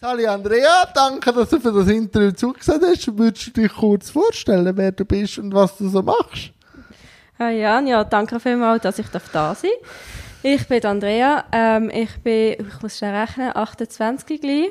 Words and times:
Sali 0.00 0.28
Andrea, 0.28 0.86
danke, 0.94 1.32
dass 1.32 1.50
du 1.50 1.58
für 1.58 1.72
das 1.72 1.88
Interview 1.88 2.30
zugesagt 2.30 2.84
hast. 2.86 3.18
Würdest 3.18 3.48
du 3.48 3.62
dich 3.62 3.72
kurz 3.72 4.10
vorstellen, 4.10 4.76
wer 4.76 4.92
du 4.92 5.04
bist 5.04 5.38
und 5.38 5.52
was 5.52 5.76
du 5.76 5.88
so 5.88 6.02
machst? 6.02 6.52
Hi 7.36 7.58
Jan, 7.58 7.84
ja, 7.88 8.04
danke 8.04 8.38
vielmals, 8.38 8.82
dass 8.84 9.00
ich 9.00 9.08
da 9.08 9.56
sein. 9.56 9.72
Ich 10.44 10.68
bin 10.68 10.86
Andrea, 10.86 11.44
ähm, 11.50 11.90
ich 11.90 12.16
bin, 12.22 12.64
ich 12.64 12.80
muss 12.80 12.96
schon 12.96 13.08
rechnen, 13.08 13.50
28 13.56 14.40
gleich. 14.40 14.70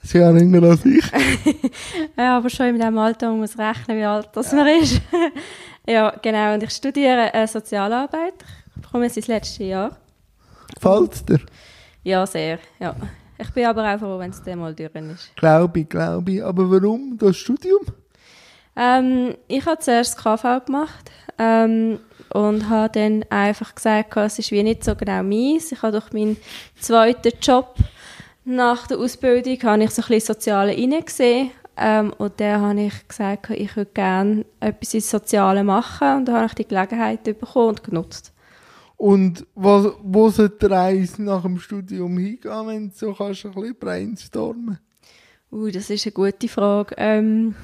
Sie 0.00 0.22
haben 0.22 0.38
jünger 0.38 0.62
als 0.70 0.84
ich. 0.84 1.04
ja, 2.16 2.36
aber 2.36 2.48
schon 2.48 2.66
in 2.66 2.76
diesem 2.76 2.98
Alter 2.98 3.30
man 3.30 3.40
muss 3.40 3.58
rechnen, 3.58 3.98
wie 3.98 4.04
alt 4.04 4.28
das 4.32 4.52
man 4.52 4.68
ist. 4.68 5.02
ja, 5.88 6.14
genau, 6.22 6.54
und 6.54 6.62
ich 6.62 6.70
studiere 6.70 7.34
äh, 7.34 7.48
Sozialarbeit. 7.48 8.34
Ich 8.80 8.92
komme 8.92 9.06
jetzt 9.06 9.16
ins 9.16 9.26
letzte 9.26 9.64
Jahr. 9.64 9.96
Gefällt 10.72 11.28
dir? 11.28 11.40
Ja, 12.04 12.24
sehr, 12.24 12.60
ja. 12.78 12.94
Ich 13.38 13.50
bin 13.50 13.66
aber 13.66 13.94
auch 13.94 13.98
froh, 13.98 14.18
wenn 14.18 14.30
es 14.30 14.42
dann 14.42 14.58
mal 14.58 14.74
durch 14.74 14.94
ist. 14.94 15.36
Glaube 15.36 15.80
ich, 15.80 15.88
glaube 15.88 16.32
ich. 16.32 16.44
Aber 16.44 16.70
warum 16.70 17.16
das 17.16 17.36
Studium? 17.36 17.80
Ähm, 18.76 19.34
ich 19.46 19.64
habe 19.64 19.78
zuerst 19.78 20.18
KV 20.18 20.64
gemacht 20.66 21.10
ähm, 21.38 22.00
und 22.32 22.68
habe 22.68 22.92
dann 22.92 23.24
einfach 23.30 23.74
gesagt, 23.74 24.16
es 24.16 24.38
ist 24.38 24.50
wie 24.50 24.62
nicht 24.62 24.84
so 24.84 24.94
genau 24.94 25.22
meins. 25.22 25.72
Ich 25.72 25.82
habe 25.82 25.92
durch 25.92 26.12
meinen 26.12 26.36
zweiten 26.80 27.32
Job 27.40 27.76
nach 28.44 28.86
der 28.86 28.98
Ausbildung 28.98 29.62
habe 29.62 29.84
ich 29.84 29.90
so 29.90 30.02
ein 30.02 30.08
bisschen 30.08 30.34
Soziale 30.34 30.72
reingesehen. 30.72 31.50
Ähm, 31.76 32.12
und 32.18 32.40
dann 32.40 32.60
habe 32.60 32.80
ich 32.80 33.06
gesagt, 33.06 33.50
ich 33.50 33.76
würde 33.76 33.90
gerne 33.92 34.44
etwas 34.58 34.94
ins 34.94 35.10
Soziale 35.10 35.62
machen. 35.62 36.18
Und 36.18 36.24
dann 36.24 36.36
habe 36.36 36.46
ich 36.46 36.54
die 36.54 36.66
Gelegenheit 36.66 37.22
bekommen 37.22 37.68
und 37.68 37.84
genutzt. 37.84 38.32
Und 38.98 39.46
was, 39.54 39.86
wo 40.02 40.28
sollte 40.28 40.66
die 40.68 40.74
Reise 40.74 41.22
nach 41.22 41.42
dem 41.42 41.58
Studium 41.60 42.18
hingehen, 42.18 42.66
wenn 42.66 42.88
du 42.88 42.94
so 42.94 43.14
kannst, 43.14 43.46
ein 43.46 43.52
bisschen 43.52 43.76
brainstormen? 43.78 44.78
Uh, 45.52 45.70
das 45.70 45.88
ist 45.88 46.04
eine 46.04 46.12
gute 46.12 46.48
Frage. 46.48 46.96
Ähm, 46.98 47.54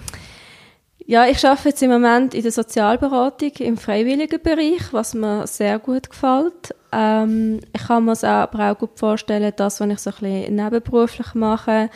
ja, 1.07 1.27
ich 1.27 1.45
arbeite 1.45 1.71
jetzt 1.71 1.83
im 1.83 1.91
Moment 1.91 2.35
in 2.35 2.43
der 2.43 2.53
Sozialberatung 2.53 3.51
im 3.59 3.77
freiwilligen 3.77 4.41
Bereich, 4.41 4.93
was 4.93 5.13
mir 5.13 5.47
sehr 5.49 5.81
gut 5.81 6.09
gefällt. 6.09 6.73
Ähm, 6.93 7.59
ich 7.75 7.83
kann 7.83 8.05
mir 8.05 8.13
es 8.13 8.23
aber 8.23 8.71
auch 8.71 8.79
gut 8.79 8.97
vorstellen, 8.97 9.53
das, 9.57 9.81
was 9.81 9.91
ich 9.91 9.99
so 9.99 10.11
ein 10.11 10.17
bisschen 10.21 10.55
nebenberuflich 10.55 11.35
mache, 11.35 11.91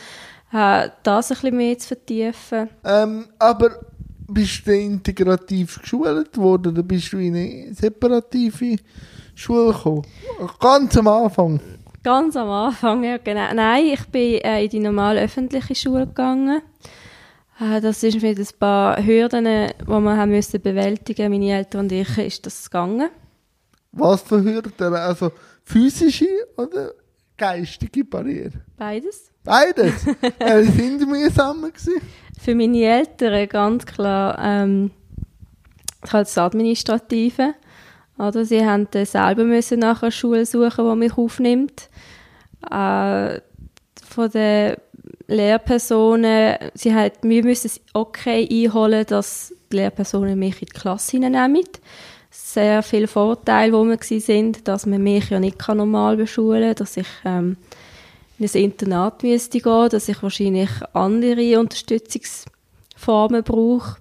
äh, 0.52 0.88
das 1.04 1.30
ein 1.30 1.36
bisschen 1.36 1.56
mehr 1.56 1.78
zu 1.78 1.88
vertiefen. 1.88 2.68
Ähm, 2.84 3.28
aber 3.38 3.80
bist 4.26 4.66
du 4.66 4.76
integrativ 4.76 5.80
geschult 5.80 6.36
worden 6.36 6.72
oder 6.72 6.82
bist 6.82 7.12
du 7.12 7.18
in 7.18 7.36
eine 7.36 7.72
separative 7.72 8.76
Schule 9.38 9.72
gekommen? 9.72 10.02
Ganz 10.60 10.96
am 10.96 11.06
Anfang? 11.06 11.60
Ganz 12.02 12.36
am 12.36 12.48
Anfang, 12.48 13.04
ja 13.04 13.18
genau. 13.18 13.54
Nein, 13.54 13.86
ich 13.86 14.04
bin 14.08 14.40
äh, 14.40 14.64
in 14.64 14.70
die 14.70 14.80
normale 14.80 15.22
öffentliche 15.22 15.76
Schule 15.76 16.06
gegangen. 16.08 16.60
Äh, 17.60 17.80
das 17.80 18.00
sind 18.00 18.20
mit 18.20 18.36
ein 18.36 18.48
paar 18.58 18.96
Hürden, 19.04 19.44
die 19.44 19.86
wir 19.86 20.16
haben 20.16 20.30
müssen 20.30 20.60
bewältigen 20.60 21.30
Meine 21.30 21.56
Eltern 21.56 21.82
und 21.82 21.92
ich 21.92 22.18
ist 22.18 22.46
das 22.46 22.64
gegangen. 22.68 23.10
Was 23.92 24.22
für 24.22 24.42
Hürden? 24.42 24.72
Also 24.94 25.30
physische 25.62 26.26
oder 26.56 26.92
geistige 27.36 28.04
Barriere? 28.04 28.64
Beides. 28.76 29.30
Beides? 29.44 30.04
äh, 30.40 30.64
sind 30.64 31.08
mühsam 31.08 31.62
gewesen? 31.62 32.00
Für 32.40 32.56
meine 32.56 32.82
Eltern 32.82 33.48
ganz 33.48 33.86
klar 33.86 34.36
ähm, 34.40 34.90
halt 36.12 36.26
das 36.26 36.38
Administrative. 36.38 37.54
Oder 38.18 38.44
sie 38.44 38.64
haben 38.64 38.88
selber 38.92 39.44
müssen 39.44 39.80
nach 39.80 40.02
einer 40.02 40.10
Schule 40.10 40.44
suchen, 40.44 40.90
die 40.90 40.96
mich 40.96 41.16
aufnimmt. 41.16 41.88
Äh, 42.68 43.40
von 44.08 44.30
den 44.30 44.76
Lehrpersonen, 45.28 46.56
sie 46.74 46.94
hat, 46.94 47.22
wir 47.22 47.44
müssen 47.44 47.70
okay 47.92 48.48
einholen, 48.50 49.06
dass 49.06 49.54
die 49.70 49.76
Lehrpersonen 49.76 50.38
mich 50.38 50.60
in 50.60 50.66
die 50.66 50.78
Klasse 50.78 51.12
hineinnehmen. 51.12 51.68
Sehr 52.30 52.82
viele 52.82 53.06
Vorteile, 53.06 53.72
die 53.72 54.10
wir 54.10 54.20
sind, 54.20 54.66
dass 54.66 54.86
man 54.86 55.02
mich 55.02 55.30
ja 55.30 55.38
nicht 55.38 55.66
normal 55.68 56.16
beschulen 56.16 56.62
kann, 56.62 56.74
dass 56.74 56.96
ich 56.96 57.06
ähm, 57.24 57.56
in 58.38 58.46
ein 58.46 58.62
Internat 58.62 59.22
müsste 59.22 59.60
gehen, 59.60 59.88
dass 59.88 60.08
ich 60.08 60.22
wahrscheinlich 60.22 60.70
andere 60.92 61.58
Unterstützungsformen 61.58 63.42
brauche. 63.44 63.96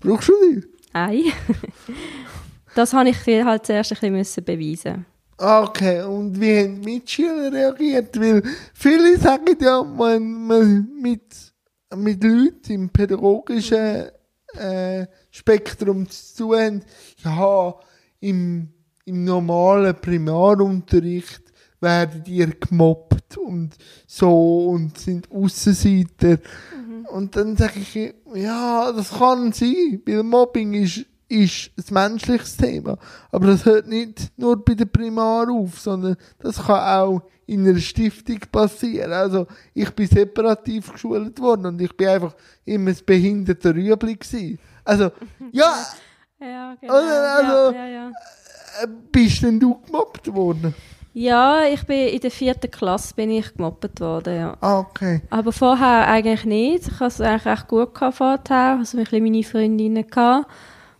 Brauchst 0.00 0.28
du 0.28 0.32
die? 0.42 0.64
Nein. 0.92 1.24
das 2.76 2.92
habe 2.92 3.08
ich 3.08 3.26
halt 3.26 3.66
zuerst 3.66 4.02
ein 4.02 4.12
bisschen 4.12 4.44
beweisen 4.44 5.06
Okay, 5.38 6.02
und 6.02 6.40
wie 6.40 6.62
haben 6.62 6.80
die 6.80 6.94
Mitschüler 6.94 7.52
reagiert? 7.52 8.18
Weil 8.18 8.42
viele 8.72 9.18
sagen 9.18 9.56
ja, 9.60 9.82
wenn 9.98 10.46
man 10.46 10.88
mit, 10.98 11.52
mit 11.94 12.24
Leuten 12.24 12.72
im 12.72 12.88
pädagogischen 12.88 14.06
äh, 14.54 15.06
Spektrum 15.30 16.08
zu 16.08 16.36
tun 16.38 16.80
hat, 16.80 16.82
ja, 17.22 17.74
im, 18.20 18.68
im 19.04 19.24
normalen 19.24 19.94
Primarunterricht 20.00 21.42
werden 21.80 22.24
die 22.24 22.46
gemobbt 22.58 23.36
und 23.36 23.76
so 24.06 24.68
und 24.68 24.96
sind 24.96 25.30
Aussenseiter. 25.30 26.38
Mhm. 26.38 27.06
Und 27.12 27.36
dann 27.36 27.58
sage 27.58 27.80
ich, 27.80 28.14
ja, 28.34 28.90
das 28.90 29.10
kann 29.10 29.52
sein, 29.52 30.00
weil 30.06 30.22
Mobbing 30.22 30.72
ist 30.72 31.04
ist 31.28 31.70
ein 31.76 31.94
menschliches 31.94 32.56
Thema. 32.56 32.98
Aber 33.30 33.48
das 33.48 33.64
hört 33.64 33.88
nicht 33.88 34.32
nur 34.36 34.64
bei 34.64 34.74
der 34.74 34.84
Primar 34.86 35.50
auf, 35.50 35.80
sondern 35.80 36.16
das 36.38 36.64
kann 36.64 36.80
auch 36.80 37.22
in 37.46 37.66
einer 37.66 37.78
Stiftung 37.78 38.40
passieren. 38.50 39.12
Also, 39.12 39.46
ich 39.72 39.90
bin 39.90 40.06
separativ 40.06 40.92
geschult 40.92 41.40
worden 41.40 41.66
und 41.66 41.80
ich 41.80 41.96
bin 41.96 42.08
einfach 42.08 42.34
immer 42.64 42.90
ein 42.90 42.98
behinderter 43.04 43.74
Rüebli 43.74 44.16
gewesen. 44.16 44.58
Also, 44.84 45.10
ja. 45.52 45.74
ja, 46.40 46.76
genau. 46.80 46.94
Also, 46.94 47.76
ja, 47.76 47.86
ja, 47.86 47.86
ja. 47.86 48.08
Äh, 48.82 48.88
bist 49.10 49.42
denn 49.42 49.60
du 49.60 49.80
gemobbt 49.86 50.32
worden? 50.32 50.74
Ja, 51.14 51.64
ich 51.64 51.82
bin 51.86 52.08
in 52.08 52.20
der 52.20 52.30
vierten 52.30 52.70
Klasse 52.70 53.14
bin 53.14 53.30
ich 53.30 53.54
gemobbt 53.54 54.00
worden, 54.00 54.36
ja. 54.36 54.56
Ah, 54.60 54.80
okay. 54.80 55.22
Aber 55.30 55.50
vorher 55.50 56.06
eigentlich 56.08 56.44
nicht. 56.44 56.88
Ich 56.88 57.00
hatte 57.00 57.06
es 57.06 57.20
eigentlich 57.20 57.46
recht 57.46 57.68
gut 57.68 57.94
gehabt 57.94 58.18
vorher. 58.18 58.78
Also, 58.78 58.98
ich 58.98 59.12
meine 59.12 59.42
Freundinnen 59.42 60.06
gehabt. 60.06 60.46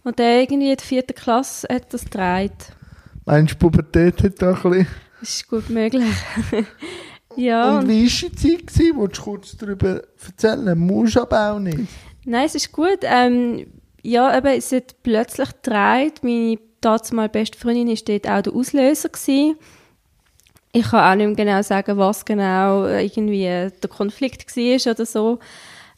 Und 0.07 0.21
dann 0.21 0.39
irgendwie 0.39 0.71
in 0.71 0.77
der 0.77 0.87
vierten 0.87 1.17
Klasse 1.17 1.67
hat 1.69 1.93
das 1.93 2.05
gedreht. 2.05 2.53
Meinst 3.25 3.55
du, 3.55 3.59
Pubertät 3.59 4.23
hat 4.23 4.41
da 4.41 4.51
ein 4.51 4.55
bisschen... 4.55 4.87
Das 5.19 5.31
ist 5.31 5.49
gut 5.49 5.69
möglich. 5.69 6.15
ja. 7.37 7.81
Und 7.81 7.89
wie 7.89 8.05
war 8.05 8.29
die 8.31 8.37
Zeit, 8.37 8.67
gewesen? 8.69 9.01
Willst 9.01 9.19
du 9.19 9.23
kurz 9.23 9.57
darüber 9.57 10.03
erzählen? 10.25 10.79
Musst 10.79 11.19
aber 11.19 11.51
auch 11.51 11.59
nicht. 11.59 11.89
Nein, 12.25 12.47
es 12.47 12.55
ist 12.55 12.71
gut. 12.71 13.01
Ähm, 13.03 13.67
ja, 14.01 14.39
eben, 14.39 14.47
es 14.47 14.71
hat 14.71 14.95
plötzlich 15.03 15.49
gedreht. 15.61 16.23
Meine 16.23 16.61
damals 16.81 17.11
beste 17.33 17.59
Freundin 17.59 17.89
war 17.89 17.97
dort 18.07 18.29
auch 18.29 18.43
der 18.43 18.53
Auslöser. 18.53 19.09
Gewesen. 19.09 19.57
Ich 20.71 20.89
kann 20.89 21.01
auch 21.13 21.17
nicht 21.17 21.37
mehr 21.37 21.47
genau 21.47 21.63
sagen, 21.63 21.97
was 21.97 22.25
genau 22.25 22.87
irgendwie 22.87 23.43
der 23.43 23.91
Konflikt 23.91 24.57
war 24.57 24.93
oder 24.93 25.05
so. 25.05 25.41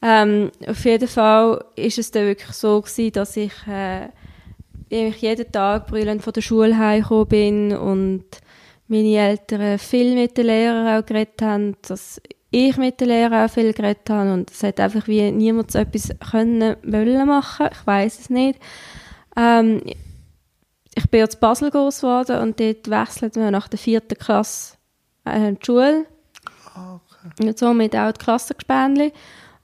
Ähm, 0.00 0.50
auf 0.66 0.84
jeden 0.84 1.08
Fall 1.08 1.64
ist 1.74 1.98
es 1.98 2.10
dann 2.10 2.26
wirklich 2.26 2.52
so 2.52 2.80
gewesen, 2.80 3.12
dass 3.12 3.36
ich, 3.36 3.52
äh, 3.66 4.08
ich 4.88 5.16
jeden 5.16 5.50
Tag 5.50 5.88
brüllend 5.88 6.22
von 6.22 6.32
der 6.32 6.40
Schule 6.40 6.78
heimgekommen 6.78 7.28
bin 7.28 7.76
und 7.76 8.24
meine 8.86 9.16
Eltern 9.16 9.78
viel 9.78 10.14
mit 10.14 10.36
den 10.36 10.46
Lehrern 10.46 10.98
auch 11.02 11.04
geredet 11.04 11.42
haben, 11.42 11.76
dass 11.82 12.20
ich 12.50 12.76
mit 12.76 13.00
den 13.00 13.08
Lehrern 13.08 13.46
auch 13.46 13.52
viel 13.52 13.72
geredet 13.72 14.08
habe 14.08 14.32
und 14.32 14.50
es 14.50 14.62
hat 14.62 14.80
einfach 14.80 15.06
wie 15.06 15.30
niemand 15.30 15.70
so 15.70 15.78
etwas 15.78 16.10
können 16.30 16.76
wollen 16.82 17.26
machen, 17.26 17.68
ich 17.70 17.86
weiß 17.86 18.20
es 18.20 18.30
nicht. 18.30 18.58
Ähm, 19.36 19.82
ich 20.94 21.10
bin 21.10 21.20
jetzt 21.20 21.40
Basel 21.40 21.70
groß 21.70 22.00
geworden 22.00 22.40
und 22.40 22.58
dort 22.58 22.90
wechselt 22.90 23.36
man 23.36 23.52
nach 23.52 23.68
der 23.68 23.78
vierten 23.78 24.16
Klasse 24.16 24.76
äh, 25.24 25.52
die 25.52 25.64
Schule. 25.64 26.06
Ah, 26.74 26.96
okay. 26.96 27.48
Und 27.48 27.58
somit 27.58 27.94
auch 27.94 28.12
die 28.12 28.24
Klassengespänli. 28.24 29.12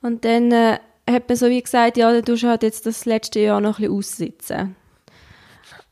Und 0.04 0.26
dann 0.26 0.52
äh, 0.52 0.78
hat 1.08 1.30
man 1.30 1.36
so 1.36 1.48
wie 1.48 1.62
gesagt, 1.62 1.96
ja, 1.96 2.20
du 2.20 2.36
halt 2.36 2.62
jetzt 2.62 2.84
das 2.84 3.06
letzte 3.06 3.40
Jahr 3.40 3.62
noch 3.62 3.78
ein 3.78 3.84
bisschen 3.84 3.96
aussitzen. 3.96 4.76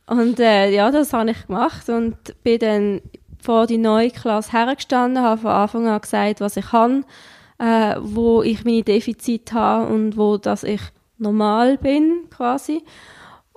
Und 0.05 0.39
äh, 0.39 0.69
ja, 0.69 0.91
das 0.91 1.13
habe 1.13 1.31
ich 1.31 1.47
gemacht 1.47 1.89
und 1.89 2.15
bin 2.43 2.59
dann 2.59 3.01
vor 3.41 3.65
die 3.65 3.79
neue 3.79 4.11
Klasse 4.11 4.51
hergestanden, 4.51 5.23
habe 5.23 5.41
von 5.41 5.49
Anfang 5.49 5.87
an 5.87 5.99
gesagt, 5.99 6.41
was 6.41 6.57
ich 6.57 6.67
kann, 6.67 7.05
äh, 7.57 7.95
wo 8.01 8.43
ich 8.43 8.63
meine 8.63 8.83
Defizite 8.83 9.55
habe 9.55 9.91
und 9.91 10.15
wo 10.15 10.37
dass 10.37 10.63
ich 10.63 10.81
normal 11.17 11.79
bin, 11.79 12.29
quasi. 12.29 12.83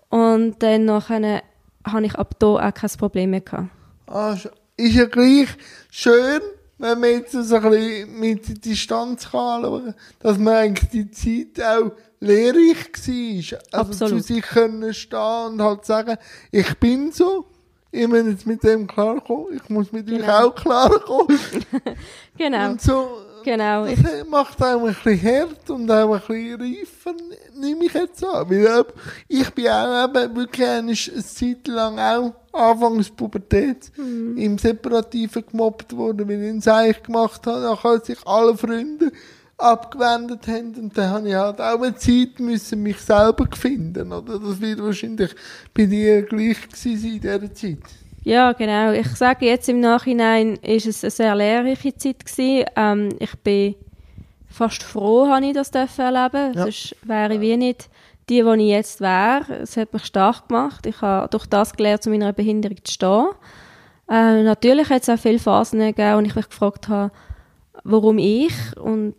Und 0.08 0.62
dann 0.62 0.86
nachher 0.86 1.42
habe 1.84 2.06
ich 2.06 2.14
ab 2.14 2.34
da 2.38 2.46
auch 2.46 2.74
kein 2.74 2.90
Problem 2.98 3.30
mehr 3.30 3.42
gehabt. 3.42 3.68
Ah, 4.06 4.38
ist 4.78 4.94
ja 4.94 5.04
gleich 5.04 5.48
schön, 5.90 6.40
wenn 6.78 7.00
man 7.00 7.10
jetzt 7.10 7.32
so 7.32 7.56
ein 7.56 7.70
bisschen 7.70 8.20
mit 8.20 8.64
Distanz 8.64 9.30
kann 9.30 9.64
anschauen 9.64 9.94
dass 10.20 10.38
man 10.38 10.54
eigentlich 10.54 10.90
die 10.90 11.10
Zeit 11.10 11.64
auch 11.64 11.92
lehrreich 12.20 12.86
war. 12.94 13.58
Also 13.72 13.90
Absolut. 13.90 14.22
zu 14.22 14.34
sich 14.34 14.42
können 14.42 14.94
stehen 14.94 15.52
und 15.52 15.62
halt 15.62 15.84
sagen, 15.84 16.16
ich 16.50 16.74
bin 16.78 17.12
so, 17.12 17.46
ich 17.90 18.06
muss 18.06 18.26
jetzt 18.26 18.46
mit 18.46 18.62
dem 18.62 18.86
klarkommen, 18.86 19.56
ich 19.56 19.68
muss 19.68 19.92
mit 19.92 20.06
genau. 20.06 20.24
euch 20.24 20.44
auch 20.44 20.54
klarkommen. 20.54 21.38
genau. 22.36 22.70
Und 22.70 22.82
so 22.82 23.08
Genau. 23.46 23.86
Das 23.86 24.26
macht 24.28 24.60
auch 24.60 24.84
ein 24.84 24.92
bisschen 24.92 25.22
hart 25.22 25.70
und 25.70 25.88
auch 25.88 26.14
ein 26.14 26.20
bisschen 26.20 26.60
reifer, 26.60 27.14
nehme 27.58 27.84
ich 27.86 27.94
jetzt 27.94 28.24
an. 28.24 28.48
Weil 28.50 28.66
äh, 28.66 28.84
ich 29.28 29.50
bin 29.50 29.68
auch 29.68 30.04
eben 30.04 30.36
wirklich 30.36 30.68
eine 30.68 30.94
Zeit 30.94 31.66
lang 31.68 31.98
auch 31.98 32.34
anfangs 32.52 33.10
Pubertät 33.10 33.92
im 33.96 34.58
Separativen 34.58 35.44
gemobbt 35.50 35.96
worden, 35.96 36.28
weil 36.28 36.42
ich 36.42 36.50
ein 36.50 36.60
Seich 36.60 37.02
gemacht 37.02 37.46
habe. 37.46 37.60
Nachher 37.60 38.00
sich 38.00 38.18
alle 38.26 38.56
Freunde 38.56 39.12
abgewendet 39.58 40.46
haben 40.48 40.74
und 40.74 40.96
dann 40.98 41.10
habe 41.10 41.28
ich 41.28 41.34
halt 41.34 41.60
auch 41.60 41.80
eine 41.80 41.94
Zeit 41.96 42.38
müssen 42.38 42.82
mich 42.82 42.98
selber 42.98 43.48
finden, 43.54 44.12
oder? 44.12 44.38
Das 44.38 44.60
wird 44.60 44.82
wahrscheinlich 44.82 45.34
bei 45.72 45.86
dir 45.86 46.22
gleich 46.22 46.68
gewesen 46.68 47.14
in 47.14 47.20
dieser 47.20 47.54
Zeit. 47.54 47.78
Ja, 48.22 48.52
genau. 48.52 48.92
Ich 48.92 49.06
sage 49.14 49.46
jetzt 49.46 49.68
im 49.68 49.80
Nachhinein, 49.80 50.56
ist 50.56 50.86
es 50.86 51.04
eine 51.04 51.10
sehr 51.12 51.34
lehrreiche 51.36 51.96
Zeit 51.96 52.26
gewesen. 52.26 52.64
Ähm, 52.74 53.08
ich 53.20 53.34
bin 53.36 53.76
fast 54.56 54.82
froh, 54.82 55.28
habe 55.28 55.46
ich 55.46 55.52
das 55.52 55.70
erleben. 55.70 56.54
Ja. 56.54 56.62
Sonst 56.62 56.96
wäre 57.02 57.34
ich 57.34 57.40
wie 57.40 57.56
nicht 57.56 57.88
die, 58.28 58.42
die 58.42 58.62
ich 58.62 58.70
jetzt 58.70 59.00
wäre. 59.00 59.60
Es 59.62 59.76
hat 59.76 59.92
mich 59.92 60.04
stark 60.04 60.48
gemacht. 60.48 60.86
Ich 60.86 61.00
habe 61.00 61.28
durch 61.28 61.46
das 61.46 61.74
gelernt, 61.74 62.02
zu 62.02 62.10
meiner 62.10 62.32
Behinderung 62.32 62.78
zu 62.82 62.92
stehen. 62.92 63.26
Äh, 64.08 64.42
natürlich 64.42 64.88
hat 64.88 65.02
es 65.02 65.08
auch 65.08 65.18
viele 65.18 65.38
Phasen 65.38 65.80
gegeben, 65.80 66.16
wo 66.16 66.20
ich 66.20 66.34
mich 66.34 66.48
gefragt 66.48 66.88
habe, 66.88 67.12
warum 67.84 68.18
ich 68.18 68.54
und 68.78 69.14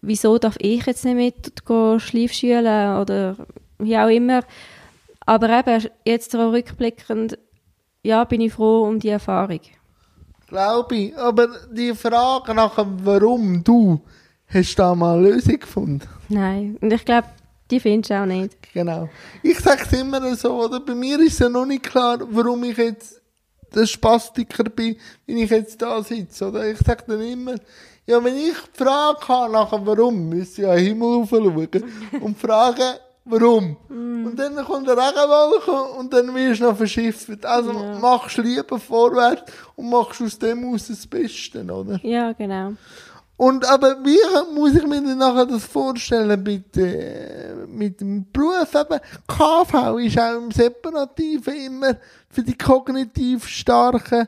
wieso 0.00 0.38
darf 0.38 0.56
ich 0.58 0.86
jetzt 0.86 1.04
nicht 1.04 1.16
mit 1.66 2.00
Schleifschülen 2.00 2.98
oder 2.98 3.36
wie 3.78 3.98
auch 3.98 4.08
immer. 4.08 4.42
Aber 5.26 5.50
eben, 5.50 5.86
jetzt 6.04 6.32
so 6.32 6.50
rückblickend, 6.50 7.38
ja, 8.02 8.24
bin 8.24 8.40
ich 8.40 8.54
froh 8.54 8.84
um 8.84 8.98
die 8.98 9.10
Erfahrung. 9.10 9.60
Glaube 10.46 10.96
ich. 10.96 11.18
Aber 11.18 11.48
die 11.70 11.94
Frage 11.94 12.54
nach 12.54 12.76
dem 12.76 13.04
Warum 13.04 13.62
du, 13.62 14.00
hast 14.48 14.74
du 14.74 14.82
da 14.82 14.94
mal 14.94 15.18
eine 15.18 15.28
Lösung 15.30 15.58
gefunden? 15.60 16.02
Nein, 16.28 16.76
und 16.80 16.92
ich 16.92 17.04
glaube, 17.04 17.28
die 17.70 17.80
findest 17.80 18.10
du 18.10 18.20
auch 18.22 18.26
nicht. 18.26 18.56
Genau. 18.72 19.08
Ich 19.42 19.58
sage 19.58 19.82
es 19.90 19.92
immer 19.98 20.34
so, 20.36 20.64
oder? 20.64 20.80
Bei 20.80 20.94
mir 20.94 21.18
ist 21.20 21.38
ja 21.40 21.48
noch 21.48 21.66
nicht 21.66 21.82
klar, 21.82 22.18
warum 22.30 22.64
ich 22.64 22.76
jetzt 22.76 23.20
der 23.74 23.86
Spastiker 23.86 24.64
bin, 24.64 24.96
wenn 25.26 25.38
ich 25.38 25.50
jetzt 25.50 25.80
da 25.82 26.02
sitze, 26.02 26.48
oder? 26.48 26.70
Ich 26.70 26.78
sage 26.78 27.04
dann 27.06 27.20
immer, 27.20 27.54
ja, 28.06 28.22
wenn 28.24 28.36
ich 28.36 28.54
die 28.74 28.82
Frage 28.84 29.28
habe 29.28 29.52
nach 29.52 29.70
dem 29.70 29.84
Warum, 29.86 30.28
müsste 30.30 30.62
ich 30.62 30.66
ja 30.68 30.74
Himmel 30.74 31.16
raufschauen 31.16 31.68
und 32.22 32.38
fragen, 32.38 32.94
warum. 33.26 33.76
Und 33.90 34.36
dann 34.36 34.56
kommt 34.64 34.88
der 34.88 34.96
Regenwolke 34.96 35.98
und 35.98 36.10
dann 36.14 36.34
wirst 36.34 36.60
du 36.62 36.64
noch 36.64 36.76
verschifft. 36.78 37.44
Also 37.44 37.72
Ja. 37.72 37.98
machst 37.98 38.38
lieber 38.38 38.78
vorwärts 38.78 39.52
und 39.76 39.90
machst 39.90 40.22
aus 40.22 40.38
dem 40.38 40.72
aus 40.72 40.88
das 40.88 41.06
Beste, 41.06 41.62
oder? 41.62 42.00
Ja, 42.02 42.32
genau. 42.32 42.72
Und 43.38 43.64
aber 43.70 44.04
wie 44.04 44.18
muss 44.52 44.74
ich 44.74 44.84
mir 44.84 45.00
denn 45.00 45.18
nachher 45.18 45.46
das 45.46 45.64
vorstellen 45.64 46.42
mit, 46.42 46.76
äh, 46.76 47.54
mit 47.68 48.00
dem 48.00 48.26
Beruf 48.32 48.74
eben? 48.74 49.00
KV 49.28 49.98
ist 49.98 50.18
auch 50.18 50.36
im 50.36 50.50
Separativen 50.50 51.54
immer 51.54 51.96
für 52.28 52.42
die 52.42 52.58
kognitiv 52.58 53.46
starken 53.46 54.26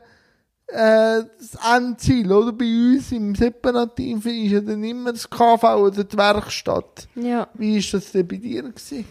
äh, 0.67 1.23
das 1.37 1.57
Endziel, 1.75 2.31
oder? 2.31 2.53
Bei 2.53 2.63
uns 2.63 3.11
im 3.11 3.35
Separativen 3.35 4.31
ist 4.31 4.51
ja 4.53 4.61
dann 4.61 4.81
immer 4.81 5.11
das 5.11 5.29
KV 5.29 5.61
oder 5.61 6.05
die 6.05 6.17
Werkstatt. 6.17 7.09
Ja. 7.15 7.49
Wie 7.55 7.79
ist 7.79 7.93
das 7.93 8.13
denn 8.13 8.25
bei 8.25 8.37
dir 8.37 8.63
gewesen? 8.63 9.05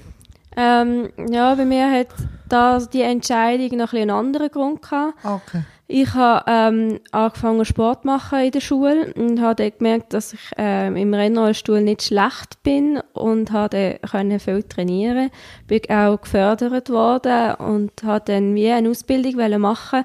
Ähm, 0.57 1.11
ja, 1.29 1.55
bei 1.55 1.67
mir 1.67 1.91
hat 1.91 2.09
da 2.49 2.79
die 2.79 3.03
Entscheidung 3.03 3.77
noch 3.77 3.93
ein 3.93 4.01
einen 4.01 4.11
anderen 4.11 4.51
Grund 4.51 4.81
gehabt. 4.81 5.23
Okay. 5.23 5.63
Ich 5.93 6.15
habe 6.15 6.45
ähm, 6.47 7.01
angefangen 7.11 7.65
Sport 7.65 8.03
zu 8.03 8.07
machen 8.07 8.39
in 8.45 8.53
der 8.53 8.61
Schule 8.61 9.13
und 9.15 9.41
habe 9.41 9.57
dann 9.57 9.73
gemerkt, 9.77 10.15
dass 10.15 10.35
ich 10.35 10.41
ähm, 10.57 10.95
im 10.95 11.13
Rennrollstuhl 11.13 11.81
nicht 11.83 12.03
schlecht 12.05 12.63
bin 12.63 13.01
und 13.13 13.51
habe 13.51 13.99
dann 14.01 14.09
können 14.09 14.39
viel 14.39 14.63
trainieren. 14.63 15.31
Bin 15.67 15.81
auch 15.91 16.21
gefördert 16.21 16.91
worden 16.91 17.55
und 17.57 17.91
habe 18.05 18.25
dann 18.25 18.55
wie 18.55 18.71
eine 18.71 18.89
Ausbildung 18.89 19.61
machen, 19.61 20.05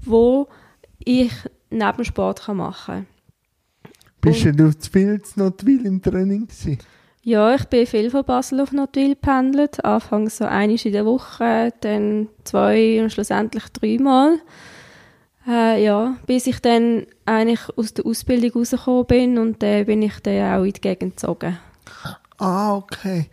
wo 0.00 0.48
ich 1.04 1.32
neben 1.68 2.04
Sport 2.06 2.44
kann 2.46 2.56
machen. 2.56 3.06
Bist 4.22 4.42
du 4.46 4.70
zu 4.78 4.90
viel 4.90 5.20
zu 5.20 5.38
Notwil 5.38 5.84
im 5.84 6.00
Training 6.00 6.46
gewesen? 6.46 6.78
Ja, 7.22 7.54
ich 7.54 7.66
bin 7.66 7.86
viel 7.86 8.08
von 8.08 8.24
Basel 8.24 8.60
auf 8.60 8.72
Notwil 8.72 9.10
gependelt. 9.10 9.84
Anfangs 9.84 10.38
so 10.38 10.46
einmal 10.46 10.78
in 10.82 10.92
der 10.92 11.04
Woche, 11.04 11.74
dann 11.82 12.28
zwei 12.44 13.02
und 13.02 13.12
schlussendlich 13.12 13.64
dreimal. 13.74 14.38
Äh, 15.48 15.84
ja, 15.84 16.16
bis 16.26 16.46
ich 16.46 16.60
dann 16.60 17.06
eigentlich 17.24 17.60
aus 17.76 17.94
der 17.94 18.04
Ausbildung 18.06 18.50
rausgekommen 18.60 19.06
bin 19.06 19.38
und 19.38 19.62
dann 19.62 19.86
bin 19.86 20.02
ich 20.02 20.18
dann 20.20 20.58
auch 20.60 20.64
in 20.64 20.72
die 20.72 20.80
Gegend 20.80 21.16
gezogen. 21.16 21.58
Ah, 22.38 22.74
okay. 22.76 23.26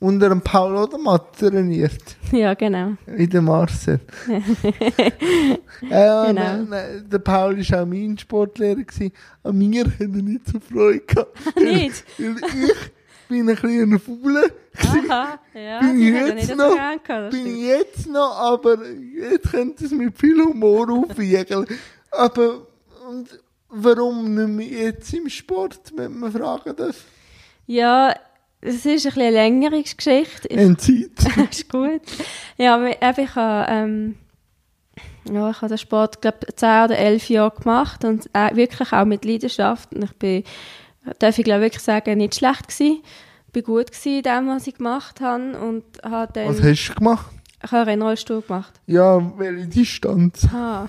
Unter 0.00 0.30
dem 0.30 0.40
Paul 0.40 0.76
Odermatt 0.76 1.38
trainiert. 1.38 2.16
ja, 2.32 2.54
genau. 2.54 2.92
In 3.06 3.28
der 3.28 3.42
Marcel. 3.42 4.00
ja, 5.90 6.26
Genau. 6.26 6.56
ne, 6.56 6.66
ne, 6.68 7.04
der 7.10 7.18
Paul 7.18 7.58
war 7.58 7.82
auch 7.82 7.86
mein 7.86 8.16
Sportlehrer. 8.18 8.76
Gewesen. 8.82 9.12
An 9.42 9.58
mir 9.58 9.84
hat 9.84 10.00
er 10.00 10.06
nicht 10.08 10.46
so 10.48 10.58
Freude 10.58 11.00
gehabt. 11.00 11.36
Nicht? 11.56 12.04
Weil 12.18 12.36
ich 12.38 12.90
bin 13.30 13.48
ein 13.48 13.56
kleiner 13.56 13.98
Fauler. 13.98 14.50
Aha, 14.76 15.38
ja, 15.54 15.80
Bin 15.80 16.00
ich 16.00 16.14
jetzt 16.14 16.56
noch? 16.56 16.74
gehabt, 16.74 17.30
bin 17.30 17.46
ich 17.46 17.62
jetzt 17.62 18.06
noch, 18.08 18.36
aber 18.36 18.78
jetzt 18.86 19.50
könnte 19.50 19.84
es 19.84 19.92
mit 19.92 20.18
viel 20.18 20.38
Humor 20.44 20.90
aufwiegeln. 20.90 21.66
Aber 22.10 22.66
und 23.08 23.38
warum 23.68 24.34
nicht 24.34 24.48
mehr 24.48 24.66
jetzt 24.66 25.14
im 25.14 25.28
Sport, 25.28 25.92
wenn 25.94 26.18
man 26.18 26.32
fragen 26.32 26.74
darf? 26.74 27.04
Ja, 27.66 28.14
es 28.60 28.84
ist 28.84 29.06
ein 29.06 29.12
eine 29.12 29.30
längere 29.30 29.80
Geschichte. 29.82 30.48
Ich 30.48 30.58
Entzeit. 30.58 31.10
ist 31.50 31.68
gut. 31.68 32.02
Ja, 32.56 32.84
ich 32.84 33.34
habe, 33.36 33.66
ähm, 33.70 34.16
ja, 35.30 35.50
ich 35.50 35.56
habe 35.56 35.68
den 35.68 35.78
Sport, 35.78 36.20
glaube 36.20 36.38
ich, 36.48 36.56
10 36.56 36.68
oder 36.84 36.98
11 36.98 37.28
Jahre 37.28 37.60
gemacht 37.60 38.04
und 38.04 38.28
äh, 38.32 38.54
wirklich 38.56 38.92
auch 38.92 39.04
mit 39.04 39.24
Leidenschaft. 39.24 39.94
Und 39.94 40.02
ich 40.02 40.12
bin, 40.14 40.42
darf 41.18 41.38
ich 41.38 41.44
glaube 41.44 41.62
wirklich 41.62 41.82
sagen, 41.82 42.18
nicht 42.18 42.34
schlecht 42.36 42.68
gewesen. 42.68 43.02
Ich 43.46 43.52
bin 43.52 43.64
gut 43.64 43.90
gewesen 43.92 44.16
in 44.18 44.22
dem, 44.22 44.48
was 44.48 44.66
ich 44.66 44.74
gemacht 44.74 45.20
habe 45.20 45.58
und 45.58 45.82
habe 46.04 46.32
dann, 46.32 46.48
Was 46.48 46.62
hast 46.62 46.88
du 46.90 46.94
gemacht? 46.94 47.26
ich 47.62 47.72
habe 47.72 47.90
Rennrollstuhl 47.90 48.42
gemacht. 48.42 48.80
Ja, 48.86 49.32
welche 49.38 49.66
Distanz? 49.66 50.46
Ah, 50.52 50.88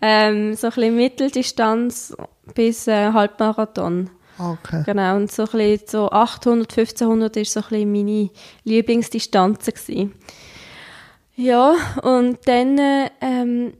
ähm, 0.00 0.54
so 0.54 0.68
ein 0.68 0.72
bisschen 0.74 0.96
Mitteldistanz 0.96 2.16
bis 2.54 2.86
äh, 2.86 3.12
Halbmarathon. 3.12 4.10
Okay. 4.38 4.84
Genau, 4.86 5.16
und 5.16 5.32
so 5.32 5.42
ein 5.42 5.48
bisschen 5.50 5.86
so 5.88 6.10
800, 6.10 6.70
1500 6.78 7.36
ist 7.38 7.52
so 7.52 7.60
ein 7.60 7.66
bisschen 7.68 7.92
meine 7.92 8.30
Lieblingsdistanzen 8.64 9.74
gewesen. 9.74 10.14
Ja, 11.34 11.74
und 12.02 12.38
dann 12.46 12.78
äh, 12.78 13.10
ähm, 13.20 13.72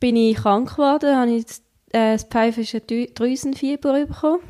bin 0.00 0.16
ich 0.16 0.36
krank 0.36 0.70
geworden, 0.72 1.14
habe 1.16 1.30
ich 1.30 1.44
das, 1.46 1.58
äh, 1.92 2.12
das 2.14 2.24
pfeifische 2.24 2.78
Drü- 2.78 3.12
Drüsenfieber 3.14 4.06
bekommen. 4.06 4.40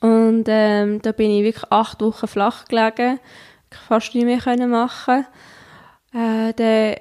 Und 0.00 0.44
ähm, 0.46 1.02
da 1.02 1.12
bin 1.12 1.30
ich 1.30 1.42
wirklich 1.42 1.72
acht 1.72 2.00
Wochen 2.00 2.28
flach 2.28 2.66
gelegen, 2.66 3.18
fast 3.88 4.14
nicht 4.14 4.24
mehr 4.24 4.38
können 4.38 4.70
machen. 4.70 5.26
Äh, 6.12 6.52
dann 6.54 6.94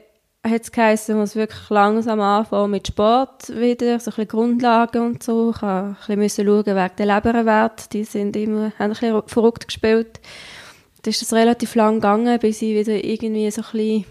hat 0.51 0.63
es 0.63 0.71
geheißen, 0.71 1.15
ich 1.15 1.19
muss 1.19 1.35
wirklich 1.35 1.69
langsam 1.69 2.19
anfangen 2.19 2.71
mit 2.71 2.87
Sport 2.87 3.49
wieder, 3.49 3.99
so 3.99 4.11
ein 4.11 4.15
bisschen 4.15 4.27
Grundlagen 4.27 5.05
und 5.05 5.23
so. 5.23 5.51
Ich 5.55 5.61
habe 5.61 5.95
ein 6.07 6.19
bisschen 6.19 6.47
schauen 6.47 6.65
wegen 6.65 6.95
der 6.97 7.05
Leberwert, 7.05 7.93
die 7.93 8.03
sind 8.03 8.35
immer, 8.35 8.71
haben 8.79 8.85
ein 8.85 8.89
bisschen 8.89 9.21
verrückt 9.27 9.67
gespielt. 9.67 10.19
Da 11.03 11.09
ist 11.09 11.21
es 11.21 11.33
relativ 11.33 11.75
lang 11.75 11.95
gegangen, 11.95 12.39
bis 12.39 12.61
ich 12.61 12.75
wieder 12.75 13.03
irgendwie 13.03 13.49
so 13.51 13.61
ein 13.61 13.71
bisschen, 13.71 14.05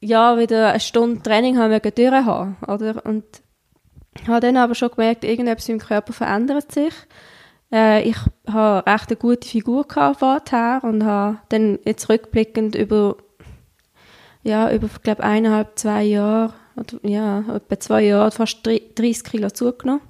ja, 0.00 0.38
wieder 0.38 0.70
eine 0.70 0.80
Stunde 0.80 1.22
Training 1.22 1.58
haben 1.58 1.80
durchhaben, 1.80 2.56
oder? 2.66 3.04
Und 3.06 3.24
habe 4.26 4.40
dann 4.40 4.56
aber 4.56 4.74
schon 4.74 4.90
gemerkt, 4.90 5.24
irgendetwas 5.24 5.68
im 5.68 5.78
Körper 5.78 6.12
verändert 6.12 6.72
sich. 6.72 6.92
Äh, 7.72 8.08
ich 8.08 8.16
habe 8.48 8.90
recht 8.90 9.08
eine 9.08 9.16
gute 9.16 9.48
Figur 9.48 9.86
gehabt 9.86 10.20
vorher 10.20 10.80
und 10.82 11.04
habe 11.04 11.38
dann 11.48 11.78
jetzt 11.84 12.08
rückblickend 12.08 12.74
über 12.74 13.16
ja, 14.46 14.70
über, 14.70 14.88
glaube 15.02 15.24
eineinhalb, 15.24 15.76
zwei 15.76 16.04
Jahre, 16.04 16.54
oder, 16.76 16.98
ja, 17.02 17.40
etwa 17.52 17.80
zwei 17.80 18.02
Jahre, 18.02 18.30
fast 18.30 18.64
drei- 18.64 18.82
30 18.94 19.24
Kilo 19.24 19.50
zugenommen. 19.50 20.02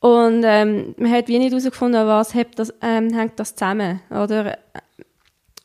Und 0.00 0.42
ähm, 0.44 0.94
man 0.98 1.12
hat 1.12 1.28
wie 1.28 1.38
nicht 1.38 1.52
herausgefunden, 1.52 2.06
was 2.06 2.34
hat 2.34 2.58
das, 2.58 2.74
ähm, 2.82 3.14
hängt 3.14 3.38
das 3.38 3.54
zusammen, 3.54 4.00
oder? 4.10 4.58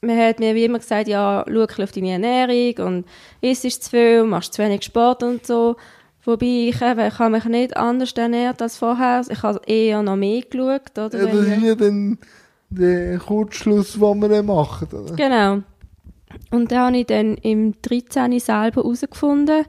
Man 0.02 0.18
hat 0.18 0.40
mir 0.40 0.56
wie 0.56 0.66
immer 0.66 0.80
gesagt, 0.80 1.08
ja, 1.08 1.44
schau 1.48 1.64
auf 1.84 1.92
deine 1.92 2.12
Ernährung 2.12 2.88
und 2.88 3.06
isst 3.42 3.84
zu 3.84 3.90
viel, 3.90 4.24
machst 4.24 4.54
zu 4.54 4.64
wenig 4.64 4.84
Sport 4.84 5.24
und 5.24 5.46
so. 5.46 5.76
Wobei 6.24 6.70
ich 6.70 6.82
eben, 6.82 7.08
ich 7.08 7.20
habe 7.20 7.32
mich 7.32 7.46
nicht 7.46 7.76
anders 7.76 8.12
ernährt 8.14 8.62
als 8.62 8.78
vorher. 8.78 9.24
Ich 9.30 9.42
habe 9.42 9.60
eher 9.66 10.04
noch 10.04 10.16
mehr 10.16 10.42
geschaut, 10.42 10.92
oder? 10.98 11.18
Ja, 11.18 11.26
das 11.26 11.48
ist 11.48 11.64
ja 11.64 11.76
dann 11.76 12.18
der 12.70 13.18
Kurzschluss, 13.18 13.94
den 13.94 14.20
wir 14.20 14.30
dann 14.30 14.46
machen, 14.46 14.88
oder? 14.92 15.16
Genau. 15.16 15.64
Und 16.52 16.72
da 16.72 16.88
habe 16.88 16.98
ich 16.98 17.08
dann 17.08 17.36
im 17.36 17.74
13. 17.82 18.40
selber 18.40 18.84
herausgefunden, 18.84 19.66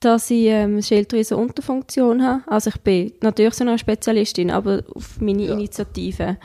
dass 0.00 0.30
ich 0.30 0.46
ähm, 0.46 0.82
schilddrüse 0.82 1.36
Unterfunktion 1.36 2.22
habe. 2.22 2.42
Also 2.46 2.70
ich 2.70 2.80
bin 2.80 3.12
natürlich 3.22 3.54
so 3.54 3.64
eine 3.64 3.78
Spezialistin, 3.78 4.50
aber 4.50 4.82
auf 4.94 5.20
meine 5.20 5.44
Ja. 5.44 5.54
Initiative. 5.54 6.36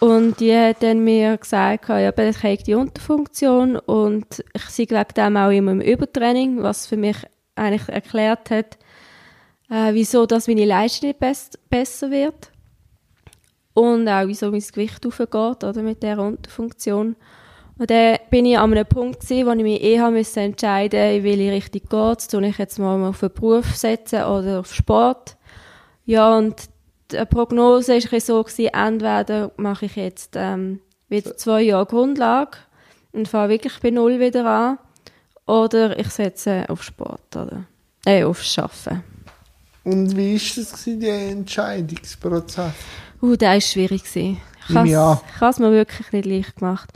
Und 0.00 0.40
die 0.40 0.54
hat 0.54 0.82
dann 0.82 1.04
mir 1.04 1.38
gesagt, 1.38 1.88
ja, 1.88 2.10
ich 2.10 2.42
habe 2.42 2.56
die 2.58 2.74
Unterfunktion 2.74 3.76
und 3.76 4.44
ich 4.52 4.64
sei 4.64 4.82
wegen 4.90 5.14
dem 5.16 5.36
auch 5.38 5.50
immer 5.50 5.72
im 5.72 5.80
Übertraining, 5.80 6.62
was 6.62 6.86
für 6.86 6.98
mich 6.98 7.16
eigentlich 7.56 7.88
erklärt 7.88 8.50
hat, 8.50 8.78
äh, 9.70 9.92
wieso 9.92 10.26
dass 10.26 10.46
meine 10.48 10.64
Leistung 10.64 11.08
nicht 11.08 11.18
bess 11.18 11.50
besser 11.68 12.10
wird 12.10 12.52
und 13.74 14.08
auch 14.08 14.26
wieso 14.26 14.50
mein 14.50 14.60
Gewicht 14.60 15.04
aufgeht 15.06 15.64
oder, 15.64 15.82
mit 15.82 16.02
dieser 16.02 16.20
Unterfunktion. 16.20 17.16
Und 17.78 17.90
dann 17.90 18.18
bin 18.30 18.46
ich 18.46 18.58
an 18.58 18.72
einem 18.72 18.86
Punkt 18.86 19.20
gewesen, 19.20 19.46
wo 19.46 19.50
ich 19.52 19.62
mich 19.62 19.82
eh 19.82 20.00
haben 20.00 20.14
müssen 20.14 20.38
entscheiden, 20.38 21.16
in 21.16 21.24
welche 21.24 21.52
Richtung 21.52 21.82
geht. 21.88 22.20
Soll 22.22 22.44
ich 22.44 22.56
jetzt 22.56 22.78
mal 22.78 23.04
auf 23.06 23.22
einen 23.22 23.34
Beruf 23.34 23.76
setzen 23.76 24.22
oder 24.24 24.60
auf 24.60 24.72
Sport? 24.72 25.36
Ja, 26.06 26.38
und 26.38 26.54
die 27.12 27.24
Prognose 27.26 27.94
bisschen 27.94 28.20
so, 28.20 28.42
gewesen, 28.42 28.72
entweder 28.72 29.50
mache 29.56 29.86
ich 29.86 29.96
jetzt 29.96 30.34
ähm, 30.36 30.80
wieder 31.08 31.36
zwei 31.36 31.62
Jahre 31.62 31.86
Grundlage 31.86 32.58
und 33.12 33.28
fange 33.28 33.50
wirklich 33.50 33.78
bei 33.80 33.90
Null 33.90 34.20
wieder 34.20 34.46
an, 34.46 34.78
oder 35.46 35.98
ich 35.98 36.08
setze 36.08 36.64
auf 36.68 36.82
Sport, 36.82 37.36
oder? 37.36 37.64
Äh, 38.04 38.24
aufs 38.24 38.58
Arbeiten. 38.58 39.02
Und 39.84 40.16
wie 40.16 40.34
ist 40.34 40.58
das 40.58 40.72
gewesen, 40.72 41.00
der 41.00 41.30
Entscheidungsprozess? 41.30 42.72
Uh, 43.22 43.36
der 43.36 43.52
war 43.52 43.60
schwierig. 43.60 44.02
gewesen. 44.02 44.40
Ich 44.68 44.74
habe 44.74 45.50
es 45.50 45.58
mir 45.60 45.70
wirklich 45.70 46.10
nicht 46.12 46.26
leicht 46.26 46.56
gemacht. 46.56 46.90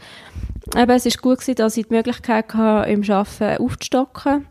Aber 0.75 0.95
es 0.95 1.05
war 1.05 1.13
gut, 1.23 1.39
gewesen, 1.39 1.55
dass 1.57 1.77
ich 1.77 1.87
die 1.87 1.95
Möglichkeit 1.95 2.53
hatte, 2.53 2.91
im 2.91 3.09
Arbeiten 3.09 3.63
aufzustocken. 3.63 4.47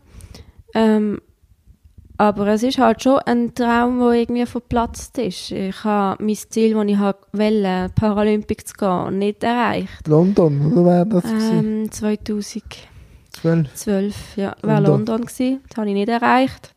Ähm, 0.74 1.20
aber 2.16 2.48
es 2.48 2.62
ist 2.62 2.78
halt 2.78 3.02
schon 3.02 3.18
ein 3.20 3.54
Traum, 3.54 3.98
der 3.98 4.12
irgendwie 4.12 4.44
verplatzt 4.44 5.16
ist. 5.16 5.52
Ich 5.52 5.84
habe 5.84 6.22
mein 6.22 6.36
Ziel, 6.36 6.74
das 6.74 6.84
ich 6.86 6.98
wollte, 6.98 7.92
Paralympic 7.94 8.66
zu 8.66 8.74
gehen, 8.74 9.18
nicht 9.18 9.42
erreicht. 9.42 10.06
London, 10.06 10.72
oder 10.72 10.84
wäre 10.84 11.06
das? 11.06 11.24
Ähm, 11.24 11.90
2012, 11.90 12.89
Zwölf. 13.74 14.36
ja, 14.36 14.54
war 14.62 14.80
London. 14.80 15.06
London 15.06 15.26
gewesen. 15.26 15.60
Das 15.68 15.78
habe 15.78 15.88
ich 15.88 15.94
nicht 15.94 16.08
erreicht. 16.08 16.74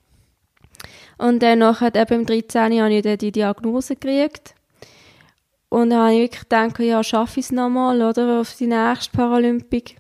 Und 1.17 1.41
dann 1.41 1.59
nachher, 1.59 1.93
eben 1.95 2.21
im 2.21 2.25
13. 2.25 2.81
habe 2.81 2.93
ich 2.93 3.01
dann 3.03 3.17
die 3.17 3.31
Diagnose 3.31 3.95
gekriegt. 3.95 4.55
Und 5.69 5.89
dann 5.89 5.99
habe 5.99 6.13
ich 6.13 6.19
wirklich 6.21 6.41
gedacht, 6.41 6.79
ja, 6.79 7.03
schaffe 7.03 7.39
ich 7.39 7.47
es 7.47 7.51
nochmal, 7.51 8.01
oder, 8.01 8.39
auf 8.39 8.55
die 8.55 8.67
nächste 8.67 9.15
Paralympic. 9.15 9.97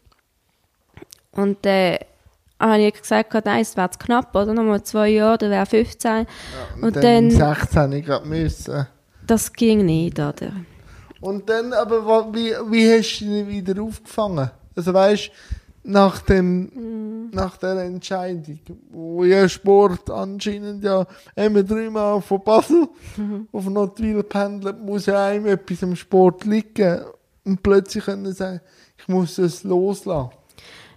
Und 1.31 1.65
dann 1.65 1.97
habe 2.59 2.81
ich 2.81 2.93
gesagt, 2.93 3.33
nein, 3.45 3.61
es 3.61 3.75
wäre 3.75 3.89
zu 3.89 3.99
knapp, 3.99 4.35
oder, 4.35 4.53
nochmal 4.53 4.83
zwei 4.83 5.09
Jahre, 5.09 5.37
dann 5.39 5.51
wäre 5.51 5.65
15. 5.65 6.27
und 6.81 6.95
dann, 6.95 7.29
dann, 7.29 7.31
16 7.31 7.91
ich 7.93 8.05
gerade 8.05 8.27
müssen. 8.27 8.87
das 9.25 9.51
ging 9.51 9.85
nicht, 9.85 10.19
oder. 10.19 10.51
Und 11.21 11.49
dann, 11.49 11.73
aber 11.73 12.33
wie, 12.33 12.51
wie 12.69 12.97
hast 12.97 13.21
du 13.21 13.25
ihn 13.25 13.47
wieder 13.47 13.81
aufgefangen? 13.81 14.51
Also 14.75 14.93
weißt 14.93 15.31
nach 15.83 16.21
dem, 16.21 16.71
Mhm. 16.73 17.29
nach 17.33 17.57
der 17.57 17.77
Entscheidung, 17.83 18.59
wo 18.91 19.23
ja 19.25 19.47
Sport 19.49 20.09
anscheinend 20.09 20.83
ja 20.83 21.05
immer 21.35 21.63
dreimal 21.63 22.21
von 22.21 22.43
Basel 22.43 22.87
Mhm. 23.17 23.47
auf 23.51 23.65
Notwil 23.67 24.23
pendelt, 24.23 24.79
muss 24.79 25.05
ja 25.07 25.25
einem 25.25 25.47
etwas 25.47 25.83
am 25.83 25.95
Sport 25.95 26.45
liegen 26.45 27.01
und 27.45 27.61
plötzlich 27.61 28.05
können 28.05 28.31
sagen, 28.33 28.61
ich 28.97 29.07
muss 29.07 29.37
es 29.37 29.63
loslassen. 29.63 30.31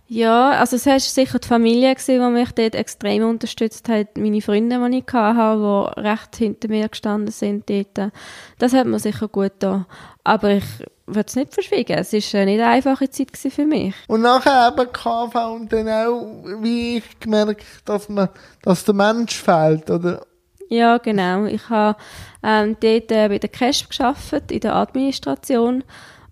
Ja, 0.08 0.50
also 0.50 0.76
es 0.76 0.86
war 0.86 1.00
sicher 1.00 1.38
die 1.40 1.48
Familie, 1.48 1.92
gewesen, 1.92 2.20
die 2.20 2.40
mich 2.40 2.52
dort 2.52 2.76
extrem 2.76 3.28
unterstützt 3.28 3.88
hat. 3.88 4.16
Meine 4.16 4.40
Freunde, 4.40 4.78
die 4.88 4.98
ich 4.98 5.12
hatte, 5.12 5.94
die 5.96 6.00
recht 6.00 6.36
hinter 6.36 6.68
mir 6.68 6.88
gestanden 6.88 7.32
sind 7.32 7.68
dort. 7.68 8.12
Das 8.58 8.72
hat 8.72 8.86
mir 8.86 9.00
sicher 9.00 9.26
gut 9.26 9.54
getan. 9.58 9.86
Aber 10.22 10.50
ich 10.50 10.64
würde 11.06 11.26
es 11.26 11.34
nicht 11.34 11.54
verschwiegen. 11.54 11.98
Es 11.98 12.12
war 12.12 12.40
eine 12.40 12.52
nicht 12.52 12.62
einfache 12.62 13.10
Zeit 13.10 13.36
für 13.36 13.64
mich. 13.64 13.94
Und 14.06 14.22
nachher 14.22 14.72
eben 14.72 14.92
KV 14.92 15.54
und 15.54 15.72
dann 15.72 15.88
auch, 15.88 16.44
wie 16.60 16.98
ich 16.98 17.20
gemerkt, 17.20 17.64
dass 17.84 18.08
man, 18.08 18.28
dass 18.62 18.84
der 18.84 18.94
Mensch 18.94 19.34
fehlt, 19.34 19.90
oder? 19.90 20.25
Ja, 20.68 20.98
genau. 20.98 21.44
Ich 21.46 21.68
habe 21.68 21.96
ähm, 22.42 22.76
dort 22.80 23.10
äh, 23.10 23.28
bei 23.28 23.38
der 23.38 23.48
Cash 23.48 23.88
geschafft 23.88 24.50
in 24.50 24.60
der 24.60 24.75
Administration 24.75 25.84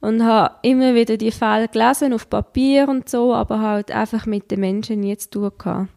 und 0.05 0.23
habe 0.23 0.55
immer 0.61 0.95
wieder 0.95 1.17
die 1.17 1.31
Fälle 1.31 1.67
gelesen 1.67 2.13
auf 2.13 2.29
Papier 2.29 2.89
und 2.91 3.09
so, 3.09 3.35
aber 3.35 3.61
halt 3.61 3.91
einfach 3.91 4.27
mit 4.27 4.51
den 4.51 4.61
Menschen 4.61 5.01
nie 5.01 5.17
zu 5.17 5.31
tun 5.31 5.53
gehabt. 5.57 5.89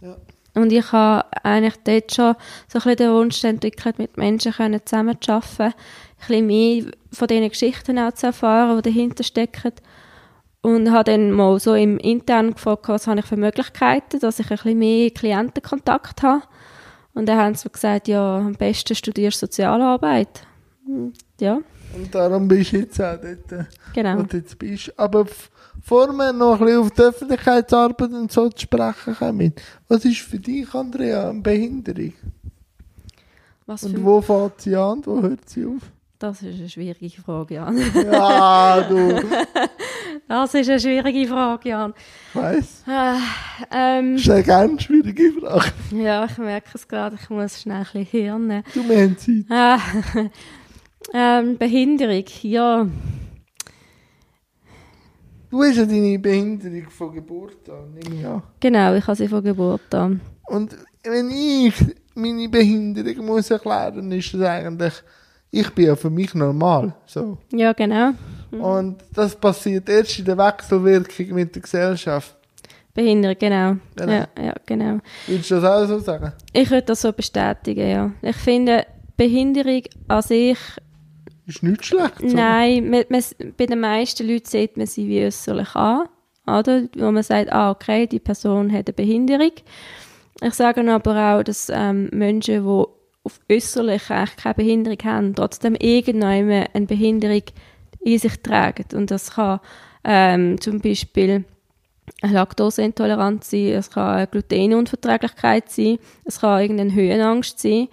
Ja. 0.00 0.16
Und 0.54 0.72
ich 0.72 0.90
habe 0.90 1.24
eigentlich 1.44 1.76
dort 1.84 2.12
schon 2.12 2.34
so 2.66 2.78
ein 2.78 2.82
bisschen 2.82 2.96
den 2.96 3.12
Wunsch 3.12 3.44
entwickelt, 3.44 4.00
mit 4.00 4.16
Menschen 4.16 4.52
können 4.52 4.80
zusammen 4.84 5.16
zu 5.20 5.34
arbeiten, 5.34 5.62
ein 5.62 5.74
bisschen 6.18 6.46
mehr 6.48 6.84
von 7.12 7.28
diesen 7.28 7.48
Geschichten 7.48 7.98
auch 8.00 8.12
zu 8.12 8.26
erfahren, 8.26 8.82
die 8.82 8.90
dahinter 8.90 9.22
stecken. 9.22 9.72
Und 10.60 10.90
habe 10.90 11.12
dann 11.12 11.30
mal 11.30 11.60
so 11.60 11.74
im 11.74 11.96
Intern 11.98 12.54
gefragt, 12.54 12.88
was 12.88 13.06
habe 13.06 13.20
ich 13.20 13.26
für 13.26 13.36
Möglichkeiten, 13.36 14.18
dass 14.18 14.40
ich 14.40 14.50
ein 14.50 14.56
bisschen 14.56 14.78
mehr 14.80 15.10
Klientenkontakt 15.10 16.24
habe. 16.24 16.42
Und 17.14 17.28
dann 17.28 17.38
haben 17.38 17.54
sie 17.54 17.68
mir 17.68 17.72
gesagt, 17.72 18.08
ja, 18.08 18.38
am 18.38 18.54
besten 18.54 18.96
studierst 18.96 19.38
Sozialarbeit. 19.38 20.42
Hm, 20.84 21.12
Ja, 21.40 21.60
Und 21.94 22.14
darum 22.14 22.46
bist 22.48 22.72
du 22.72 22.78
jetzt 22.78 23.00
auch 23.00 23.16
dort, 23.20 23.52
äh, 23.52 23.64
genau. 23.94 24.18
wo 24.18 24.22
du 24.22 24.36
jetzt 24.36 24.58
bist. 24.58 24.92
Aber 24.98 25.26
wir 26.16 26.32
noch 26.32 26.60
ein 26.60 26.66
bisschen 26.66 26.80
auf 26.80 26.90
die 26.90 27.02
Öffentlichkeitsarbeit 27.02 28.12
und 28.12 28.30
so 28.32 28.48
zu 28.50 28.62
sprechen 28.62 29.14
kommen, 29.16 29.52
was 29.88 30.04
ist 30.04 30.20
für 30.20 30.38
dich, 30.38 30.72
Andrea, 30.74 31.30
eine 31.30 31.40
Behinderung? 31.40 32.12
Was 33.66 33.84
Und 33.84 34.02
wo 34.04 34.20
fängt 34.20 34.60
sie 34.60 34.76
an 34.76 34.98
und 34.98 35.06
wo 35.06 35.22
hört 35.22 35.48
sie 35.48 35.66
auf? 35.66 35.82
das 36.18 36.42
ist 36.42 36.58
eine 36.58 36.68
schwierige 36.68 37.22
Frage, 37.22 37.54
Jan. 37.54 37.78
Ja, 37.94 38.80
du, 38.80 39.20
Das 40.28 40.52
ist 40.52 40.68
eine 40.68 40.80
schwierige 40.80 41.28
Frage, 41.28 41.68
Jan. 41.68 41.94
ich 42.30 42.34
weiss. 42.34 42.82
Ah, 42.86 43.18
ähm, 43.70 44.14
Das 44.14 44.22
ist 44.22 44.30
eine 44.30 44.42
ganz 44.42 44.82
schwierige 44.82 45.32
Frage. 45.32 45.72
ja, 45.92 46.24
ich 46.24 46.36
merke 46.38 46.70
es 46.74 46.88
gerade, 46.88 47.16
ich 47.22 47.30
muss 47.30 47.60
schnell 47.62 47.76
ein 47.78 47.82
bisschen 47.84 48.04
Hirn 48.06 48.46
nehmen. 48.48 48.64
Du, 48.74 48.82
haben 48.82 49.16
Zeit. 49.16 49.44
Ah, 49.48 49.78
ähm, 51.12 51.58
Behinderung, 51.58 52.24
ja. 52.42 52.86
Du 55.50 55.62
hast 55.62 55.76
ja 55.76 55.86
deine 55.86 56.18
Behinderung 56.18 56.90
von 56.90 57.12
Geburt 57.14 57.68
an, 57.70 57.94
nehme 57.94 58.20
ich 58.20 58.26
an. 58.26 58.42
Genau, 58.60 58.94
ich 58.94 59.06
habe 59.06 59.16
sie 59.16 59.28
von 59.28 59.42
Geburt 59.42 59.94
an. 59.94 60.20
Und 60.46 60.76
wenn 61.04 61.30
ich 61.30 61.74
meine 62.14 62.48
Behinderung 62.48 63.24
muss 63.24 63.50
erklären, 63.50 64.12
ist 64.12 64.34
das 64.34 64.42
eigentlich, 64.42 64.92
ich 65.50 65.70
bin 65.70 65.86
ja 65.86 65.96
für 65.96 66.10
mich 66.10 66.34
normal. 66.34 66.94
So. 67.06 67.38
Ja, 67.52 67.72
genau. 67.72 68.10
Und 68.50 68.98
das 69.14 69.34
passiert 69.36 69.88
erst 69.88 70.18
in 70.18 70.24
der 70.26 70.36
Wechselwirkung 70.36 71.34
mit 71.34 71.54
der 71.54 71.62
Gesellschaft. 71.62 72.36
Behinderung, 72.92 73.36
genau. 73.38 73.76
Genau. 73.96 74.12
Ja, 74.12 74.28
ja, 74.38 74.54
genau. 74.66 74.98
Würdest 75.26 75.50
du 75.50 75.60
das 75.60 75.64
auch 75.64 75.86
so 75.86 75.98
sagen? 76.00 76.32
Ich 76.52 76.70
würde 76.70 76.86
das 76.86 77.00
so 77.02 77.12
bestätigen, 77.12 77.88
ja. 77.88 78.10
Ich 78.22 78.36
finde, 78.36 78.84
Behinderung 79.16 79.82
an 80.08 80.22
sich, 80.22 80.58
Ist 81.48 81.62
nichts 81.62 81.86
schlecht. 81.86 82.20
so. 82.20 82.36
nein, 82.36 82.90
man, 82.90 83.04
man, 83.08 83.22
bei 83.56 83.64
den 83.64 83.80
meisten 83.80 84.28
Leuten 84.28 84.44
sieht 84.46 84.76
man 84.76 84.86
sie 84.86 85.08
wie 85.08 85.24
äußerlich 85.24 85.74
an. 85.74 86.06
Oder? 86.46 86.88
Wo 86.94 87.10
man 87.10 87.22
sagt, 87.22 87.50
ah, 87.50 87.70
okay, 87.70 88.06
die 88.06 88.20
Person 88.20 88.70
hat 88.70 88.86
eine 88.86 88.92
Behinderung. 88.92 89.52
Ich 90.42 90.54
sage 90.54 90.88
aber 90.92 91.38
auch, 91.38 91.42
dass 91.42 91.70
ähm, 91.72 92.10
Menschen, 92.12 92.64
die 92.64 92.84
auf 93.24 93.40
äußerlich 93.50 94.08
keine 94.08 94.54
Behinderung 94.56 94.98
haben, 95.04 95.34
trotzdem 95.34 95.74
irgendwann 95.74 96.50
eine 96.50 96.86
Behinderung 96.86 97.42
in 98.00 98.18
sich 98.18 98.42
tragen. 98.42 98.84
Und 98.94 99.10
das 99.10 99.32
kann 99.32 99.60
ähm, 100.04 100.60
zum 100.60 100.80
Beispiel 100.80 101.44
eine 102.20 102.32
Laktoseintoleranz 102.32 103.50
sein, 103.50 103.68
es 103.68 103.90
kann 103.90 104.16
eine 104.16 104.26
Glutenunverträglichkeit 104.26 105.70
sein, 105.70 105.98
es 106.24 106.40
kann 106.40 106.60
irgendeine 106.60 106.94
Höhenangst 106.94 107.58
sein, 107.58 107.88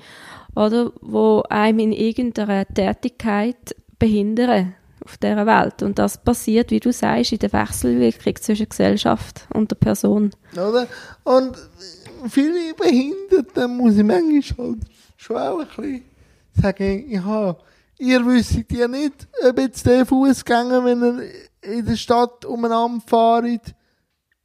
oder 0.55 0.91
wo 1.01 1.43
einem 1.49 1.79
in 1.79 1.91
irgendeiner 1.91 2.65
Tätigkeit 2.65 3.75
behindern 3.99 4.75
auf 5.03 5.17
dieser 5.17 5.45
Welt. 5.45 5.83
Und 5.83 5.99
das 5.99 6.21
passiert, 6.21 6.71
wie 6.71 6.79
du 6.79 6.91
sagst, 6.91 7.33
in 7.33 7.39
der 7.39 7.53
Wechselwirkung 7.53 8.35
zwischen 8.37 8.69
Gesellschaft 8.69 9.47
und 9.53 9.69
der 9.71 9.75
Person. 9.75 10.31
Oder? 10.53 10.87
Und 11.23 11.57
viele 12.29 12.73
Behinderte 12.73 13.67
muss 13.67 13.97
ich 13.97 14.03
manchmal 14.03 14.67
halt 14.67 14.81
schon 15.17 15.37
auch 15.37 15.59
ein 15.59 15.67
bisschen 15.67 16.05
sagen, 16.61 17.09
ja, 17.09 17.55
ihr 17.97 18.25
wisst 18.25 18.71
ja 18.71 18.87
nicht, 18.87 19.27
ob 19.47 19.59
jetzt 19.59 19.85
der 19.85 20.05
Fußgänger, 20.05 20.83
wenn 20.83 21.03
er 21.03 21.21
in 21.61 21.85
der 21.85 21.95
Stadt 21.95 22.45
umeinander 22.45 23.01
fährt, 23.05 23.75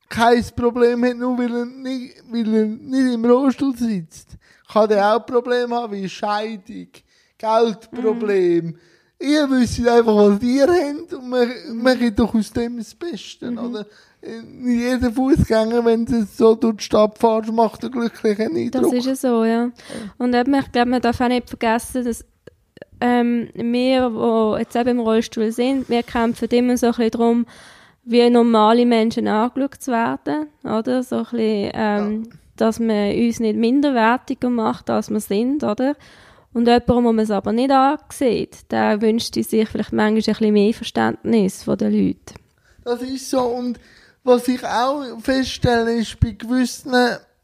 kein 0.08 0.44
Problem 0.56 1.04
hat, 1.04 1.16
nur 1.16 1.38
weil 1.38 1.54
er 1.54 1.66
nicht, 1.66 2.16
weil 2.28 2.54
er 2.54 2.66
nicht 2.66 3.14
im 3.14 3.24
Rollstuhl 3.24 3.76
sitzt. 3.76 4.36
Kann 4.72 4.88
der 4.88 5.16
auch 5.16 5.26
Probleme 5.26 5.74
haben 5.74 5.92
wie 5.92 6.08
Scheidung, 6.08 6.88
Geldproblem, 7.38 8.76
ihr 9.18 9.50
wisst 9.50 9.86
einfach, 9.86 10.14
was 10.14 10.42
ihr 10.42 10.66
habt 10.68 11.12
und 11.12 11.98
geht 11.98 12.18
doch 12.18 12.34
aus 12.34 12.52
dem 12.52 12.78
das 12.78 12.94
Beste, 12.94 13.50
oder? 13.52 13.86
Nicht 14.22 14.80
jeder 14.80 15.10
Fußgänger, 15.10 15.82
wenn 15.84 16.04
du 16.04 16.26
so 16.26 16.54
durch 16.54 16.76
die 16.76 16.84
Stadt 16.84 17.18
fährst, 17.18 17.50
macht 17.52 17.82
einen 17.82 17.92
glücklichen 17.92 18.70
Das 18.70 18.82
Eindruck. 18.82 18.94
ist 18.94 19.06
ja 19.06 19.16
so, 19.16 19.44
ja. 19.44 19.70
Und 20.18 20.34
eben, 20.34 20.54
ich 20.54 20.72
glaube, 20.72 20.90
man 20.90 21.00
darf 21.00 21.20
auch 21.22 21.28
nicht 21.28 21.48
vergessen, 21.48 22.04
dass 22.04 22.24
ähm, 23.00 23.48
wir, 23.54 24.10
die 24.10 24.60
jetzt 24.60 24.76
eben 24.76 24.90
im 24.90 25.00
Rollstuhl 25.00 25.50
sind, 25.52 25.88
wir 25.88 26.02
kämpfen 26.02 26.48
immer 26.50 26.76
so 26.76 26.88
ein 26.88 26.92
bisschen 26.92 27.10
darum, 27.12 27.46
wie 28.04 28.28
normale 28.28 28.84
Menschen 28.84 29.26
angeschaut 29.26 29.76
zu 29.80 29.90
werden, 29.90 30.48
oder? 30.64 31.02
So 31.02 31.16
ein 31.16 31.22
bisschen, 31.24 31.70
ähm, 31.74 32.28
dass 32.60 32.78
man 32.78 33.14
uns 33.14 33.40
nicht 33.40 33.56
minderwertiger 33.56 34.50
macht, 34.50 34.90
als 34.90 35.10
wir 35.10 35.20
sind, 35.20 35.64
oder? 35.64 35.94
Und 36.52 36.66
jemand, 36.66 36.88
wo 36.88 37.00
man 37.00 37.18
es 37.20 37.30
aber 37.30 37.52
nicht 37.52 37.70
ansieht, 37.70 38.70
der 38.70 39.00
wünscht 39.00 39.34
sich 39.34 39.68
vielleicht 39.68 39.92
manchmal 39.92 40.08
ein 40.08 40.14
bisschen 40.14 40.52
mehr 40.52 40.74
Verständnis 40.74 41.62
von 41.62 41.78
den 41.78 41.92
Leuten. 41.92 42.34
Das 42.84 43.02
ist 43.02 43.30
so. 43.30 43.40
Und 43.40 43.78
was 44.24 44.48
ich 44.48 44.64
auch 44.64 45.04
feststelle, 45.20 45.94
ist 45.94 46.18
bei 46.18 46.32
gewissen 46.32 46.92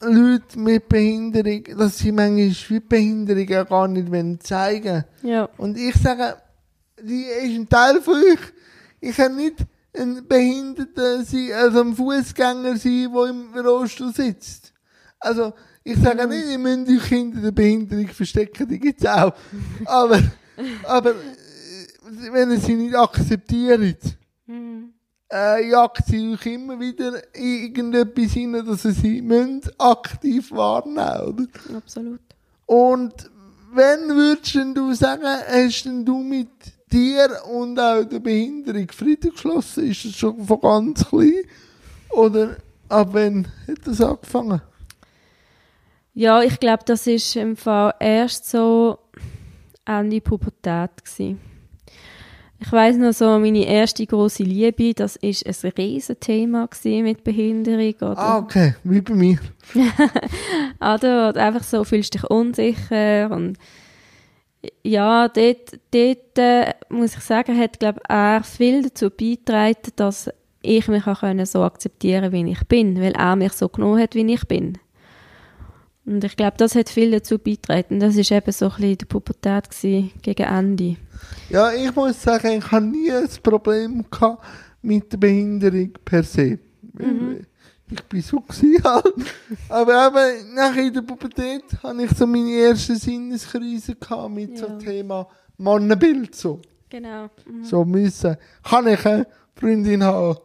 Leuten 0.00 0.62
mit 0.62 0.88
Behinderung, 0.88 1.64
dass 1.78 1.99
sie 1.99 2.12
manchmal 2.12 2.50
wie 2.68 2.80
Behinderung 2.80 3.46
gar 3.46 3.88
nicht 3.88 4.11
wollen 4.11 4.40
zeigen 4.40 5.04
Ja, 5.23 5.49
Und 5.56 5.78
ich 5.78 5.94
sage, 5.94 6.37
die 7.00 7.23
ist 7.23 7.54
ein 7.54 7.68
Teil 7.68 8.02
von 8.02 8.14
euch. 8.14 8.40
Ich 9.00 9.16
kann 9.16 9.37
nicht 9.37 9.56
ein 9.96 10.26
Behinderter 10.26 11.23
sein, 11.25 11.50
also 11.54 11.80
ein 11.80 11.94
Fußgänger 11.94 12.76
sein, 12.76 13.11
der 13.14 13.26
im 13.26 13.54
Rollstuhl 13.54 14.12
sitzt. 14.12 14.73
Also, 15.26 15.52
ich 15.83 15.99
sage 15.99 16.26
nicht, 16.26 16.47
ihr 16.49 16.59
müsst 16.59 16.88
euch 16.88 17.04
hinter 17.09 17.40
der 17.40 17.50
Behinderung 17.52 18.09
verstecken, 18.09 18.68
die 18.68 18.78
gibt's 18.78 19.04
auch. 19.06 19.33
Aber, 19.85 20.21
aber, 20.85 21.11
äh, 21.11 22.33
wenn 22.33 22.50
ihr 22.52 22.61
sie 22.61 22.75
nicht 22.75 22.95
akzeptiert, 22.95 23.99
Mhm. 24.47 24.92
äh, 25.33 25.68
jagt 25.68 26.06
sie 26.06 26.33
euch 26.33 26.47
immer 26.47 26.78
wieder 26.78 27.21
in 27.35 27.64
irgendetwas 27.64 28.30
hinein, 28.33 28.64
dass 28.64 28.85
ihr 28.85 28.92
sie 28.92 29.21
müsst 29.21 29.73
aktiv 29.80 30.52
wahrnehmen, 30.52 31.21
oder? 31.28 31.76
absolut. 31.76 32.21
Und 32.66 33.12
wenn 33.75 34.09
würdest 34.09 34.54
du 34.54 34.95
sagen, 34.95 35.25
hast 35.25 35.85
denn 35.85 36.04
du 36.04 36.18
mit 36.23 36.49
dir 36.92 37.28
und 37.52 37.78
auch 37.80 38.04
der 38.04 38.21
Behinderung 38.21 38.88
Frieden 38.92 39.33
geschlossen? 39.33 39.90
Ist 39.90 40.04
es 40.04 40.16
schon 40.16 40.47
von 40.47 40.61
ganz 40.61 41.04
klein? 41.09 41.42
Oder 42.11 42.56
ab 42.88 43.09
wann 43.12 43.49
hat 43.66 43.78
das 43.85 44.00
angefangen? 44.00 44.61
Ja, 46.18 46.40
ich 46.42 46.58
glaube, 46.58 46.82
das 46.87 47.06
ist 47.06 47.37
im 47.37 47.56
Fall 47.56 47.92
erst 48.00 48.49
so 48.49 48.96
Ende 49.85 50.23
Pubertät 50.23 51.04
gsi. 51.04 51.37
Ich 52.58 52.73
weiß 52.73 52.96
noch 52.96 53.12
so, 53.12 53.38
meine 53.38 53.66
erste 53.66 54.06
große 54.06 54.42
Liebe, 54.42 54.94
das 54.94 55.16
ist 55.16 55.46
ein 55.46 55.73
riesen 55.76 56.18
Thema 56.18 56.70
mit 56.85 57.23
Behinderung 57.23 57.94
oder, 57.96 58.18
Ah, 58.18 58.38
okay, 58.38 58.75
wie 58.82 59.02
bei 59.02 59.12
mir. 59.12 59.38
oder, 60.80 61.28
oder 61.28 61.37
einfach 61.37 61.62
so 61.62 61.85
fühlst 61.85 62.14
dich 62.14 62.25
unsicher 62.25 63.30
und 63.30 63.58
ja, 64.82 65.28
dort, 65.28 65.78
dort 65.90 66.38
äh, 66.38 66.73
muss 66.88 67.14
ich 67.14 67.20
sagen, 67.20 67.61
hat 67.61 67.78
glaube 67.78 68.00
er 68.08 68.42
viel 68.42 68.85
dazu 68.85 69.11
beigetragen, 69.11 69.92
dass 69.96 70.30
ich 70.62 70.88
mich 70.88 71.06
auch 71.06 71.20
können 71.20 71.44
so 71.44 71.62
akzeptieren, 71.62 72.32
wie 72.32 72.50
ich 72.50 72.66
bin, 72.68 73.02
weil 73.02 73.12
er 73.12 73.37
mich 73.37 73.52
so 73.52 73.68
genommen 73.68 74.00
hat, 74.00 74.14
wie 74.14 74.32
ich 74.32 74.49
bin. 74.49 74.78
Und 76.06 76.22
ich 76.22 76.36
glaube, 76.36 76.56
das 76.56 76.75
hat 76.76 76.88
viel 76.88 77.10
dazu 77.10 77.38
beigetragen. 77.38 77.98
Das 77.98 78.16
ist 78.16 78.30
eben 78.30 78.52
so 78.52 78.66
ein 78.66 78.70
bisschen 78.76 78.98
die 78.98 79.04
Pubertät 79.04 79.68
gewesen, 79.68 80.12
gegen 80.22 80.42
Ende. 80.46 80.96
Ja, 81.50 81.72
ich 81.72 81.94
muss 81.94 82.22
sagen, 82.22 82.58
ich 82.58 82.70
habe 82.70 82.86
nie 82.86 83.10
ein 83.10 83.28
Problem 83.42 84.04
gehabt 84.08 84.44
mit 84.82 85.12
der 85.12 85.18
Behinderung 85.18 85.90
per 86.04 86.22
se. 86.22 86.60
Weil 86.92 87.44
Ich 87.90 88.02
bin 88.04 88.22
so 88.22 88.40
gewesen 88.40 88.82
halt. 88.84 89.14
Aber 89.68 90.06
eben, 90.08 90.54
nachher 90.54 90.86
in 90.86 90.94
der 90.94 91.02
Pubertät 91.02 91.64
hatte 91.82 92.02
ich 92.02 92.10
so 92.12 92.26
meine 92.26 92.50
erste 92.50 92.96
Sinneskrise 92.96 93.96
gehabt 93.96 94.30
mit 94.30 94.58
so 94.58 94.66
Ja. 94.66 94.78
Thema 94.78 95.28
Mannenbild 95.58 96.34
so. 96.34 96.60
Genau. 96.88 97.28
So 97.62 97.84
müssen. 97.84 98.36
Kann 98.62 98.86
ich 98.86 99.04
eine 99.04 99.26
Freundin 99.54 100.04
haben? 100.04 100.38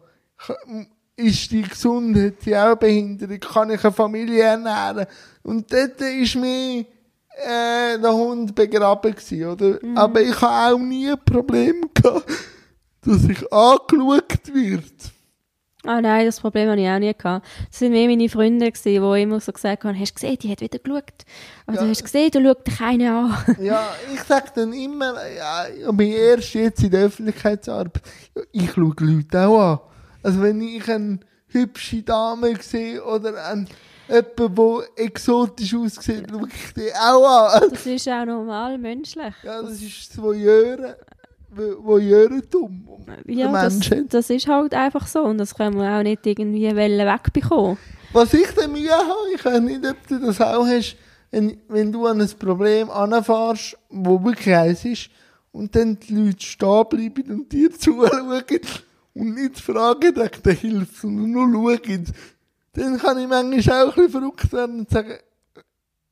Ist 1.16 1.52
die 1.52 1.62
gesund? 1.62 2.18
Hat 2.18 2.46
die 2.46 2.56
auch 2.56 2.76
Behinderung? 2.76 3.40
Kann 3.40 3.70
ich 3.70 3.84
eine 3.84 3.94
Familie 3.94 4.44
ernähren? 4.44 5.06
Und 5.44 5.72
dort 5.72 6.00
ist 6.02 6.36
mir 6.36 6.86
äh, 7.38 7.98
der 8.00 8.14
Hund 8.14 8.54
begraben 8.56 9.12
gewesen, 9.16 9.46
oder? 9.46 9.80
Aber 9.96 10.22
ich 10.22 10.40
habe 10.42 10.76
auch 10.76 10.80
nie 10.80 11.10
ein 11.10 11.24
Problem 11.26 11.90
gehabt, 11.94 12.30
dass 13.06 13.24
ich 13.24 13.52
angeschaut 13.52 14.54
wird. 14.54 14.84
Ah 15.84 16.00
nein, 16.00 16.28
das 16.28 16.40
Problem 16.40 16.70
habe 16.70 16.80
ich 16.80 16.88
auch 16.88 17.00
nie 17.00 17.12
gehabt. 17.12 17.44
Das 17.72 17.82
waren 17.82 17.92
mehr 17.92 18.08
meine 18.08 18.30
Freunde, 18.30 18.72
gewesen, 18.72 18.84
die 19.04 19.22
immer 19.24 19.40
so 19.40 19.52
gesagt 19.52 19.84
haben, 19.84 20.00
hast 20.00 20.12
du 20.12 20.14
gesehen, 20.14 20.38
die 20.38 20.52
hat 20.52 20.62
wieder 20.62 20.78
geschaut. 20.78 21.26
Aber 21.66 21.78
Ja. 21.78 21.84
du 21.84 21.90
hast 21.90 22.04
gesehen, 22.04 22.30
du 22.30 22.44
schaut 22.44 22.68
dich 22.68 22.78
keiner 22.78 23.12
an. 23.48 23.56
Ja, 23.60 23.90
ich 24.14 24.22
sag 24.22 24.54
dann 24.54 24.74
immer, 24.74 25.16
ja, 25.36 25.66
aber 25.88 26.04
erst 26.04 26.54
jetzt 26.54 26.84
in 26.84 26.92
der 26.92 27.06
Öffentlichkeitsarbeit, 27.06 28.00
ich 28.52 28.72
schaue 28.72 28.94
Leute 29.00 29.40
auch 29.48 29.60
an. 29.60 29.80
Also 30.22 30.42
wenn 30.44 30.62
ich 30.62 30.88
eine 30.88 31.20
hübsche 31.48 32.04
Dame 32.04 32.56
sehe 32.62 33.04
oder 33.04 33.44
einen, 33.48 33.68
jemanden, 34.12 34.56
der 34.56 35.06
exotisch 35.06 35.76
aussieht, 35.76 36.28
schaue 36.30 36.48
ich 36.48 36.74
die 36.74 36.94
auch 36.94 37.54
an. 37.54 37.70
Das 37.70 37.86
ist 37.86 38.08
auch 38.08 38.26
normal, 38.26 38.78
menschlich. 38.78 39.34
Ja, 39.44 39.62
das 39.62 39.82
ist 39.82 40.10
das 40.10 40.22
Voyeure, 40.22 40.98
Voyeurentum. 41.50 42.88
Ja, 43.26 43.52
das, 43.52 43.80
das 44.10 44.30
ist 44.30 44.48
halt 44.48 44.74
einfach 44.74 45.08
so 45.08 45.22
und 45.22 45.38
das 45.38 45.56
können 45.56 45.78
wir 45.78 45.98
auch 45.98 46.04
nicht 46.04 46.26
irgendwie 46.26 46.76
wegbekommen. 46.76 47.78
Was 48.14 48.34
ich 48.34 48.52
dann 48.52 48.72
Mühe 48.72 48.92
habe, 48.92 49.34
ich 49.34 49.44
weiß 49.44 49.62
nicht, 49.62 49.86
ob 49.86 50.08
du 50.08 50.20
das 50.20 50.42
auch 50.42 50.66
hast, 50.66 50.98
wenn, 51.32 51.58
wenn 51.70 51.92
du 51.92 52.06
an 52.06 52.22
ein 52.22 52.30
Problem 52.38 52.90
anfährst, 52.90 53.78
wo 53.90 54.22
wirklich 54.24 54.54
eins 54.54 54.86
ist, 54.86 55.10
und 55.52 55.76
dann 55.76 56.00
die 56.00 56.14
Leute 56.14 56.46
stehen 56.46 56.86
bleiben 56.90 57.32
und 57.32 57.52
dir 57.52 57.72
zuschauen 57.78 58.42
und 59.14 59.34
nicht 59.36 59.60
fragen 59.60 60.14
nach 60.16 60.30
der 60.30 60.54
Hilfe, 60.54 61.02
sondern 61.02 61.52
nur 61.52 61.78
schauen, 61.78 62.06
dann 62.74 62.98
kann 62.98 63.20
ich 63.20 63.28
manchmal 63.28 63.84
auch 63.84 63.90
ein 63.98 64.06
bisschen 64.06 64.10
verrückt 64.12 64.54
werden 64.54 64.80
und 64.80 64.90
sagen, 64.90 65.14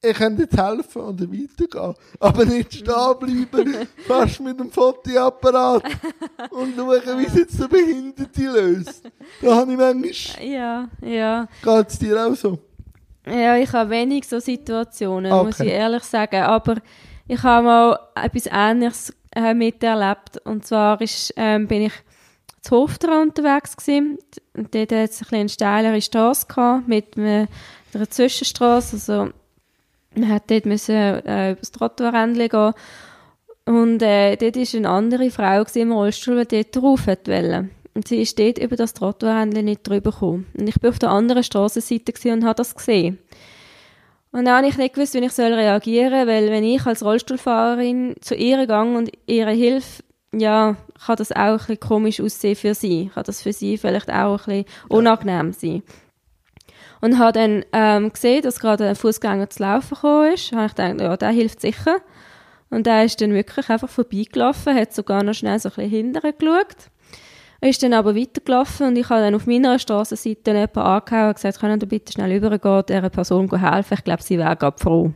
ich 0.02 0.16
könnte 0.16 0.44
jetzt 0.44 0.58
helfen 0.58 1.02
oder 1.02 1.26
weitergehen. 1.30 1.94
Aber 2.22 2.46
nicht 2.46 2.74
stehen 2.74 3.48
bleiben, 3.50 3.88
fast 4.08 4.40
mit 4.40 4.58
dem 4.60 4.72
Fotoapparat 4.72 5.84
und 6.52 6.76
schauen, 6.76 7.20
wie 7.20 7.26
es 7.26 7.36
jetzt 7.36 7.60
der 7.60 7.68
Behinderte 7.68 8.42
löst. 8.44 9.04
Da 9.42 9.56
habe 9.56 9.72
ich 9.74 9.78
manchmal, 9.78 10.46
Ja, 10.48 10.90
ja. 11.02 11.48
geht 11.62 11.90
es 11.90 12.00
dir 12.00 12.26
auch 12.28 12.36
so? 12.36 12.60
Ja, 13.28 13.58
ich 13.58 13.72
habe 13.74 13.90
wenig 13.90 14.26
so 14.28 14.40
Situationen, 14.40 15.32
Okay. 15.34 15.46
muss 15.46 15.60
ich 15.60 15.68
ehrlich 15.70 16.04
sagen. 16.04 16.42
Aber 16.44 16.76
ich 17.28 17.44
habe 17.44 17.66
mal 17.66 18.00
etwas 18.16 18.46
Ähnliches 18.52 19.14
äh, 19.36 19.54
miterlebt. 19.54 20.38
Und 20.46 20.66
zwar 20.66 21.00
ist, 21.02 21.34
ähm, 21.36 21.68
bin 21.68 21.84
ich 21.84 21.94
zu 22.62 22.76
Hoftra 22.76 23.22
unterwegs 23.22 23.78
gewesen. 23.78 24.18
Und 24.56 24.74
dort 24.74 24.92
hat 24.92 25.10
es 25.10 25.22
ein 25.22 25.40
eine 25.40 25.50
steilere 25.50 26.02
Straße 26.02 26.48
gehabt, 26.48 26.88
mit 26.88 27.18
einer 27.18 27.48
Zwischenstraße. 28.10 28.96
Also, 28.96 29.30
man 30.16 30.30
hat 30.30 30.50
dort 30.50 30.66
müssen, 30.66 30.96
äh, 30.96 31.52
über 31.52 31.60
das 31.60 31.72
Trottoirrändchen 31.72 32.50
gehen. 32.50 32.74
Und 33.66 34.02
äh, 34.02 34.36
dort 34.36 34.56
war 34.56 34.78
eine 34.78 34.90
andere 34.90 35.30
Frau 35.30 35.64
im 35.76 35.92
Rollstuhl, 35.92 36.46
die 36.46 36.64
dort 36.64 36.76
drauf 36.76 37.08
wollte. 37.08 37.70
Und 37.94 38.08
sie 38.08 38.22
ist 38.22 38.40
dort 38.40 38.58
über 38.58 38.76
das 38.76 38.94
Trottoirrändchen 38.94 39.66
nicht 39.66 39.88
drüber 39.88 40.12
gekommen. 40.12 40.48
Und 40.58 40.68
ich 40.68 40.80
bin 40.80 40.90
auf 40.90 41.00
der 41.00 41.10
anderen 41.10 41.44
Strassenseite 41.44 42.34
und 42.34 42.46
habe 42.46 42.56
das 42.56 42.76
gesehen. 42.76 43.20
Und 44.32 44.46
dann 44.46 44.58
habe 44.58 44.68
ich 44.68 44.78
nicht 44.78 44.94
gewusst, 44.94 45.16
wie 45.16 45.20
ich 45.20 45.38
reagieren 45.38 46.12
soll, 46.12 46.28
weil 46.28 46.52
wenn 46.52 46.64
ich 46.64 46.86
als 46.86 47.04
Rollstuhlfahrerin 47.04 48.16
zu 48.22 48.36
ihr 48.36 48.68
gehe 48.68 48.98
und 48.98 49.12
ihre 49.26 49.52
Hilfe, 49.52 50.04
ja, 50.32 50.76
kann 51.06 51.16
das 51.16 51.32
auch 51.32 51.38
ein 51.38 51.58
bisschen 51.58 51.80
komisch 51.80 52.22
aussehen 52.22 52.56
für 52.56 52.74
sie. 52.74 53.12
Kann 53.14 53.24
das 53.24 53.42
für 53.42 53.54
sie 53.54 53.78
vielleicht 53.78 54.10
auch 54.12 54.48
ein 54.48 54.64
bisschen 54.64 54.66
unangenehm 54.88 55.54
sein. 55.54 55.84
Und 57.02 57.18
habe 57.18 57.32
dann 57.32 57.66
ähm, 57.72 58.12
gesehen, 58.12 58.42
dass 58.42 58.60
gerade 58.60 58.88
ein 58.88 58.96
Fußgänger 58.96 59.50
zu 59.50 59.64
laufen 59.64 59.96
gekommen 59.96 60.34
ist. 60.34 60.52
habe 60.52 60.66
ich 60.66 60.76
gedacht, 60.76 61.02
ja, 61.02 61.18
der 61.18 61.30
hilft 61.30 61.62
sicher. 61.62 61.98
Und 62.70 62.86
der 62.86 63.06
ist 63.06 63.20
dann 63.22 63.34
wirklich 63.34 63.70
einfach 63.70 63.90
vorbeigelaufen, 63.90 64.76
hat 64.76 64.94
sogar 64.94 65.24
noch 65.24 65.34
schnell 65.34 65.58
so 65.60 65.70
ein 65.70 65.76
bisschen 65.76 65.90
hinterher 65.90 66.34
geschaut. 66.34 66.92
Er 67.62 67.70
ist 67.70 67.84
dann 67.84 67.94
aber 67.94 68.16
weitergelaufen 68.16 68.88
und 68.88 68.96
ich 68.96 69.10
habe 69.10 69.22
dann 69.22 69.36
auf 69.36 69.46
meiner 69.46 69.80
Strassenseite 69.80 70.52
jemanden 70.52 70.80
angehauen 70.80 71.28
und 71.30 71.36
gesagt, 71.36 71.60
können 71.60 71.80
Sie 71.80 71.88
bitte 71.88 72.14
schnell 72.14 72.32
übergehen, 72.32 72.84
dieser 72.88 73.10
Person 73.10 73.50
helfen. 73.50 73.96
Ich 73.96 74.04
glaube, 74.04 74.24
sie 74.24 74.38
wäre 74.38 74.56
gerade 74.56 74.82
froh. 74.82 75.12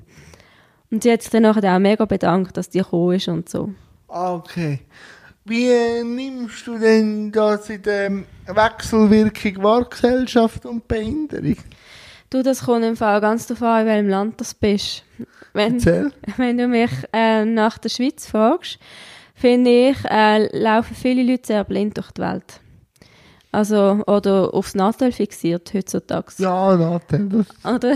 Und 0.92 1.04
sie 1.04 1.12
hat 1.12 1.22
sich 1.22 1.32
dann 1.32 1.44
nachher 1.44 1.74
auch 1.74 1.80
mega 1.80 2.04
bedankt, 2.04 2.58
dass 2.58 2.70
die 2.70 2.80
gekommen 2.80 3.16
ist 3.16 3.30
und 3.30 3.48
so. 3.48 3.70
Ah, 4.14 4.36
okay. 4.36 4.80
Wie 5.44 6.04
nimmst 6.04 6.68
du 6.68 6.78
denn 6.78 7.32
das 7.32 7.68
in 7.72 7.82
der 7.82 8.12
Wechselwirkung 8.46 9.64
wahr, 9.64 9.86
Gesellschaft 9.90 10.68
und 10.68 10.88
Behinderung? 10.88 11.58
Du, 12.30 12.44
das 12.44 12.64
kommt 12.64 12.86
im 12.86 12.96
Fall 12.96 13.20
ganz 13.22 13.48
darauf 13.48 13.64
an, 13.64 13.82
in 13.82 13.88
welchem 13.88 14.10
Land 14.10 14.40
du 14.40 14.46
bist. 14.60 15.04
Wenn, 15.54 15.74
Erzähl. 15.74 16.12
wenn 16.38 16.60
du 16.60 16.68
mich 16.68 16.92
äh, 17.12 17.44
nach 17.44 17.80
der 17.80 17.90
Schweiz 17.90 18.28
fragst, 18.28 18.78
finde 19.34 19.90
ich, 19.90 19.98
äh, 20.06 20.46
laufen 20.60 20.96
viele 20.96 21.24
Leute 21.24 21.48
sehr 21.48 21.64
blind 21.64 21.98
durch 21.98 22.12
die 22.12 22.22
Welt. 22.22 22.62
Also, 23.52 24.04
oder 24.06 24.54
aufs 24.54 24.76
Nattel 24.76 25.12
fixiert 25.12 25.74
heutzutage. 25.74 26.34
Ja, 26.38 26.78
Nattel. 26.78 27.30
Das 27.30 27.74
Oder? 27.74 27.96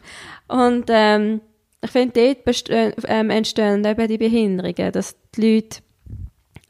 Und 0.48 0.86
ähm, 0.88 1.42
ich 1.84 1.90
finde, 1.90 2.12
dort 2.34 2.46
bestö- 2.46 2.92
ähm, 3.06 3.30
entstehen 3.30 3.84
eben 3.84 4.08
die 4.08 4.18
Behinderungen, 4.18 4.92
dass 4.92 5.16
die 5.36 5.54
Leute 5.54 5.78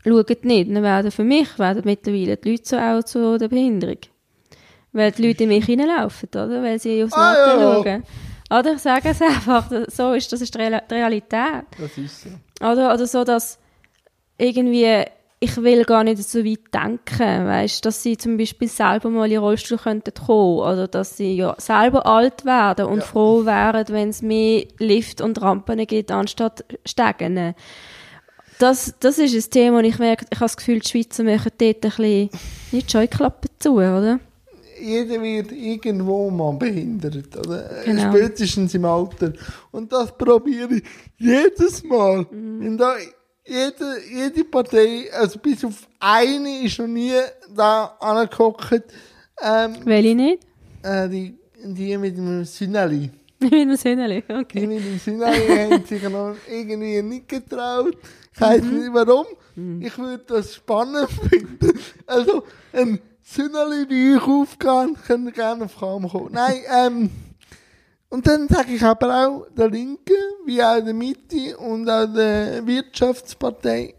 schauen 0.04 0.36
nicht. 0.44 0.70
Dann 0.70 0.82
werden 0.82 1.10
für 1.10 1.24
mich 1.24 1.58
werden 1.58 1.82
mittlerweile 1.84 2.36
die 2.36 2.50
Leute 2.52 2.64
so 2.64 2.76
auch 2.78 3.02
zu 3.02 3.38
der 3.38 3.48
Behinderung. 3.48 3.98
Weil 4.92 5.12
die 5.12 5.26
Leute 5.26 5.44
in 5.44 5.50
mich 5.50 5.64
hineinlaufen, 5.66 6.28
oder? 6.30 6.62
Weil 6.62 6.78
sie 6.78 7.02
aufs 7.04 7.12
Ah, 7.14 7.32
Nattel 7.32 7.60
ja. 7.60 7.82
schauen. 7.84 8.04
Oder 8.60 8.72
ich 8.74 8.78
sage 8.80 9.08
es 9.10 9.20
einfach, 9.22 9.70
so 9.88 10.12
ist, 10.14 10.32
das 10.32 10.40
ist 10.40 10.54
die 10.54 10.58
Realität. 10.58 11.64
das 11.78 11.98
ist 11.98 12.22
so. 12.22 12.30
Oder, 12.66 12.92
oder 12.94 13.06
so, 13.06 13.22
dass 13.24 13.58
irgendwie, 14.38 15.04
ich 15.40 15.56
will 15.62 15.84
gar 15.84 16.02
nicht 16.02 16.22
so 16.28 16.44
weit 16.44 16.60
denken, 16.74 17.46
weißt, 17.46 17.84
dass 17.84 18.02
sie 18.02 18.16
zum 18.16 18.36
Beispiel 18.36 18.66
selber 18.68 19.08
mal 19.08 19.26
in 19.26 19.32
den 19.32 19.40
Rollstuhl 19.40 19.78
könnten 19.78 20.12
kommen 20.14 20.58
oder 20.58 20.88
dass 20.88 21.16
sie 21.16 21.36
ja 21.36 21.54
selber 21.58 22.06
alt 22.06 22.44
werden 22.44 22.86
und 22.86 22.98
Ja. 23.00 23.04
froh 23.04 23.44
wären, 23.44 23.86
wenn 23.88 24.08
es 24.08 24.20
mehr 24.20 24.64
Lift 24.78 25.20
und 25.20 25.40
Rampen 25.40 25.86
gibt, 25.86 26.10
anstatt 26.10 26.64
Stegen. 26.84 27.54
Das, 28.58 28.94
das 28.98 29.18
ist 29.18 29.34
ein 29.34 29.50
Thema, 29.52 29.78
und 29.78 29.84
ich 29.84 30.00
merke, 30.00 30.26
ich 30.28 30.38
habe 30.40 30.46
das 30.46 30.56
Gefühl, 30.56 30.80
die 30.80 30.88
Schweizer 30.88 31.22
machen 31.22 31.52
dort 31.56 31.76
ein 31.76 31.80
bisschen 31.80 32.30
nicht 32.72 32.88
die 32.88 32.92
Scheuklappen 32.92 33.50
zu, 33.60 33.74
oder? 33.74 34.18
Jeder 34.80 35.22
wird 35.22 35.52
irgendwo 35.52 36.30
mal 36.30 36.52
behindert, 36.54 37.36
oder? 37.36 37.68
Genau. 37.84 38.10
Spätestens 38.12 38.74
im 38.74 38.84
Alter. 38.84 39.32
Und 39.70 39.92
das 39.92 40.16
probiere 40.16 40.74
ich 40.74 40.82
jedes 41.18 41.84
Mal. 41.84 42.26
Mhm. 42.30 42.78
Jede, 43.48 44.00
jede 44.12 44.44
Partei, 44.44 45.10
also 45.12 45.38
bis 45.38 45.64
auf 45.64 45.86
eine 45.98 46.60
ist 46.64 46.78
noch 46.78 46.86
nie 46.86 47.12
da 47.54 47.96
angeguckt, 48.00 48.82
ähm, 49.42 49.74
ich 49.86 50.14
nicht? 50.14 50.46
äh, 50.82 51.08
die, 51.08 51.34
die 51.64 51.96
mit 51.96 52.16
dem 52.16 52.44
Sünneli. 52.44 53.10
Mit 53.40 53.52
dem 53.52 53.76
Söhneli, 53.76 54.24
Die 54.28 54.34
okay. 54.34 54.66
mit 54.66 54.84
dem 54.84 54.98
Sünneli 54.98 55.46
haben 55.70 55.84
sich 55.86 56.02
noch 56.02 56.34
irgendwie 56.50 57.00
nicht 57.02 57.28
getraut. 57.28 57.96
Ich 58.34 58.40
weiß 58.40 58.62
Mhm. 58.62 58.78
nicht 58.78 58.90
warum. 58.92 59.26
Ich 59.80 59.96
würde 59.96 60.24
das 60.26 60.54
spannend 60.56 61.08
finden. 61.10 61.78
Also, 62.06 62.42
ein 62.72 62.98
Sünneli 63.22 63.86
bei 63.86 64.16
euch 64.16 64.26
aufgehen, 64.28 64.96
könnt 65.06 65.26
ihr 65.26 65.32
gerne 65.32 65.64
auf 65.66 65.78
Kam 65.78 66.08
kommen. 66.08 66.30
Nein, 66.32 66.56
ähm, 66.84 67.10
und 68.10 68.26
dann 68.26 68.48
sage 68.48 68.72
ich 68.72 68.82
aber 68.82 69.26
auch 69.28 69.46
der 69.56 69.68
Linken, 69.70 70.14
wie 70.46 70.62
auch 70.62 70.80
der 70.82 70.94
Mitte 70.94 71.56
und 71.58 71.88
auch 71.88 72.06
der 72.06 72.66
Wirtschaftspartei, 72.66 73.94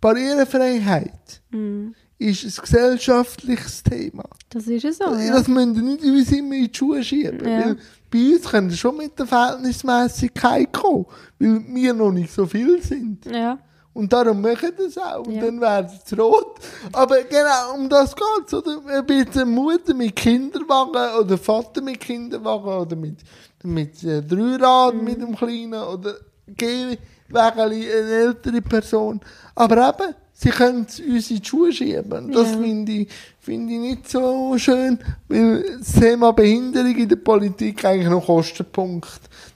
Barrierefreiheit 0.00 1.40
Mhm. 1.50 1.94
ist 2.18 2.44
ein 2.58 2.62
gesellschaftliches 2.62 3.82
Thema. 3.82 4.24
Das 4.50 4.66
ist 4.66 4.82
ja 4.82 4.92
so, 4.92 5.14
ja. 5.14 5.32
Das 5.32 5.48
müssen 5.48 5.74
wir 5.74 5.82
nicht 5.82 6.02
uns 6.04 6.32
immer 6.32 6.54
in 6.54 6.68
die 6.70 6.76
Schuhe 6.76 7.02
schieben. 7.02 7.40
Ja. 7.48 7.64
Weil 7.66 7.76
bei 8.10 8.34
uns 8.34 8.48
können 8.48 8.70
wir 8.70 8.76
schon 8.76 8.96
mit 8.96 9.18
der 9.18 9.26
Verhältnismäßigkeit 9.26 10.72
kommen, 10.72 11.06
weil 11.38 11.62
wir 11.68 11.94
noch 11.94 12.12
nicht 12.12 12.32
so 12.32 12.46
viel 12.46 12.80
sind. 12.82 13.24
ja. 13.26 13.58
Und 13.94 14.10
darum 14.12 14.40
machen 14.40 14.72
das 14.78 14.96
auch. 14.96 15.26
Und 15.26 15.32
Ja. 15.34 15.42
dann 15.42 15.60
werden 15.60 15.90
sie 16.04 16.14
rot. 16.14 16.56
Aber 16.92 17.22
genau 17.24 17.74
um 17.74 17.88
das 17.88 18.14
geht 18.16 18.46
es. 18.46 18.54
Oder? 18.54 18.78
Ein 18.86 19.04
bisschen 19.06 19.50
Mutter 19.50 19.92
mit 19.94 20.16
Kinderwagen 20.16 21.20
oder 21.20 21.36
Vater 21.36 21.82
mit 21.82 22.00
Kinderwagen 22.00 22.72
oder 22.80 22.96
mit, 22.96 23.18
mit 23.62 24.02
äh, 24.04 24.22
Dreirad 24.22 24.94
Mhm. 24.94 25.04
mit 25.04 25.20
dem 25.20 25.36
Kleinen 25.36 25.74
oder 25.82 26.14
Gehwägeli, 26.46 27.92
eine 27.92 28.10
ältere 28.10 28.62
Person. 28.62 29.20
Aber 29.54 29.88
eben, 29.90 30.14
sie 30.42 30.50
können 30.50 30.86
es 30.88 30.98
uns 31.00 31.30
in 31.30 31.38
die 31.40 31.44
Schuhe 31.48 31.72
schieben. 31.72 32.32
Das 32.32 32.50
Ja. 32.52 32.58
finde 32.58 32.92
ich, 32.92 33.08
finde 33.40 33.72
ich 33.74 33.78
nicht 33.80 34.08
so 34.08 34.56
schön, 34.58 34.98
weil 35.28 35.64
das 35.78 35.92
Thema 35.92 36.32
Behinderung 36.32 36.96
in 36.96 37.08
der 37.08 37.16
Politik 37.16 37.84
eigentlich 37.84 38.08
noch 38.08 38.26
Kostenpunkt 38.26 39.08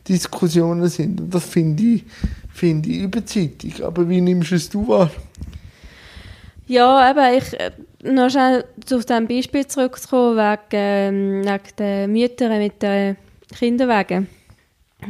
Diskussionen 0.08 0.88
sind. 0.88 1.20
Und 1.20 1.34
das 1.34 1.44
finde 1.44 1.82
ich, 1.82 2.04
finde 2.54 2.88
ich 2.88 3.00
überzeugt. 3.02 3.82
Aber 3.82 4.08
wie 4.08 4.20
nimmst 4.20 4.50
du 4.52 4.54
es 4.54 4.68
du 4.70 4.86
wahr? 4.86 5.10
Ja, 6.68 7.10
eben, 7.10 7.38
ich, 7.38 7.60
äh, 7.60 7.70
noch 8.02 8.30
schnell 8.30 8.64
auf 8.92 9.04
diesem 9.04 9.26
Beispiel 9.26 9.66
zurückzukommen, 9.66 10.36
wegen, 10.36 10.60
ähm, 10.72 11.44
wegen 11.44 11.76
den 11.78 12.12
Müttern 12.12 12.58
mit 12.58 12.82
den 12.82 13.16
Kinderwagen. 13.56 14.26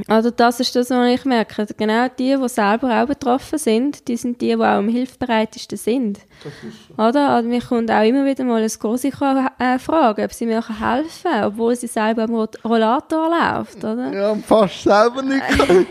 Also 0.09 0.31
das 0.31 0.59
ist 0.59 0.75
das, 0.75 0.91
was 0.91 1.15
ich 1.15 1.25
merke. 1.25 1.65
Genau 1.77 2.09
die, 2.09 2.37
die 2.37 2.49
selber 2.49 3.03
auch 3.03 3.07
betroffen 3.07 3.59
sind, 3.59 4.09
die 4.09 4.17
sind 4.17 4.41
die, 4.41 4.49
die 4.49 4.57
auch 4.57 4.65
am 4.65 4.89
hilfsbereitesten 4.89 5.79
sind. 5.79 6.19
Das 6.43 6.53
ist 6.53 6.89
so. 6.89 7.03
Oder? 7.03 7.31
Also 7.31 7.49
mir 7.49 7.63
kommt 7.63 7.91
auch 7.91 8.03
immer 8.03 8.25
wieder 8.27 8.45
mal 8.45 8.63
ein 8.63 8.69
Große 8.69 9.09
äh, 9.09 9.79
fragen, 9.79 10.25
ob 10.25 10.33
sie 10.33 10.47
mir 10.47 10.63
helfen 10.69 11.09
kann, 11.23 11.45
obwohl 11.45 11.77
sie 11.77 11.87
selber 11.87 12.25
am 12.25 12.35
Rollator 12.65 13.31
läuft, 13.31 13.79
oder? 13.79 14.13
Ja, 14.13 14.35
fast 14.37 14.83
selber 14.83 15.23
nicht. 15.23 15.43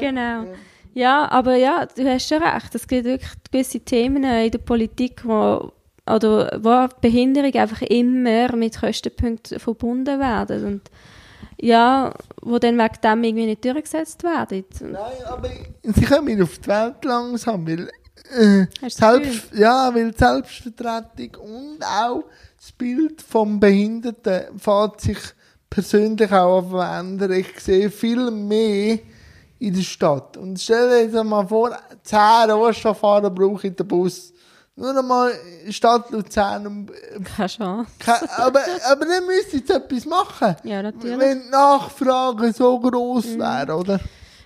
Genau. 0.00 0.44
Ja, 0.92 1.30
aber 1.30 1.56
ja, 1.56 1.86
du 1.86 2.04
hast 2.06 2.28
schon 2.28 2.42
recht. 2.42 2.74
Es 2.74 2.86
gibt 2.86 3.06
wirklich 3.06 3.30
gewisse 3.50 3.80
Themen 3.80 4.22
in 4.22 4.50
der 4.50 4.58
Politik, 4.58 5.22
wo, 5.24 5.72
oder 6.06 6.58
wo 6.60 6.94
Behinderung 7.00 7.54
einfach 7.54 7.80
immer 7.82 8.54
mit 8.54 8.78
Kostenpunkten 8.78 9.58
verbunden 9.58 10.20
werden. 10.20 10.66
Und 10.66 10.90
ja, 11.60 12.12
wo 12.42 12.58
dann 12.58 12.78
wegen 12.78 13.00
dem 13.02 13.24
irgendwie 13.24 13.46
nicht 13.46 13.64
durchgesetzt 13.64 14.22
werden. 14.22 14.64
Nein, 14.80 15.00
aber 15.26 15.50
sie 15.82 16.04
kommen 16.04 16.42
auf 16.42 16.58
die 16.58 16.68
Welt 16.68 17.04
langsam, 17.04 17.66
weil, 17.66 17.90
äh, 18.36 18.66
selbst, 18.88 19.52
ja, 19.54 19.92
weil 19.94 20.16
Selbstvertretung 20.16 21.42
und 21.42 21.82
auch 21.82 22.24
das 22.56 22.72
Bild 22.72 23.22
vom 23.22 23.58
Behinderten 23.58 24.58
fährt 24.58 25.00
sich 25.00 25.18
persönlich 25.70 26.32
auch 26.32 26.58
auf 26.58 26.70
verändern. 26.70 27.32
Ich 27.32 27.60
sehe 27.60 27.90
viel 27.90 28.30
mehr 28.30 28.98
in 29.58 29.74
der 29.74 29.82
Stadt. 29.82 30.36
Und 30.36 30.60
stell 30.60 30.88
dir 30.88 31.12
jetzt 31.12 31.24
mal 31.24 31.46
vor, 31.46 31.76
10 32.02 32.50
Rollstuhlfahrer 32.50 33.30
brauche 33.30 33.68
ich 33.68 33.76
den 33.76 33.86
Bus. 33.86 34.32
Nur 34.78 34.96
einmal 34.96 35.32
Stadt 35.70 36.08
Luzern. 36.10 36.64
und, 36.66 36.90
äh, 36.90 37.20
Keine 37.36 37.48
Chance. 37.48 37.90
Aber, 38.36 38.60
aber 38.88 39.06
dann 39.06 39.26
müsste 39.26 39.56
jetzt 39.56 39.70
etwas 39.70 40.06
machen. 40.06 40.54
Ja, 40.62 40.82
natürlich. 40.82 41.16
Mhm. 41.16 41.20
Wenn 41.20 41.42
die 41.42 41.50
Nachfrage 41.50 42.52
so 42.52 42.78
gross 42.78 43.36
wäre, 43.36 43.74
oder? 43.74 43.98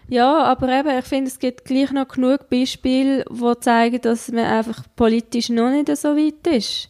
Ja, 0.09 0.43
aber 0.45 0.69
eben, 0.71 0.99
ich 0.99 1.05
finde, 1.05 1.31
es 1.31 1.39
gibt 1.39 1.67
gleich 1.67 1.91
noch 1.93 2.09
genug 2.09 2.49
Beispiele, 2.49 3.25
die 3.31 3.61
zeigen, 3.61 4.01
dass 4.01 4.29
man 4.33 4.45
einfach 4.47 4.83
politisch 4.97 5.51
noch 5.51 5.71
nicht 5.71 5.95
so 5.97 6.17
weit 6.17 6.47
ist. 6.47 6.89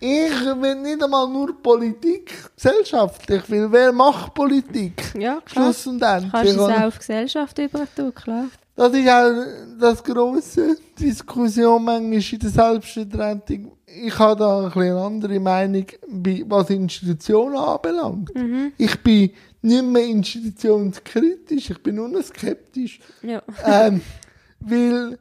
Ich 0.00 0.44
will 0.60 0.76
nicht 0.76 1.02
einmal 1.02 1.28
nur 1.28 1.60
Politik, 1.62 2.32
gesellschaftlich, 2.56 3.42
weil 3.48 3.70
wer 3.70 3.92
macht 3.92 4.32
Politik? 4.32 5.14
Ja, 5.14 5.40
klar. 5.44 5.66
Schluss 5.66 5.86
und 5.86 6.02
Endlich. 6.02 6.32
Kannst 6.32 6.56
du 6.56 6.60
es 6.60 6.76
auch 6.76 6.82
auf 6.82 6.98
Gesellschaft 6.98 7.58
übertun, 7.58 8.14
klar. 8.14 8.46
Das 8.76 8.94
ist 8.94 9.08
auch 9.08 9.46
das 9.78 10.02
grosse 10.02 10.76
Diskussion 10.98 11.84
manchmal 11.84 12.14
in 12.14 12.38
der 12.38 12.48
Selbstvertretung. 12.48 13.72
Ich 13.86 14.18
habe 14.18 14.38
da 14.38 14.58
ein 14.58 14.64
bisschen 14.68 14.82
eine 14.82 15.00
andere 15.02 15.38
Meinung, 15.38 15.84
was 16.46 16.70
Institutionen 16.70 17.56
anbelangt. 17.56 18.34
Mhm. 18.34 18.72
Ich 18.78 18.98
bin 19.02 19.32
nicht 19.60 19.84
mehr 19.84 20.06
institutionskritisch, 20.06 21.70
ich 21.70 21.82
bin 21.82 21.96
nur 21.96 22.08
noch 22.08 22.22
skeptisch. 22.22 23.00
Ja. 23.22 23.42
ähm, 23.66 24.00
weil, 24.60 25.18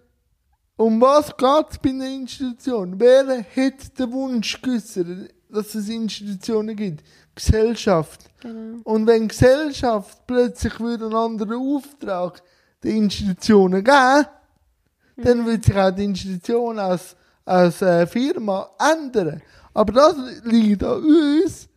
um 0.80 1.02
was 1.02 1.36
geht 1.36 1.72
es 1.72 1.78
bei 1.78 1.90
einer 1.90 2.08
Institution? 2.08 2.98
Wer 2.98 3.40
hat 3.40 4.00
den 4.00 4.12
Wunsch 4.14 4.62
geäußert, 4.62 5.08
dass 5.50 5.76
es 5.76 5.90
Institutionen 5.90 6.74
gibt? 6.74 7.04
Gesellschaft. 7.36 8.22
Genau. 8.40 8.80
Und 8.86 9.06
wenn 9.06 9.24
die 9.24 9.28
Gesellschaft 9.28 10.26
plötzlich 10.26 10.80
würde 10.80 11.08
einen 11.08 11.16
anderen 11.16 11.54
Auftrag 11.76 12.42
den 12.82 13.04
Institutionen 13.04 13.84
geben, 13.84 14.26
dann 15.18 15.46
würde 15.46 15.64
sich 15.64 15.76
auch 15.76 15.92
die 15.92 16.06
Institution 16.06 16.80
als, 16.80 17.14
als 17.44 17.82
äh, 17.82 18.08
Firma 18.08 18.70
ändern. 18.80 19.42
Aber 19.74 19.92
das 19.92 20.16
liegt 20.46 20.82
an 20.84 21.04
uns, 21.04 21.68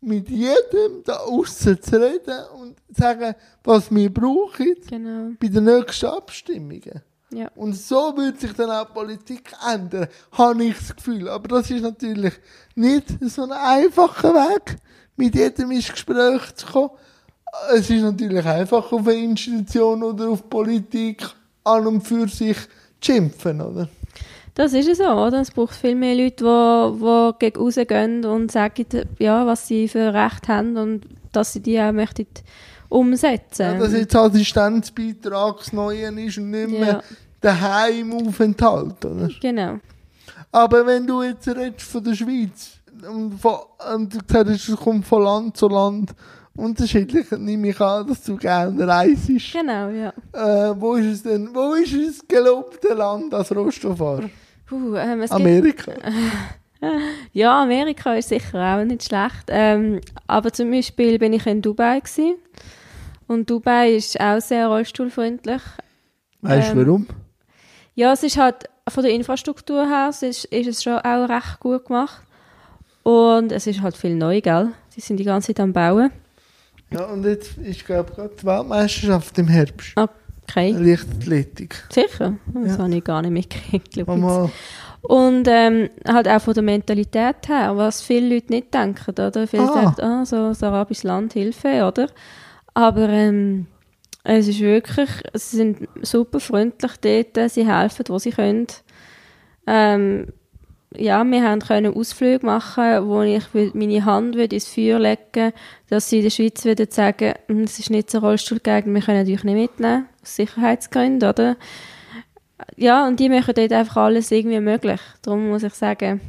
mit 0.00 0.30
jedem 0.30 1.02
da 1.04 1.16
außen 1.18 1.82
zu 1.82 2.00
reden 2.00 2.40
und 2.58 2.78
zu 2.88 3.02
sagen, 3.02 3.34
was 3.64 3.94
wir 3.94 4.12
brauchen 4.12 4.76
Genau. 4.88 5.32
bei 5.38 5.48
den 5.48 5.64
nächsten 5.64 6.06
Abstimmungen. 6.06 7.02
Ja. 7.36 7.50
Und 7.54 7.74
so 7.74 8.16
wird 8.16 8.40
sich 8.40 8.54
dann 8.54 8.70
auch 8.70 8.86
die 8.86 8.94
Politik 8.94 9.52
ändern, 9.70 10.08
habe 10.32 10.64
ich 10.64 10.78
das 10.78 10.96
Gefühl. 10.96 11.28
Aber 11.28 11.48
das 11.48 11.70
ist 11.70 11.82
natürlich 11.82 12.32
nicht 12.74 13.04
so 13.20 13.42
ein 13.42 13.52
einfacher 13.52 14.32
Weg, 14.32 14.78
mit 15.16 15.34
jedem 15.34 15.70
ins 15.70 15.92
Gespräch 15.92 16.54
zu 16.54 16.66
kommen. 16.66 16.90
Es 17.74 17.90
ist 17.90 18.02
natürlich 18.02 18.44
einfach 18.44 18.90
auf 18.90 19.06
eine 19.06 19.18
Institution 19.18 20.02
oder 20.02 20.30
auf 20.30 20.48
Politik 20.48 21.26
an 21.64 21.86
und 21.86 22.00
für 22.00 22.26
sich 22.26 22.56
zu 23.00 23.12
schimpfen, 23.12 23.60
oder? 23.60 23.88
Das 24.54 24.72
ist 24.72 24.88
es 24.88 24.96
so, 24.96 25.04
oder? 25.04 25.42
Es 25.42 25.50
braucht 25.50 25.74
viel 25.74 25.94
mehr 25.94 26.14
Leute, 26.14 26.42
die, 26.42 27.00
die 27.00 27.38
gegen 27.38 27.60
rausgehen 27.60 28.24
und 28.24 28.50
sagen, 28.50 28.86
ja, 29.18 29.44
was 29.46 29.68
sie 29.68 29.88
für 29.88 30.14
Recht 30.14 30.48
haben 30.48 30.78
und 30.78 31.02
dass 31.32 31.52
sie 31.52 31.60
die 31.60 31.78
auch 31.78 31.92
möchten 31.92 32.26
umsetzen. 32.88 33.62
Ja, 33.62 33.78
dass 33.78 33.92
jetzt 33.92 34.16
Assistenzbeitrag 34.16 35.58
das 35.58 35.72
Neue 35.74 36.08
ist 36.20 36.38
und 36.38 36.50
nicht 36.50 36.70
mehr 36.70 36.86
Ja. 36.86 37.02
Der 37.42 37.60
Heimaufenthalt, 37.60 39.04
oder? 39.04 39.28
Genau. 39.40 39.78
Aber 40.52 40.86
wenn 40.86 41.06
du 41.06 41.22
jetzt 41.22 41.48
redest 41.48 41.82
von 41.82 42.02
der 42.02 42.14
Schweiz 42.14 42.78
und, 43.08 43.38
von, 43.38 43.56
und 43.94 44.14
du 44.14 44.18
gesagt 44.18 44.50
hast, 44.50 44.68
es 44.68 44.76
kommt 44.76 45.06
von 45.06 45.22
Land 45.22 45.56
zu 45.56 45.68
Land 45.68 46.14
unterschiedlich, 46.56 47.30
nehme 47.32 47.68
ich 47.68 47.80
an, 47.80 48.06
dass 48.06 48.22
du 48.22 48.36
gerne 48.36 48.86
reist. 48.86 49.28
Genau, 49.52 49.88
ja. 49.90 50.12
Äh, 50.32 50.74
wo 50.80 50.94
ist 50.94 51.06
es 51.06 51.22
denn, 51.22 51.54
wo 51.54 51.74
ist 51.74 51.94
das 51.94 52.26
gelobte 52.26 52.94
Land 52.94 53.34
als 53.34 53.54
Rohstofffahrer? 53.54 54.30
Puh, 54.66 54.96
ähm, 54.96 55.20
es 55.20 55.30
gibt, 55.30 55.40
Amerika. 55.40 55.92
ja, 57.32 57.62
Amerika 57.62 58.14
ist 58.14 58.30
sicher 58.30 58.78
auch 58.78 58.84
nicht 58.84 59.04
schlecht. 59.04 59.44
Ähm, 59.48 60.00
aber 60.26 60.52
zum 60.52 60.70
Beispiel 60.70 61.18
bin 61.18 61.32
ich 61.32 61.46
in 61.46 61.62
Dubai 61.62 62.00
gewesen. 62.00 62.36
Und 63.28 63.50
Dubai 63.50 63.94
ist 63.94 64.20
auch 64.20 64.40
sehr 64.40 64.68
rollstuhlfreundlich. 64.68 65.62
Weißt 66.42 66.72
du 66.74 66.80
Ähm, 66.80 66.86
warum? 66.86 67.06
Ja, 67.96 68.12
es 68.12 68.22
ist 68.22 68.36
halt 68.36 68.56
von 68.88 69.02
der 69.02 69.12
Infrastruktur 69.12 69.86
her 69.88 70.08
es 70.10 70.22
ist, 70.22 70.44
ist 70.46 70.66
es 70.68 70.82
schon 70.82 70.98
auch 70.98 71.28
recht 71.28 71.58
gut 71.60 71.86
gemacht. 71.86 72.22
Und 73.02 73.52
es 73.52 73.66
ist 73.66 73.80
halt 73.82 73.96
viel 73.96 74.14
neu, 74.14 74.40
gell? 74.40 74.68
Sie 74.90 75.00
sind 75.00 75.16
die 75.16 75.24
ganze 75.24 75.48
Zeit 75.48 75.60
am 75.60 75.72
Bauen. 75.72 76.10
Ja, 76.92 77.04
und 77.06 77.24
jetzt 77.24 77.56
ist, 77.58 77.84
glaube 77.86 78.10
ich, 78.10 78.16
gerade 78.16 78.34
die 78.40 78.44
Weltmeisterschaft 78.46 79.38
im 79.38 79.48
Herbst. 79.48 79.94
Okay. 79.96 80.70
Leichtathletik. 80.72 81.84
Sicher? 81.90 82.34
Das 82.54 82.76
Ja. 82.76 82.78
habe 82.84 82.94
ich 82.94 83.02
gar 83.02 83.22
nicht 83.22 83.30
mitgekriegt, 83.32 83.92
glaub 83.92 84.08
ich. 84.16 84.50
Und 85.08 85.46
ähm, 85.48 85.88
halt 86.06 86.28
auch 86.28 86.40
von 86.40 86.54
der 86.54 86.62
Mentalität 86.64 87.48
her, 87.48 87.76
was 87.76 88.02
viele 88.02 88.34
Leute 88.34 88.52
nicht 88.52 88.74
denken, 88.74 89.04
oder? 89.10 89.46
Viele 89.46 89.70
Ah. 89.70 89.74
denken, 89.82 90.00
ah, 90.02 90.24
so 90.26 90.36
ein 90.36 90.56
arabisches 90.62 91.04
Land, 91.04 91.32
Hilfe, 91.32 91.84
oder? 91.84 92.08
Aber 92.74 93.08
ähm, 93.08 93.66
es 94.28 94.48
ist 94.48 94.60
wirklich, 94.60 95.08
sie 95.34 95.56
sind 95.56 95.88
super 96.02 96.40
freundlich 96.40 96.92
dort, 97.00 97.50
sie 97.50 97.66
helfen, 97.66 98.04
wo 98.08 98.18
sie 98.18 98.30
können. 98.30 98.66
Ähm, 99.66 100.32
ja, 100.96 101.22
wir 101.24 101.42
haben 101.42 101.60
können 101.60 101.94
Ausflüge 101.94 102.44
machen, 102.44 103.06
wo 103.08 103.22
ich 103.22 103.44
meine 103.74 104.04
Hand 104.04 104.34
würde 104.34 104.56
ins 104.56 104.68
Feuer 104.68 104.98
legen 104.98 105.52
dass 105.88 106.10
sie 106.10 106.18
in 106.18 106.22
der 106.24 106.30
Schweiz 106.30 106.64
würden 106.64 106.90
sagen, 106.90 107.34
«Hm, 107.46 107.64
es 107.64 107.78
ist 107.78 107.90
nicht 107.90 108.10
so 108.10 108.18
Rollstuhlgegend, 108.18 108.94
wir 108.94 109.02
können 109.02 109.18
natürlich 109.18 109.44
nicht 109.44 109.54
mitnehmen, 109.54 110.08
aus 110.22 110.36
Sicherheitsgründen, 110.36 111.28
oder? 111.28 111.56
Ja, 112.76 113.06
und 113.06 113.20
die 113.20 113.28
machen 113.28 113.54
dort 113.54 113.72
einfach 113.72 113.96
alles 113.96 114.30
irgendwie 114.30 114.60
möglich. 114.60 115.00
Darum 115.22 115.48
muss 115.48 115.62
ich 115.62 115.74
sagen, 115.74 116.20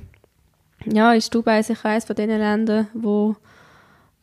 ja, 0.85 1.13
ist 1.13 1.33
Dubai 1.33 1.63
sicher 1.63 1.89
eines 1.89 2.05
von 2.05 2.15
den 2.15 2.29
Ländern, 2.29 2.89
wo 2.93 3.35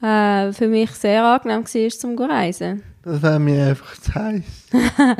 äh, 0.04 0.52
für 0.52 0.68
mich 0.68 0.90
sehr 0.92 1.24
angenehm 1.24 1.64
war, 1.64 1.90
zum 1.90 2.16
zu 2.16 2.22
reisen. 2.28 2.82
das 3.02 3.22
wäre 3.22 3.38
mir 3.40 3.66
einfach 3.66 3.96
zu 4.00 4.14
heiß. 4.14 4.42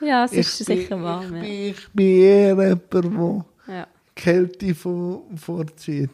Ja, 0.00 0.24
es 0.26 0.32
Ich 0.32 0.38
ist 0.40 0.66
bin- 0.66 0.76
sicher 0.78 1.02
warm. 1.02 1.22
Ich 1.22 1.30
Ja. 1.32 1.40
bin, 1.40 1.52
ich 1.70 1.88
bin 1.92 2.06
eher 2.06 2.48
jemand, 2.48 2.92
der 2.92 3.44
Ja. 3.74 3.86
Kälte 4.14 4.74
vor, 4.74 5.22
vorzieht. 5.36 6.10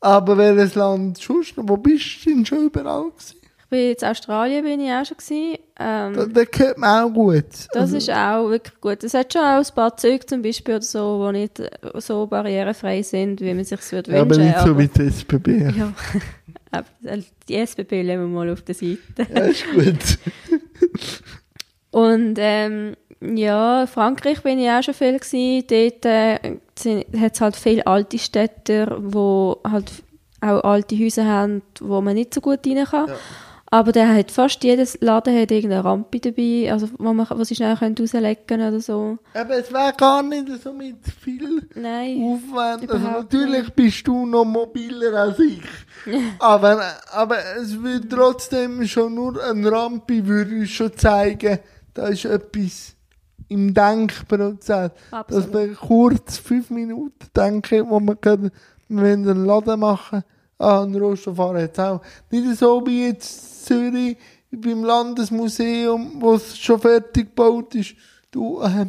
Aber 0.00 0.38
welches 0.38 0.74
Land 0.74 1.18
sonst 1.18 1.56
noch? 1.56 1.64
Wo 1.68 1.76
bist 1.76 2.24
du 2.24 2.30
denn 2.30 2.46
schon 2.46 2.64
überall 2.64 3.10
gewesen? 3.10 3.36
Ich 3.60 3.68
bin 3.68 3.94
in 4.00 4.08
Australien 4.08 4.64
bin 4.64 4.80
ich 4.80 4.90
auch 4.90 5.04
schon 5.04 5.16
gewesen. 5.18 5.58
Da, 5.76 6.06
Ähm, 6.06 6.32
da 6.32 6.44
gehört 6.44 6.78
man 6.78 7.04
auch 7.04 7.12
gut. 7.12 7.44
das 7.72 7.76
Also, 7.82 7.96
ist 7.98 8.10
auch 8.10 8.48
wirklich 8.48 8.80
gut. 8.80 9.04
Es 9.04 9.12
hat 9.12 9.30
schon 9.32 9.42
auch 9.42 9.58
ein 9.58 9.74
paar 9.74 9.94
Züge 9.96 10.24
zum 10.24 10.40
Beispiel 10.40 10.76
oder 10.76 10.82
so, 10.82 11.30
die 11.30 11.38
nicht 11.40 11.60
so 11.96 12.26
barrierefrei 12.26 13.02
sind, 13.02 13.40
wie 13.42 13.52
man 13.52 13.64
sich 13.64 13.78
es 13.78 13.92
würde 13.92 14.12
ja, 14.12 14.22
aber 14.22 14.30
wünschen. 14.36 14.46
nicht 14.46 14.60
so 14.60 14.78
wie 14.78 14.88
die 14.88 15.02
SBB. 15.02 15.48
ja. 15.76 15.92
Die 17.48 17.54
SBB 17.54 18.02
lassen 18.02 18.20
wir 18.20 18.26
mal 18.26 18.50
auf 18.50 18.62
der 18.62 18.74
Seite. 18.74 18.98
Ja, 19.34 19.40
ist 19.42 19.64
gut. 19.72 20.18
Und 21.90 22.36
ähm, 22.38 22.94
ja, 23.20 23.86
Frankreich 23.86 24.42
bin 24.42 24.58
ich 24.58 24.68
auch 24.68 24.82
schon 24.82 24.94
viel 24.94 25.18
gewesen. 25.18 25.64
Dort 25.68 26.04
äh, 26.04 26.58
hat 27.18 27.34
es 27.34 27.40
halt 27.40 27.56
viele 27.56 27.86
alte 27.86 28.18
Städte, 28.18 28.96
wo 29.00 29.60
halt 29.68 29.90
auch 30.40 30.62
alte 30.62 30.96
Häuser 30.98 31.24
haben, 31.24 31.62
wo 31.80 32.00
man 32.00 32.14
nicht 32.14 32.34
so 32.34 32.40
gut 32.40 32.66
rein 32.66 32.84
kann. 32.84 33.08
Ja. 33.08 33.16
Aber 33.70 33.92
der 33.92 34.14
hat 34.14 34.30
fast 34.30 34.64
jedes 34.64 34.98
Laden 35.00 35.38
hat 35.38 35.50
irgendeine 35.50 35.84
Rampe 35.84 36.20
dabei, 36.20 36.72
also 36.72 36.88
wo, 36.98 37.12
man, 37.12 37.44
sie 37.44 37.54
schnell 37.54 37.76
können 37.76 37.94
rauslegen 37.98 38.60
oder 38.60 38.80
so. 38.80 39.18
Aber 39.34 39.56
es 39.56 39.72
wäre 39.72 39.92
gar 39.96 40.22
nicht 40.22 40.46
so 40.62 40.72
mit 40.72 40.96
viel 41.20 41.68
Nein. 41.74 42.22
Aufwand. 42.22 42.90
Also 42.90 43.06
natürlich 43.06 43.70
bist 43.74 44.06
du 44.06 44.24
noch 44.24 44.44
mobiler 44.44 45.12
als 45.14 45.38
ich. 45.38 45.62
aber, 46.38 46.80
aber 47.12 47.36
es 47.60 47.78
würde 47.78 48.08
trotzdem 48.08 48.86
schon 48.86 49.14
nur 49.14 49.42
eine 49.44 49.70
Rampe 49.70 50.26
würde 50.26 50.54
uns 50.54 50.70
schon 50.70 50.96
zeigen, 50.96 51.58
da 51.92 52.06
ist 52.08 52.24
etwas 52.24 52.94
im 53.48 53.74
Denkprozess. 53.74 54.92
Dass 55.10 55.20
Absolut. 55.20 55.52
man 55.52 55.76
kurz 55.76 56.38
fünf 56.38 56.70
Minuten 56.70 57.26
denken, 57.36 57.88
wo 57.88 58.00
man 58.00 58.16
wollen 58.22 59.28
einen 59.28 59.44
Laden 59.44 59.80
machen. 59.80 60.22
Ah, 60.58 60.82
ein 60.82 60.94
Rohstofffahrer 60.94 61.60
jetzt 61.60 61.78
auch. 61.78 62.00
Nicht 62.30 62.58
so 62.58 62.84
wie 62.84 63.06
jetzt 63.06 63.57
Zürich 63.68 64.16
beim 64.50 64.82
Landesmuseum, 64.84 66.20
wo 66.20 66.34
es 66.34 66.58
schon 66.58 66.80
fertig 66.80 67.26
gebaut 67.26 67.74
ist. 67.74 67.94
Du, 68.30 68.60
äh, 68.62 68.86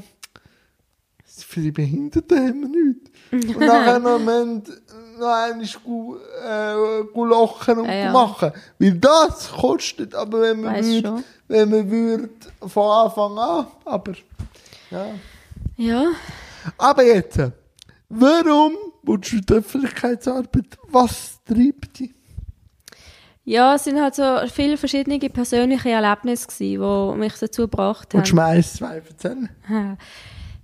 für 1.26 1.62
die 1.62 1.72
Behinderten 1.72 2.38
haben 2.38 2.62
wir 2.62 2.70
nichts. 2.70 3.12
Und 3.32 3.60
nachher 3.60 4.00
noch, 4.00 4.20
haben 4.20 4.64
noch 5.20 5.28
einmal 5.28 5.64
äh, 6.44 7.30
lachen 7.30 7.80
und 7.80 7.86
Ja, 7.86 7.94
ja. 7.94 8.12
machen. 8.12 8.52
Weil 8.80 8.94
das 8.94 9.52
kostet, 9.52 10.16
aber 10.16 10.42
wenn 10.42 10.62
man 10.62 10.76
Weiss 10.76 10.86
würde, 10.88 11.24
wenn 11.48 11.70
man 11.70 11.92
würde, 11.92 12.30
von 12.68 12.92
Anfang 12.92 13.38
an, 13.38 13.68
aber, 13.86 14.14
ja. 14.90 15.08
Ja. 15.78 16.08
Aber 16.78 17.04
jetzt, 17.04 17.40
warum 18.10 18.74
willst 19.04 19.32
du 19.32 19.42
die 19.42 19.54
Öffentlichkeitsarbeit? 19.54 20.78
Was 20.88 21.40
treibt 21.46 22.00
dich? 22.00 22.14
Ja, 23.50 23.74
es 23.74 23.84
sind 23.84 24.00
halt 24.00 24.14
so 24.14 24.24
viele 24.54 24.78
verschiedene 24.78 25.18
persönliche 25.18 25.90
Erlebnisse 25.90 26.46
gewesen, 26.46 27.14
die 27.14 27.18
mich 27.18 27.34
dazu 27.34 27.64
gebracht 27.64 28.14
haben. 28.14 28.36
Mir 28.36 28.44
eins, 28.44 28.74
zwei 28.76 28.98
erzählen? 28.98 29.50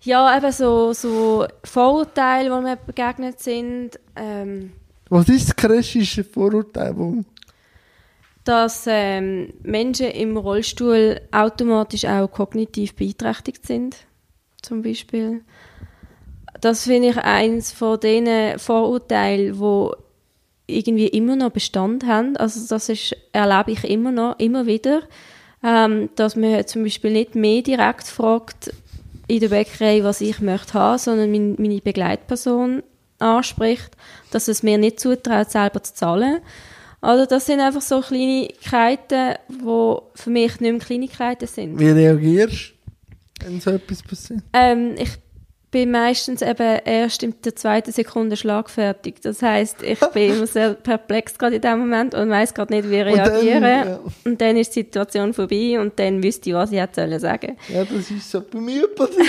Ja, 0.01 0.37
eben 0.37 0.51
so, 0.51 0.93
so 0.93 1.47
Vorurteile, 1.63 2.55
die 2.55 2.61
mir 2.63 2.75
begegnet 2.75 3.39
sind. 3.39 3.99
Ähm, 4.15 4.71
Was 5.09 5.27
ist 5.29 5.47
das 5.47 5.55
krasseste 5.55 6.23
Vorurteil? 6.23 7.25
Dass 8.43 8.85
ähm, 8.87 9.51
Menschen 9.63 10.11
im 10.11 10.37
Rollstuhl 10.37 11.21
automatisch 11.31 12.05
auch 12.05 12.27
kognitiv 12.27 12.93
beeinträchtigt 12.93 13.65
sind, 13.65 13.97
zum 14.61 14.83
Beispiel. 14.83 15.41
Das 16.61 16.83
finde 16.83 17.09
ich 17.09 17.17
eins 17.17 17.71
von 17.71 17.99
diesen 17.99 18.59
Vorurteilen, 18.59 19.57
wo 19.57 19.91
irgendwie 20.67 21.07
immer 21.07 21.35
noch 21.35 21.51
Bestand 21.51 22.05
haben. 22.05 22.37
Also 22.37 22.61
das 22.67 22.89
ist, 22.89 23.15
erlebe 23.33 23.71
ich 23.71 23.83
immer 23.83 24.11
noch, 24.11 24.39
immer 24.39 24.65
wieder, 24.65 25.03
ähm, 25.63 26.09
dass 26.15 26.35
man 26.35 26.65
zum 26.67 26.83
Beispiel 26.83 27.11
nicht 27.11 27.35
mehr 27.35 27.61
direkt 27.61 28.07
fragt 28.07 28.71
in 29.27 29.39
der 29.39 29.49
Bäckerei, 29.49 30.03
was 30.03 30.21
ich 30.21 30.39
möchte 30.39 30.73
haben, 30.73 30.97
sondern 30.97 31.31
mein, 31.31 31.55
meine 31.57 31.81
Begleitperson 31.81 32.83
anspricht, 33.19 33.91
dass 34.31 34.47
es 34.47 34.63
mir 34.63 34.77
nicht 34.77 34.99
zutraut, 34.99 35.51
selber 35.51 35.81
zu 35.81 35.93
zahlen. 35.93 36.41
Also 37.01 37.25
das 37.25 37.45
sind 37.45 37.59
einfach 37.59 37.81
so 37.81 38.01
Kleinigkeiten, 38.01 39.35
die 39.49 39.95
für 40.15 40.29
mich 40.29 40.59
nicht 40.59 40.71
mehr 40.71 40.79
Kleinigkeiten 40.79 41.47
sind. 41.47 41.79
wie 41.79 41.89
reagierst 41.89 42.73
du, 43.39 43.45
wenn 43.45 43.61
so 43.61 43.71
etwas 43.71 44.01
passiert? 44.01 44.41
Ähm, 44.53 44.95
ich 44.97 45.09
bin 45.75 45.91
meistens 45.91 46.41
eben 46.41 46.79
erst 46.85 47.21
in 47.21 47.35
der 47.43 47.53
zweiten 47.53 47.91
Sekunde 47.91 48.37
schlagfertig. 48.37 49.15
Das 49.21 49.41
heißt, 49.41 49.83
ich 49.83 49.99
bin 50.13 50.37
immer 50.37 50.47
sehr 50.47 50.73
perplex 50.73 51.37
gerade 51.37 51.57
in 51.57 51.61
dem 51.61 51.79
Moment 51.79 52.15
und 52.15 52.29
weiß 52.29 52.53
gerade 52.53 52.73
nicht, 52.73 52.89
wie 52.89 53.01
Und 53.01 53.17
dann, 53.17 53.45
ja. 53.45 53.99
Und 54.23 54.39
dann 54.39 54.55
ist 54.55 54.69
die 54.69 54.83
Situation 54.83 55.33
vorbei 55.33 55.77
und 55.77 55.99
dann 55.99 56.23
wüsste 56.23 56.49
ich, 56.49 56.55
was 56.55 56.71
ich 56.71 56.79
hätte 56.79 57.01
sollen 57.01 57.19
sagen. 57.19 57.57
Ja, 57.67 57.83
das 57.83 58.09
ist 58.09 58.31
so. 58.31 58.39
Bei 58.39 58.61
mir 58.61 58.87
passiert, 58.87 59.27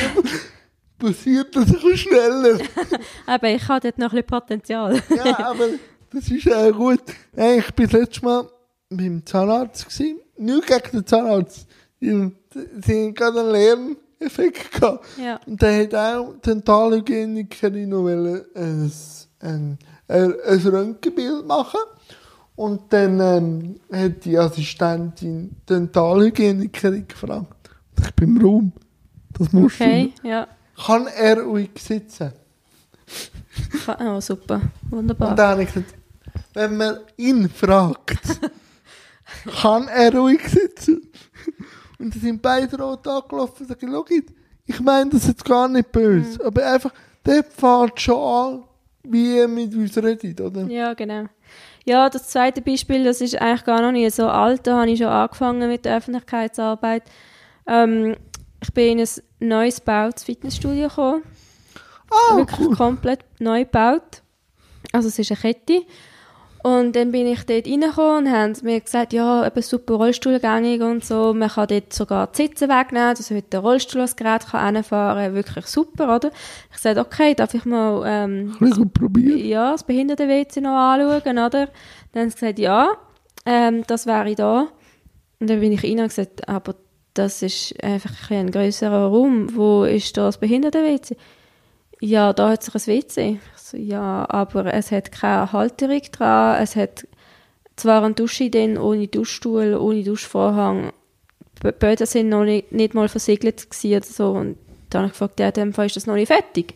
passiert 1.01 1.57
das 1.57 1.67
ein 1.67 1.73
bisschen 1.73 1.97
schneller. 1.97 2.59
Aber 3.27 3.49
ich 3.49 3.67
habe 3.67 3.81
dort 3.81 3.99
noch 3.99 4.13
ein 4.13 4.23
bisschen 4.23 4.27
Potenzial. 4.27 5.03
Ja, 5.17 5.51
aber 5.51 5.65
das 6.13 6.31
ist 6.31 6.47
äh, 6.47 6.71
gut. 6.71 7.03
Hey, 7.35 7.59
ich 7.59 7.75
bin 7.75 7.87
das 7.87 8.01
letzte 8.01 8.25
Mal 8.25 8.49
beim 8.89 9.27
Zahnarzt 9.27 9.89
gewesen. 9.89 10.21
Nicht 10.37 10.69
gegen 10.69 10.91
den 10.93 11.07
Zahnarzt. 11.07 11.67
Sie 11.99 12.09
haben 12.13 13.15
gerade 13.15 13.41
einen 13.41 13.97
Lerneffekt 14.19 14.73
gehabt. 14.73 15.07
ja. 15.19 15.41
Und 15.47 15.63
dann 15.63 15.81
hat 15.81 15.95
auch 15.95 16.35
die 16.35 16.51
Dentalhygienikerin 16.51 17.89
noch 17.89 18.07
ein, 18.09 18.43
ein, 18.55 18.93
ein, 19.41 19.79
ein 20.09 20.59
Röntgenbild 20.59 21.47
machen. 21.47 21.81
Und 22.55 22.93
dann 22.93 23.21
ähm, 23.21 23.81
hat 23.93 24.25
die 24.25 24.39
Assistentin 24.39 25.51
die 25.51 25.67
Dentalhygienikerin 25.75 27.07
gefragt. 27.07 27.71
Ich 28.03 28.15
bin 28.15 28.37
im 28.37 28.43
Raum. 28.43 28.73
Das 29.39 29.53
musst 29.53 29.81
Okay, 29.81 30.13
ja. 30.23 30.47
Kann 30.87 31.07
er 31.07 31.43
ruhig 31.43 31.71
sitzen? 31.79 32.33
Oh, 34.01 34.21
super. 34.21 34.61
Und 34.91 34.93
Wunderbar. 34.93 35.35
dann 35.35 35.51
habe 35.51 35.63
ich 35.63 35.73
gesagt, 35.73 35.95
wenn 36.55 36.77
man 36.77 36.99
ihn 37.17 37.49
fragt, 37.49 38.19
kann 39.61 39.89
er 39.89 40.15
ruhig 40.15 40.41
sitzen. 40.49 41.03
Und 41.99 42.15
dann 42.15 42.21
sind 42.21 42.43
beide 42.43 42.77
rot 42.81 43.07
angelaufen 43.07 43.55
und 43.61 43.69
sagen, 43.69 43.89
schau, 43.91 44.05
ich 44.67 44.81
meine 44.81 45.11
das 45.11 45.27
jetzt 45.29 45.45
gar 45.45 45.69
nicht 45.69 45.93
böse, 45.93 46.45
aber 46.45 46.67
einfach, 46.67 46.93
der 47.25 47.45
fährt 47.45 48.01
schon 48.01 48.19
an, 48.19 48.65
wie 49.05 49.39
er 49.39 49.49
mit 49.49 49.75
uns 49.75 49.97
redet, 49.97 50.41
oder? 50.41 50.63
Ja, 50.67 50.95
genau. 50.95 51.27
Ja, 51.85 52.11
das 52.11 52.29
zweite 52.29 52.61
Beispiel, 52.63 53.05
das 53.05 53.21
ist 53.21 53.41
eigentlich 53.41 53.65
gar 53.65 53.81
noch 53.81 53.93
nicht 53.93 54.13
so 54.13 54.27
alt. 54.27 54.67
Da 54.67 54.81
habe 54.81 54.91
ich 54.91 54.99
schon 54.99 55.07
angefangen 55.07 55.69
mit 55.69 55.85
der 55.85 55.97
Öffentlichkeitsarbeit. 55.99 57.05
Ähm, 57.69 58.17
ich 58.61 58.73
bin 58.75 58.99
in 58.99 59.07
ein 59.07 59.49
neues 59.49 59.77
gebautes 59.77 60.25
Fitnessstudio 60.25 60.89
gekommen. 60.89 61.23
Ah, 62.11 62.37
Wirklich 62.37 62.61
cool. 62.69 62.77
komplett 62.77 63.21
neu 63.39 63.65
gebaut. 63.65 64.23
Also 64.93 65.09
es 65.09 65.19
ist 65.19 65.31
eine 65.31 65.39
Kette. 65.41 65.83
Und 66.67 66.97
dann 66.97 67.13
bin 67.13 67.29
ich 67.29 67.47
dort 67.47 67.69
reingekommen 67.69 68.27
und 68.27 68.33
haben 68.33 68.55
mir 68.65 68.81
gesagt, 68.81 69.13
ja, 69.13 69.47
eben 69.47 69.63
super 69.63 69.95
Rollstuhlgängig 69.95 70.83
und 70.83 71.05
so. 71.05 71.33
Man 71.33 71.49
kann 71.49 71.69
dort 71.69 71.93
sogar 71.93 72.27
die 72.27 72.43
Sitze 72.43 72.69
wegnehmen, 72.69 73.15
dass 73.15 73.31
man 73.31 73.37
mit 73.37 73.53
dem 73.53 73.61
Rollstuhl 73.61 74.01
das 74.01 74.17
Gerät 74.17 74.49
kann 74.49 74.75
reinfahren 74.75 75.27
kann. 75.27 75.35
Wirklich 75.35 75.67
super, 75.67 76.17
oder? 76.17 76.33
Ich 76.73 76.79
sagte, 76.79 77.03
okay, 77.03 77.37
darf 77.37 77.55
ich 77.55 77.65
mal 77.67 78.03
ähm, 78.05 78.57
bisschen 78.59 78.93
probieren. 78.93 79.47
ja, 79.47 79.71
das 79.71 79.85
Behinderten-WC 79.85 80.61
noch 80.61 80.77
anschauen, 80.77 81.39
oder? 81.39 81.69
Dann 82.11 82.23
haben 82.23 82.31
sie 82.31 82.35
gesagt, 82.35 82.59
ja, 82.59 82.89
ähm, 83.45 83.85
das 83.87 84.07
wäre 84.07 84.35
da. 84.35 84.67
Und 85.39 85.49
dann 85.49 85.61
bin 85.61 85.71
ich 85.71 85.85
rein 85.85 86.01
und 86.01 86.09
gesagt, 86.09 86.49
aber 86.49 86.75
das 87.15 87.43
ist 87.43 87.81
einfach 87.81 88.33
ein, 88.33 88.51
grösserer 88.51 89.07
Raum. 89.07 89.55
Wo 89.55 89.85
ist 89.85 90.17
da 90.17 90.27
das 90.27 90.39
Behinderten-WC? 90.39 91.17
Ja, 92.01 92.33
da 92.33 92.49
hat 92.51 92.65
sich 92.65 92.75
ein 92.75 92.87
WC. 92.89 93.39
Ja, 93.73 94.27
aber 94.29 94.73
es 94.75 94.91
hat 94.93 95.13
keine 95.13 95.53
Halterung 95.53 96.03
dran, 96.13 96.63
es 96.63 96.77
hat 96.77 97.07
zwar 97.77 98.03
eine 98.05 98.15
Dusche 98.15 98.51
drin, 98.51 98.79
ohne 98.79 99.09
Duschstuhl, 99.09 99.75
ohne 99.75 100.03
Duschvorhang. 100.03 100.93
Die 101.63 101.73
Böden 101.73 102.07
sind 102.07 102.29
noch 102.29 102.45
nicht, 102.45 102.73
nicht 102.73 102.95
mal 102.95 103.09
versiegelt 103.09 103.67
oder 103.85 104.03
so. 104.03 104.31
Und 104.33 104.57
dann 104.91 105.03
habe 105.03 105.07
ich 105.09 105.13
gefragt, 105.13 105.41
ja, 105.41 105.49
in 105.49 105.53
dem 105.55 105.73
Fall 105.73 105.87
ist 105.87 105.97
das 105.97 106.07
noch 106.07 106.15
nicht 106.15 106.29
fertig. 106.29 106.75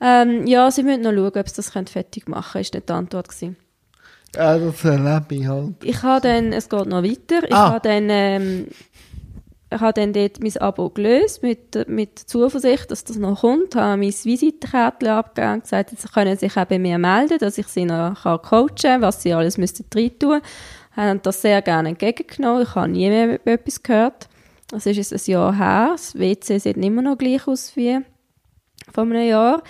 Ähm, 0.00 0.46
ja, 0.46 0.70
sie 0.70 0.82
müssen 0.82 1.02
noch 1.02 1.12
schauen, 1.12 1.36
ob 1.40 1.48
sie 1.48 1.56
das 1.56 1.70
fertig 1.70 2.28
machen 2.28 2.52
können, 2.52 2.62
ist 2.62 2.74
nicht 2.74 2.88
die 2.88 2.92
Antwort 2.92 3.28
gewesen. 3.28 3.56
Ja, 4.36 4.58
das 4.58 4.84
erlebe 4.84 5.34
ich 5.34 5.46
halt. 5.46 5.74
Ich 5.82 6.02
habe 6.02 6.20
dann, 6.28 6.52
es 6.52 6.68
geht 6.68 6.86
noch 6.86 7.02
weiter, 7.02 7.42
ich 7.48 7.54
Ah. 7.54 7.70
habe 7.72 7.88
dann, 7.88 8.08
ähm, 8.10 8.66
ich 9.70 9.80
habe 9.80 10.00
dann 10.00 10.12
dort 10.14 10.40
mein 10.40 10.56
Abo 10.56 10.88
gelöst, 10.88 11.42
mit, 11.42 11.88
mit 11.88 12.18
Zuversicht, 12.18 12.90
dass 12.90 13.04
das 13.04 13.16
noch 13.16 13.40
kommt, 13.40 13.74
habe 13.74 13.98
mein 13.98 14.12
Visitenkärtchen 14.12 15.08
abgegeben 15.08 15.54
und 15.54 15.62
gesagt, 15.62 15.90
sie 15.90 16.08
können 16.08 16.36
sich 16.38 16.56
auch 16.56 16.64
bei 16.64 16.78
mir 16.78 16.98
melden, 16.98 17.38
dass 17.38 17.58
ich 17.58 17.66
sie 17.66 17.84
noch 17.84 18.22
coachen 18.22 18.74
kann, 18.80 19.02
was 19.02 19.22
sie 19.22 19.34
alles 19.34 19.58
müssten 19.58 19.84
rein 19.94 20.18
tun. 20.18 20.40
Haben 20.96 21.20
das 21.22 21.42
sehr 21.42 21.60
gerne 21.60 21.90
entgegengenommen, 21.90 22.62
ich 22.62 22.74
habe 22.74 22.88
nie 22.88 23.08
mehr 23.08 23.46
etwas 23.46 23.82
gehört. 23.82 24.28
Das 24.70 24.86
ist 24.86 24.96
jetzt 24.96 25.12
ein 25.12 25.32
Jahr 25.32 25.54
her, 25.54 25.88
das 25.92 26.18
WC 26.18 26.58
sieht 26.58 26.76
immer 26.76 27.02
noch 27.02 27.18
gleich 27.18 27.46
aus 27.46 27.76
wie 27.76 27.98
vor 28.92 29.04
einem 29.04 29.28
Jahr. 29.28 29.62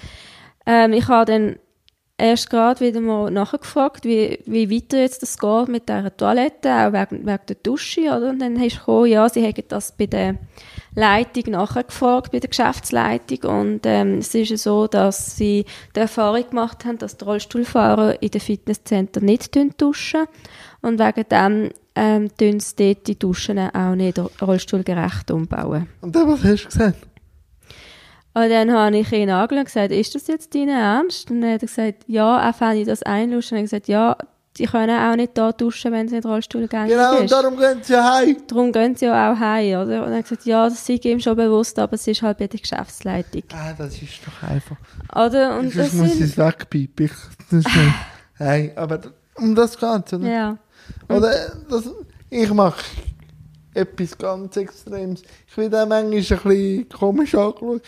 Ähm, 0.65 0.93
ich 0.93 1.09
habe 1.09 1.31
dann 1.31 1.57
erst 2.19 2.51
gerade 2.51 2.81
wieder 2.81 3.01
mal 3.01 3.31
nachgefragt, 3.31 4.05
wie, 4.05 4.41
wie 4.45 4.71
weiter 4.71 4.99
jetzt 4.99 5.23
das 5.23 5.39
geht 5.39 5.69
mit 5.69 5.89
dieser 5.89 6.15
Toilette, 6.17 6.71
auch 6.71 6.93
wegen, 6.93 7.25
wegen 7.25 7.47
der 7.49 7.57
Dusche, 7.63 8.01
oder? 8.03 8.31
Und 8.31 8.41
dann 8.41 8.57
ist 8.57 8.81
gekommen, 8.81 9.07
ja, 9.07 9.29
sie 9.29 9.43
hätten 9.43 9.65
das 9.69 9.97
bei 9.97 10.07
der 10.07 10.37
Leitung 10.95 11.53
nachgefragt, 11.53 12.33
bei 12.33 12.41
der 12.41 12.51
Geschäftsleitung. 12.51 13.51
Und 13.51 13.81
ähm, 13.85 14.19
es 14.19 14.35
ist 14.35 14.51
ja 14.51 14.57
so, 14.57 14.89
dass 14.89 15.37
sie 15.37 15.65
die 15.95 16.01
Erfahrung 16.01 16.49
gemacht 16.51 16.85
haben, 16.85 16.99
dass 16.99 17.17
die 17.17 17.25
Rollstuhlfahrer 17.25 18.21
in 18.21 18.31
den 18.31 18.41
Fitnesszentren 18.41 19.25
nicht 19.25 19.57
duschen. 19.81 20.27
Und 20.81 20.99
wegen 20.99 21.29
dem 21.29 21.71
ähm, 21.95 22.31
sie 22.39 22.75
dort 22.77 23.07
die 23.07 23.19
Duschen 23.19 23.59
auch 23.59 23.95
nicht 23.95 24.21
rollstuhlgerecht 24.41 25.31
umbauen. 25.31 25.89
Und 26.01 26.15
dann, 26.15 26.29
was 26.29 26.45
hast 26.45 26.65
du 26.65 26.69
gesagt? 26.69 27.09
Und 28.39 28.51
dann 28.51 28.73
habe 28.73 28.97
ich 28.97 29.11
ihn 29.11 29.31
angeschaut 29.31 29.59
und 29.59 29.65
gesagt, 29.65 29.91
ist 29.91 30.15
das 30.15 30.29
jetzt 30.29 30.55
dein 30.55 30.69
Ernst? 30.69 31.29
Und 31.29 31.41
dann 31.41 31.55
hat 31.55 31.63
er 31.63 31.67
gesagt, 31.67 32.05
ja, 32.07 32.49
auch 32.49 32.55
fände 32.55 32.83
ich 32.83 32.87
das 32.87 33.03
einlustig. 33.03 33.53
Und 33.53 33.59
ich 33.59 33.65
gesagt, 33.65 33.89
ja, 33.89 34.17
die 34.57 34.67
können 34.67 34.97
auch 34.97 35.17
nicht 35.17 35.37
da 35.37 35.51
duschen, 35.51 35.91
wenn 35.91 36.09
sie 36.09 36.17
in 36.17 36.23
den 36.23 36.31
Rollstuhl 36.31 36.69
gehen. 36.69 36.87
Genau, 36.87 37.19
und 37.19 37.33
darum 37.33 37.57
gehen 37.57 37.81
sie 37.83 37.95
ja 37.95 38.15
heim. 38.15 38.37
Darum 38.47 38.71
gehen 38.71 38.95
sie 38.95 39.07
ja 39.07 39.33
auch 39.33 39.39
heim, 39.41 39.81
oder? 39.81 40.05
Und 40.05 40.13
er 40.13 40.19
hat 40.19 40.25
gesagt, 40.25 40.45
ja, 40.45 40.69
das 40.69 40.87
sei 40.87 41.01
ihm 41.03 41.19
schon 41.19 41.37
bewusst, 41.37 41.81
aber 41.81 41.95
es 41.95 42.07
ist 42.07 42.23
halt 42.23 42.39
bei 42.39 42.47
der 42.47 42.61
Geschäftsleitung. 42.61 43.43
Ah, 43.53 43.73
das 43.77 43.95
ist 44.01 44.21
doch 44.25 44.49
einfach. 44.49 44.77
Oder? 45.15 45.59
Und 45.59 45.75
das 45.75 45.91
Sonst 45.91 45.95
muss 45.95 46.07
ich 46.09 46.15
sind, 46.15 46.25
es 46.25 46.39
wegpiepen. 46.39 47.07
Ich, 47.07 47.13
das 47.51 47.59
ist 47.61 47.77
nicht. 47.77 47.95
Hey, 48.41 48.71
aber 48.77 49.01
um 49.35 49.53
das 49.53 49.77
geht's, 49.77 50.13
oder? 50.13 50.29
ja. 50.29 50.59
Oder 51.09 51.33
äh, 51.33 51.51
das, 51.69 51.91
ich 52.31 52.53
mache 52.53 52.85
etwas 53.75 54.17
ganz 54.17 54.57
Extremes. 54.57 55.23
Ich 55.49 55.57
werde 55.57 55.83
auch 55.83 55.89
manchmal 55.89 56.13
ein 56.13 56.13
bisschen 56.13 56.89
komisch 56.89 57.35
angeschaut. 57.35 57.83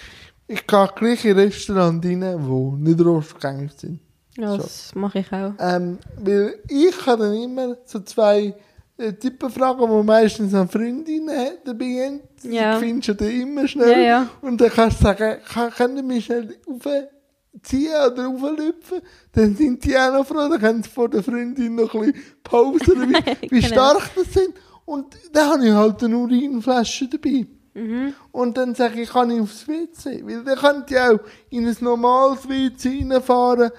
Ich 0.52 0.66
gehe 0.66 0.88
gleich 0.96 1.24
in 1.24 1.36
Restaurants 1.38 2.04
rein, 2.06 2.20
die 2.20 2.90
nicht 2.90 3.00
rostgängig 3.04 3.72
sind. 3.76 4.00
ja, 4.36 4.56
das 4.56 4.92
mache 4.94 5.20
ich 5.20 5.32
auch. 5.32 5.52
Ähm, 5.58 5.98
weil 6.18 6.58
ich 6.68 7.06
habe 7.06 7.22
dann 7.24 7.34
immer 7.34 7.76
so 7.84 8.00
zwei 8.00 8.54
äh, 8.96 9.12
Typen 9.12 9.48
fragen, 9.50 9.86
die 9.88 10.02
meistens 10.04 10.52
eine 10.54 10.66
Freundin 10.68 11.30
hat, 11.30 11.58
dabei 11.66 11.84
haben. 12.06 12.20
Ja. 12.52 12.74
Die 12.78 12.84
findest 12.86 13.08
du 13.08 13.14
dann 13.14 13.30
immer 13.30 13.68
schnell. 13.68 13.90
Ja, 13.92 13.98
ja. 13.98 14.28
Und 14.42 14.60
dann 14.60 14.70
kannst 14.70 14.98
du 15.00 15.04
sagen, 15.04 15.38
kann, 15.52 15.70
können 15.70 15.96
wir 15.96 16.02
mich 16.02 16.24
schnell 16.24 16.56
aufziehen 16.68 17.92
oder 18.12 18.28
auflüpfen? 18.28 19.00
Dann 19.32 19.54
sind 19.56 19.84
die 19.84 19.96
auch 19.96 20.12
noch 20.12 20.26
froh, 20.26 20.48
dann 20.48 20.58
können 20.60 20.82
sie 20.82 20.88
vor 20.90 21.08
der 21.08 21.22
Freundin 21.22 21.76
noch 21.76 21.94
ein 21.94 22.12
bisschen 22.12 22.24
pausen, 22.42 23.08
wie, 23.08 23.14
wie 23.50 23.60
Genau. 23.60 23.66
stark 23.66 24.10
das 24.16 24.32
sind. 24.32 24.54
Und 24.84 25.06
dann 25.32 25.48
habe 25.50 25.66
ich 25.66 25.72
halt 25.72 26.02
eine 26.02 26.16
Urinflasche 26.18 27.08
dabei. 27.08 27.46
Mhm. 27.80 28.14
Und 28.32 28.56
dann 28.58 28.74
sage 28.74 29.00
ich, 29.00 29.08
kann 29.08 29.30
ich 29.30 29.40
aufs 29.40 29.66
WC? 29.66 30.22
Weil 30.26 30.44
dann 30.44 30.58
könnt 30.58 30.90
ihr 30.90 31.12
auch 31.12 31.20
in 31.48 31.66
ein 31.66 31.76
normales 31.80 32.46
WC 32.46 33.06
reinfahren 33.08 33.70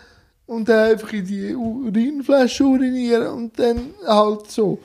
und 0.48 0.68
dann 0.68 0.92
einfach 0.92 1.14
in 1.14 1.26
die 1.26 1.56
Urinflasche 1.56 2.64
urinieren 2.64 3.28
und 3.28 3.60
dann 3.60 3.94
halt 4.06 4.50
so. 4.50 4.80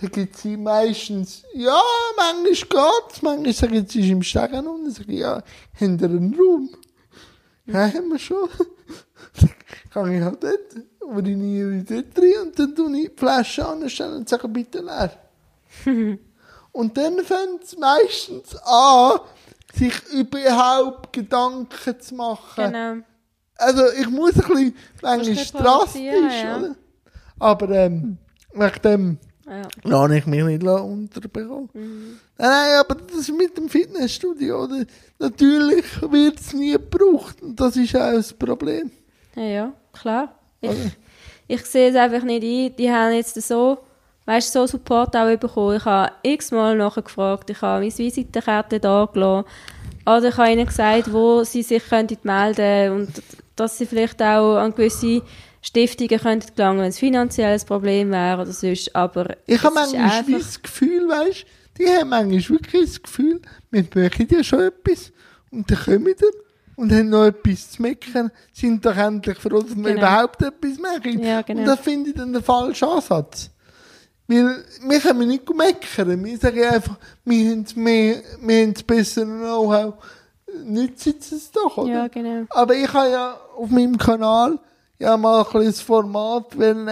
Dann 0.00 0.10
gibt 0.10 0.36
sie 0.36 0.56
meistens, 0.56 1.44
ja, 1.54 1.80
manchmal 2.16 2.52
geht's, 2.52 3.22
manchmal 3.22 3.52
sagen 3.52 3.86
sie, 3.88 4.00
ist 4.00 4.10
im 4.10 4.22
Stegen 4.22 4.66
und 4.66 4.84
dann 4.84 4.90
sage 4.90 5.12
ich, 5.12 5.20
ja, 5.20 5.42
haben 5.80 5.98
ihr 5.98 6.10
einen 6.10 6.34
Raum? 6.34 6.70
Ja, 7.66 7.86
haben 7.86 8.08
wir 8.08 8.18
schon. 8.18 8.48
Dann 9.40 9.50
kann 9.90 10.12
ich 10.12 10.22
halt 10.22 10.42
dort, 10.42 10.84
uriniere 11.00 11.76
ich 11.76 11.84
dort 11.84 12.18
rein 12.18 12.48
und 12.48 12.58
dann 12.58 12.74
tue 12.74 12.98
ich 12.98 13.10
die 13.10 13.16
Flasche 13.16 13.66
anstellen 13.66 14.16
und 14.16 14.28
sage, 14.28 14.48
bitte 14.48 14.80
leer. 14.80 15.12
Und 16.76 16.94
dann 16.98 17.24
fängt 17.24 17.64
es 17.64 17.78
meistens 17.78 18.54
an, 18.62 19.20
sich 19.74 19.94
überhaupt 20.12 21.10
Gedanken 21.10 22.00
zu 22.00 22.14
machen. 22.14 22.64
Genau. 22.64 22.96
Also 23.56 23.82
ich 23.98 24.10
muss 24.10 24.34
ein 24.34 24.40
bisschen, 24.40 24.76
manchmal 25.00 25.62
drastisch, 25.62 26.42
ja. 26.42 26.58
oder? 26.58 26.76
Aber 27.38 27.70
ähm, 27.70 28.18
wegen 28.52 28.82
dem 28.82 29.18
Ja. 29.48 29.62
lasse 29.84 30.18
ich 30.18 30.26
mich 30.26 30.44
nicht 30.44 30.62
unterbekommen. 30.62 31.70
Mhm. 31.72 32.18
Nein, 32.36 32.50
nein, 32.50 32.78
aber 32.78 32.94
das 32.96 33.20
ist 33.20 33.32
mit 33.32 33.56
dem 33.56 33.70
Fitnessstudio, 33.70 34.64
oder? 34.64 34.84
Natürlich 35.18 35.84
wird 36.02 36.38
es 36.38 36.52
nie 36.52 36.72
gebraucht 36.72 37.40
und 37.40 37.58
das 37.58 37.74
ist 37.76 37.96
auch 37.96 38.12
das 38.12 38.34
Problem. 38.34 38.90
Ja, 39.34 39.42
ja, 39.42 39.72
klar. 39.94 40.34
Ich, 40.60 40.76
ich 41.48 41.64
sehe 41.64 41.88
es 41.88 41.96
einfach 41.96 42.22
nicht 42.22 42.42
ein. 42.42 42.76
Die 42.76 42.92
haben 42.92 43.14
jetzt 43.14 43.40
so, 43.40 43.78
weißt 44.26 44.52
so 44.52 44.66
Support 44.66 45.16
auch 45.16 45.34
bekommen. 45.36 45.76
Ich 45.76 45.84
habe 45.84 46.12
x-mal 46.22 46.76
nachgefragt, 46.76 47.48
ich 47.50 47.62
habe 47.62 47.80
meine 47.84 47.96
Visitenkarte 47.96 48.80
da 48.80 49.08
gelassen. 49.12 49.46
Oder 50.04 50.28
ich 50.28 50.36
habe 50.36 50.52
ihnen 50.52 50.66
gesagt, 50.66 51.12
wo 51.12 51.42
sie 51.44 51.62
sich 51.62 51.82
könnten 51.88 52.18
melden 52.22 52.92
und 52.92 53.22
dass 53.56 53.78
sie 53.78 53.86
vielleicht 53.86 54.22
auch 54.22 54.56
an 54.56 54.74
gewisse 54.74 55.22
Stiftungen 55.62 56.20
könnten 56.20 56.54
gelangen, 56.54 56.80
wenn 56.80 56.88
es 56.90 56.98
finanziell 56.98 57.54
ein 57.58 57.66
Problem 57.66 58.10
wäre 58.12 58.42
oder 58.42 58.52
sonst. 58.52 58.94
Aber 58.94 59.34
Ich 59.46 59.62
habe 59.62 59.74
manchmal 59.74 60.10
einfach- 60.10 60.38
das 60.38 60.62
Gefühl, 60.62 61.08
weißt 61.08 61.44
die 61.78 61.86
haben 61.88 62.08
manchmal 62.10 62.48
wirklich 62.60 62.84
das 62.86 63.02
Gefühl, 63.02 63.40
wir 63.70 63.82
machen 63.94 64.28
ja 64.30 64.42
schon 64.44 64.60
etwas 64.60 65.12
und 65.50 65.70
dann 65.70 65.78
kommen 65.78 66.06
wir 66.06 66.14
und 66.76 66.92
haben 66.92 67.08
noch 67.10 67.24
etwas 67.26 67.72
zu 67.72 67.82
meckern, 67.82 68.30
sind 68.52 68.84
doch 68.86 68.96
endlich 68.96 69.38
froh, 69.38 69.60
dass 69.60 69.76
wir 69.76 69.82
Genau. 69.82 69.98
überhaupt 69.98 70.42
etwas 70.42 70.78
machen. 70.78 71.22
Ja, 71.22 71.42
genau. 71.42 71.60
Und 71.60 71.66
das 71.66 71.80
finde 71.80 72.10
ich 72.10 72.16
dann 72.16 72.32
der 72.32 72.42
falsche 72.42 72.86
Ansatz. 72.88 73.50
Weil 74.28 74.64
wir 74.88 75.00
können 75.00 75.28
nicht 75.28 75.48
meckern, 75.54 76.24
wir 76.24 76.38
sagen 76.38 76.64
einfach, 76.64 76.96
wir 77.24 77.50
haben 77.50 77.66
mehr, 77.76 78.22
wir 78.40 78.62
haben 78.62 78.74
das 78.74 78.82
bessere 78.82 79.24
Know-how, 79.24 79.94
sie 80.98 81.36
es 81.36 81.50
doch, 81.52 81.76
oder? 81.76 81.92
Ja, 81.92 82.08
genau. 82.08 82.44
Aber 82.50 82.74
ich 82.74 82.92
habe 82.92 83.10
ja 83.10 83.40
auf 83.56 83.70
meinem 83.70 83.96
Kanal 83.96 84.58
ja 84.98 85.16
mal 85.16 85.44
ein 85.44 85.64
das 85.64 85.80
Format 85.80 86.58
wollen 86.58 86.88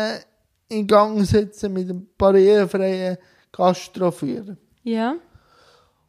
in 0.68 0.87
Gang 0.87 1.24
setzen 1.24 1.72
mit 1.72 1.89
dem 1.89 2.07
barrierefreien 2.16 3.18
Gastroführen. 3.53 4.59
Ja. 4.82 5.16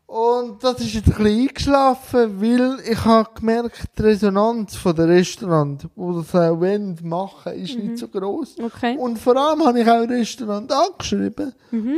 Und 0.08 0.64
das 0.64 0.82
ist 0.82 0.93
jetzt 0.93 1.08
ein 1.08 1.16
bisschen 1.16 1.47
eingeschlafen, 1.47 2.39
weil 2.39 2.78
ich 2.88 3.03
habe 3.03 3.28
gemerkt, 3.34 3.86
die 3.97 4.01
Resonanz 4.03 4.76
von 4.76 4.95
der 4.95 5.08
Restaurant, 5.08 5.82
die 5.84 6.14
das 6.16 6.36
auch 6.36 6.60
wollen, 6.60 6.97
machen, 7.01 7.53
ist 7.53 7.78
nicht 7.78 7.97
so 7.97 8.08
groß. 8.08 8.58
Okay. 8.64 8.97
Und 8.97 9.18
vor 9.18 9.36
allem 9.36 9.66
habe 9.66 9.82
ich 9.82 9.89
auch 9.89 10.08
Restaurant 10.08 10.72
angeschrieben. 10.72 11.53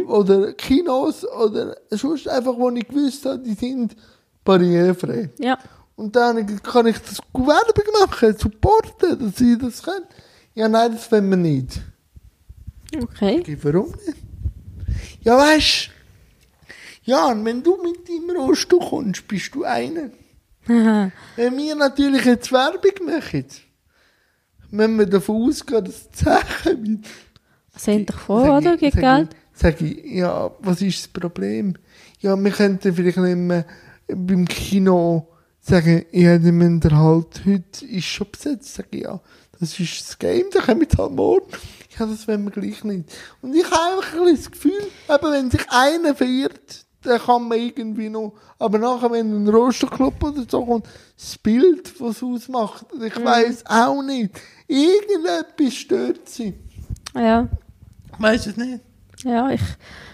Oder 0.08 0.54
Kinos 0.54 1.26
oder 1.26 1.76
sonst 1.90 2.30
einfach, 2.30 2.56
wo 2.58 2.70
ich 2.70 2.88
gewusst 2.88 3.26
habe, 3.26 3.40
die 3.40 3.54
sind 3.54 3.96
barrierefrei. 4.46 5.30
Ja. 5.38 5.58
Und 5.98 6.16
dann 6.16 6.62
kann 6.64 6.88
ich 6.88 6.98
das 7.00 7.20
Werbung 7.34 7.94
machen, 8.00 8.38
supporten, 8.38 9.20
dass 9.20 9.36
sie 9.36 9.58
das 9.58 9.84
können. 9.84 10.06
Ja, 10.56 10.70
nein, 10.70 10.94
das 10.94 11.12
wollen 11.12 11.30
wir 11.30 11.38
nicht. 11.38 11.82
Okay. 12.96 13.58
Warum 13.62 13.92
nicht? 14.06 14.18
Ja, 15.22 15.38
weißt 15.38 15.90
ja, 17.08 17.28
und 17.28 17.46
wenn 17.46 17.64
du 17.64 17.78
mit 17.82 18.08
deinem 18.08 18.36
Rostu 18.36 18.80
kommst, 18.80 19.28
bist 19.30 19.56
du 19.56 19.64
einer. 19.64 20.10
Wenn 20.66 21.58
wir 21.58 21.76
natürlich 21.76 22.26
jetzt 22.26 22.52
Werbung 22.52 23.06
machen, 23.06 23.46
müssen 24.70 25.00
wir 25.00 25.06
davon 25.06 25.48
ausgehen, 25.48 25.86
dass 25.86 26.10
die 26.10 26.24
Sachen 26.26 27.06
Sind 27.78 28.10
doch 28.10 28.20
vor, 28.20 28.58
oder? 28.58 28.76
Gegen 28.76 29.00
Geld? 29.00 29.30
Sag 29.54 29.80
ich, 29.80 30.04
ja, 30.04 30.52
was 30.60 30.82
ist 30.82 31.00
das 31.00 31.08
Problem? 31.08 31.76
Ja, 32.20 32.36
wir 32.36 32.52
könnten 32.52 32.94
vielleicht 32.94 33.18
nicht 33.18 33.38
mehr 33.38 33.66
beim 34.08 34.46
Kino 34.46 35.30
sagen, 35.62 36.06
ja, 36.12 36.38
die 36.38 36.52
müssen 36.52 36.82
halt, 36.92 37.46
heute 37.46 37.86
ist 37.86 38.04
schon 38.04 38.28
besetzt. 38.30 38.76
Sag 38.76 38.88
ich, 38.92 39.04
ja, 39.04 39.22
das 39.62 39.80
ist 39.80 40.02
das 40.02 40.20
Game, 40.20 40.48
da 40.52 40.60
kommen 40.60 40.82
wir 40.82 40.98
halt 40.98 41.14
morgen. 41.14 41.52
Ja, 41.98 42.06
das 42.06 42.28
wollen 42.28 42.44
wir 42.44 42.52
gleich 42.52 42.84
nicht. 42.84 43.06
Und 43.42 43.56
ich 43.56 43.64
habe 43.64 43.96
einfach 43.96 44.28
ein 44.28 44.36
das 44.36 44.52
Gefühl, 44.52 44.74
eben, 45.10 45.32
wenn 45.32 45.50
sich 45.50 45.66
einer 45.70 46.14
verirrt, 46.14 46.86
dann 47.04 47.20
kann 47.20 47.48
man 47.48 47.58
irgendwie 47.60 48.10
noch, 48.10 48.34
aber 48.60 48.80
nachher, 48.80 49.12
wenn 49.12 49.44
ein 49.44 49.48
Rosterclub 49.50 50.22
oder 50.24 50.44
so 50.50 50.66
kommt, 50.66 50.88
das 51.18 51.38
Bild, 51.38 52.00
was 52.02 52.18
es 52.18 52.24
ausmacht, 52.24 52.86
ich 53.02 53.16
Mhm. 53.18 53.24
weiss 53.24 53.64
auch 53.66 54.02
nicht. 54.02 54.32
Irgendetwas 54.68 55.74
stört 55.74 56.28
sie. 56.28 56.54
Ja. 57.16 57.48
Weiss 58.20 58.48
es 58.48 58.58
nicht. 58.58 58.82
Ja, 59.24 59.50
ich 59.50 59.62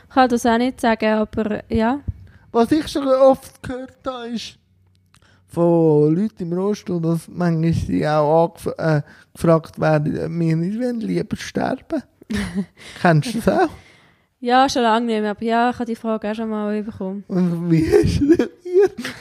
kann 0.10 0.30
das 0.30 0.46
auch 0.46 0.58
nicht 0.58 0.80
sagen, 0.82 1.14
aber 1.14 1.64
ja. 1.72 2.00
Was 2.52 2.72
ich 2.72 2.88
schon 2.88 3.08
oft 3.08 3.64
gehört 3.64 3.98
habe, 4.06 4.28
ist 4.28 4.58
von 5.48 6.16
Leuten 6.16 6.44
im 6.44 6.54
Rollstuhl, 6.54 7.02
dass 7.02 7.28
manchmal 7.28 7.74
sie 7.74 8.08
auch 8.08 8.46
angef 8.50 8.68
äh, 8.78 9.02
gefragt 9.34 9.80
werden, 9.80 10.40
wir 10.40 10.56
nicht 10.56 10.80
wollen, 10.80 11.00
lieber 11.00 11.36
sterben. 11.38 12.04
Kennst 13.02 13.34
du 13.36 13.40
das 13.40 13.48
auch? 13.48 13.70
Ja, 14.46 14.68
schon 14.68 14.82
lange 14.82 15.06
nicht 15.06 15.22
mehr, 15.22 15.32
aber 15.32 15.44
ja, 15.44 15.70
ich 15.70 15.76
habe 15.76 15.86
die 15.86 15.96
Frage 15.96 16.30
auch 16.30 16.36
schon 16.36 16.50
mal 16.50 16.84
bekommen. 16.84 17.24
Und 17.30 17.72
wie 17.72 17.86
hast 17.90 18.20
du 18.20 18.26
reagiert? 18.32 19.14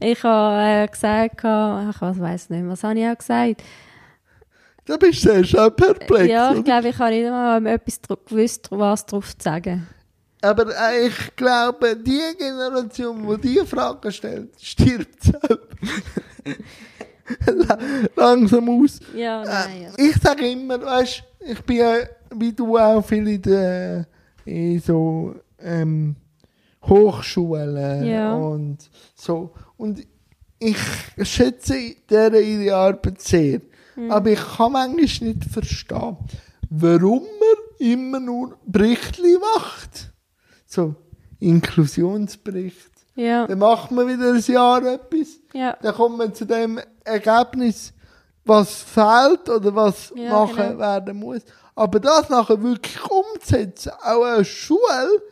Ich 0.00 0.22
habe 0.24 0.84
äh, 0.84 0.88
gesagt, 0.88 1.44
ach, 1.44 2.02
ich 2.14 2.20
weiß 2.20 2.50
nicht 2.50 2.62
mehr, 2.62 2.70
was 2.72 2.82
habe 2.82 2.98
ich 2.98 3.06
auch 3.06 3.16
gesagt? 3.16 3.62
Da 4.86 4.96
bist 4.96 5.24
du 5.24 5.28
sehr 5.28 5.44
schon 5.44 5.76
perplex. 5.76 6.28
ja, 6.32 6.52
ich 6.52 6.64
glaube, 6.64 6.88
ich 6.88 6.98
habe 6.98 7.10
nicht 7.14 7.30
mal 7.30 7.64
etwas 7.66 8.00
dr- 8.00 8.18
gewusst, 8.28 8.68
was 8.72 9.06
drauf 9.06 9.36
zu 9.38 9.44
sagen. 9.44 9.86
Aber 10.42 10.66
äh, 10.66 11.06
ich 11.06 11.36
glaube, 11.36 11.94
die 11.96 12.20
Generation, 12.38 13.24
die 13.40 13.48
diese 13.48 13.66
Fragen 13.66 14.10
stellt, 14.10 14.50
stirbt 14.60 15.22
selbst. 15.22 15.68
La- 17.46 17.78
Langsam 18.16 18.68
aus. 18.82 18.98
Ja, 19.14 19.44
nein, 19.44 19.82
ja. 19.82 19.88
Äh, 19.96 20.08
ich 20.08 20.16
sage 20.16 20.50
immer, 20.50 20.80
weißt, 20.82 21.22
ich 21.40 21.60
bin 21.62 21.76
ja, 21.76 21.94
wie 22.34 22.52
du 22.52 22.76
auch 22.78 23.02
viel 23.04 23.26
in, 23.28 23.42
der, 23.42 24.06
in 24.44 24.80
so 24.80 25.34
ähm, 25.60 26.16
Hochschulen 26.84 28.06
Ja. 28.06 28.34
und 28.34 28.78
so. 29.14 29.52
Und 29.76 30.06
ich 30.58 30.78
schätze 31.22 31.94
deren 32.10 32.42
ihre 32.44 32.74
Arbeit 32.76 33.20
sehr. 33.20 33.60
Aber 34.08 34.30
ich 34.30 34.40
kann 34.56 34.72
manchmal 34.72 35.30
nicht 35.30 35.44
verstehen, 35.44 36.16
warum 36.70 37.22
man 37.22 37.78
immer 37.78 38.20
nur 38.20 38.56
Berichtli 38.64 39.36
macht. 39.56 40.12
So, 40.66 40.94
Inklusionsbericht. 41.40 42.90
Ja, 43.14 43.46
Dann 43.46 43.58
macht 43.58 43.90
man 43.90 44.06
wieder 44.06 44.32
ein 44.32 44.40
Jahr 44.40 44.84
etwas 44.84 45.40
ja, 45.52 45.76
dann 45.82 45.94
kommt 45.94 46.18
man 46.18 46.34
zu 46.34 46.44
dem 46.44 46.78
Ergebnis, 47.04 47.92
was 48.44 48.82
fehlt 48.82 49.48
oder 49.48 49.74
was 49.74 50.12
Ja, 50.14 50.30
nachher 50.30 50.68
genau. 50.68 50.78
werden 50.78 51.18
muss. 51.18 51.42
Aber 51.78 52.00
das 52.00 52.28
nachher 52.28 52.60
wirklich 52.60 53.00
umzusetzen, 53.08 53.92
auch 54.02 54.24
eine 54.24 54.44
Schule, 54.44 55.22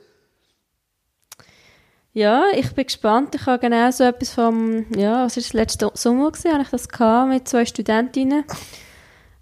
ja, 2.12 2.44
ich 2.54 2.72
bin 2.72 2.86
gespannt. 2.86 3.34
Ich 3.34 3.44
habe 3.44 3.58
genau 3.58 3.90
so 3.90 4.02
etwas 4.04 4.32
vom, 4.32 4.86
ja, 4.96 5.26
was 5.26 5.36
war 5.36 5.42
das 5.42 5.52
letzte 5.52 5.90
Sommer 5.92 6.30
gewesen, 6.30 6.52
habe 6.52 6.62
ich 6.62 6.70
das 6.70 6.88
gehabt 6.88 7.28
mit 7.28 7.46
zwei 7.46 7.66
Studentinnen 7.66 8.44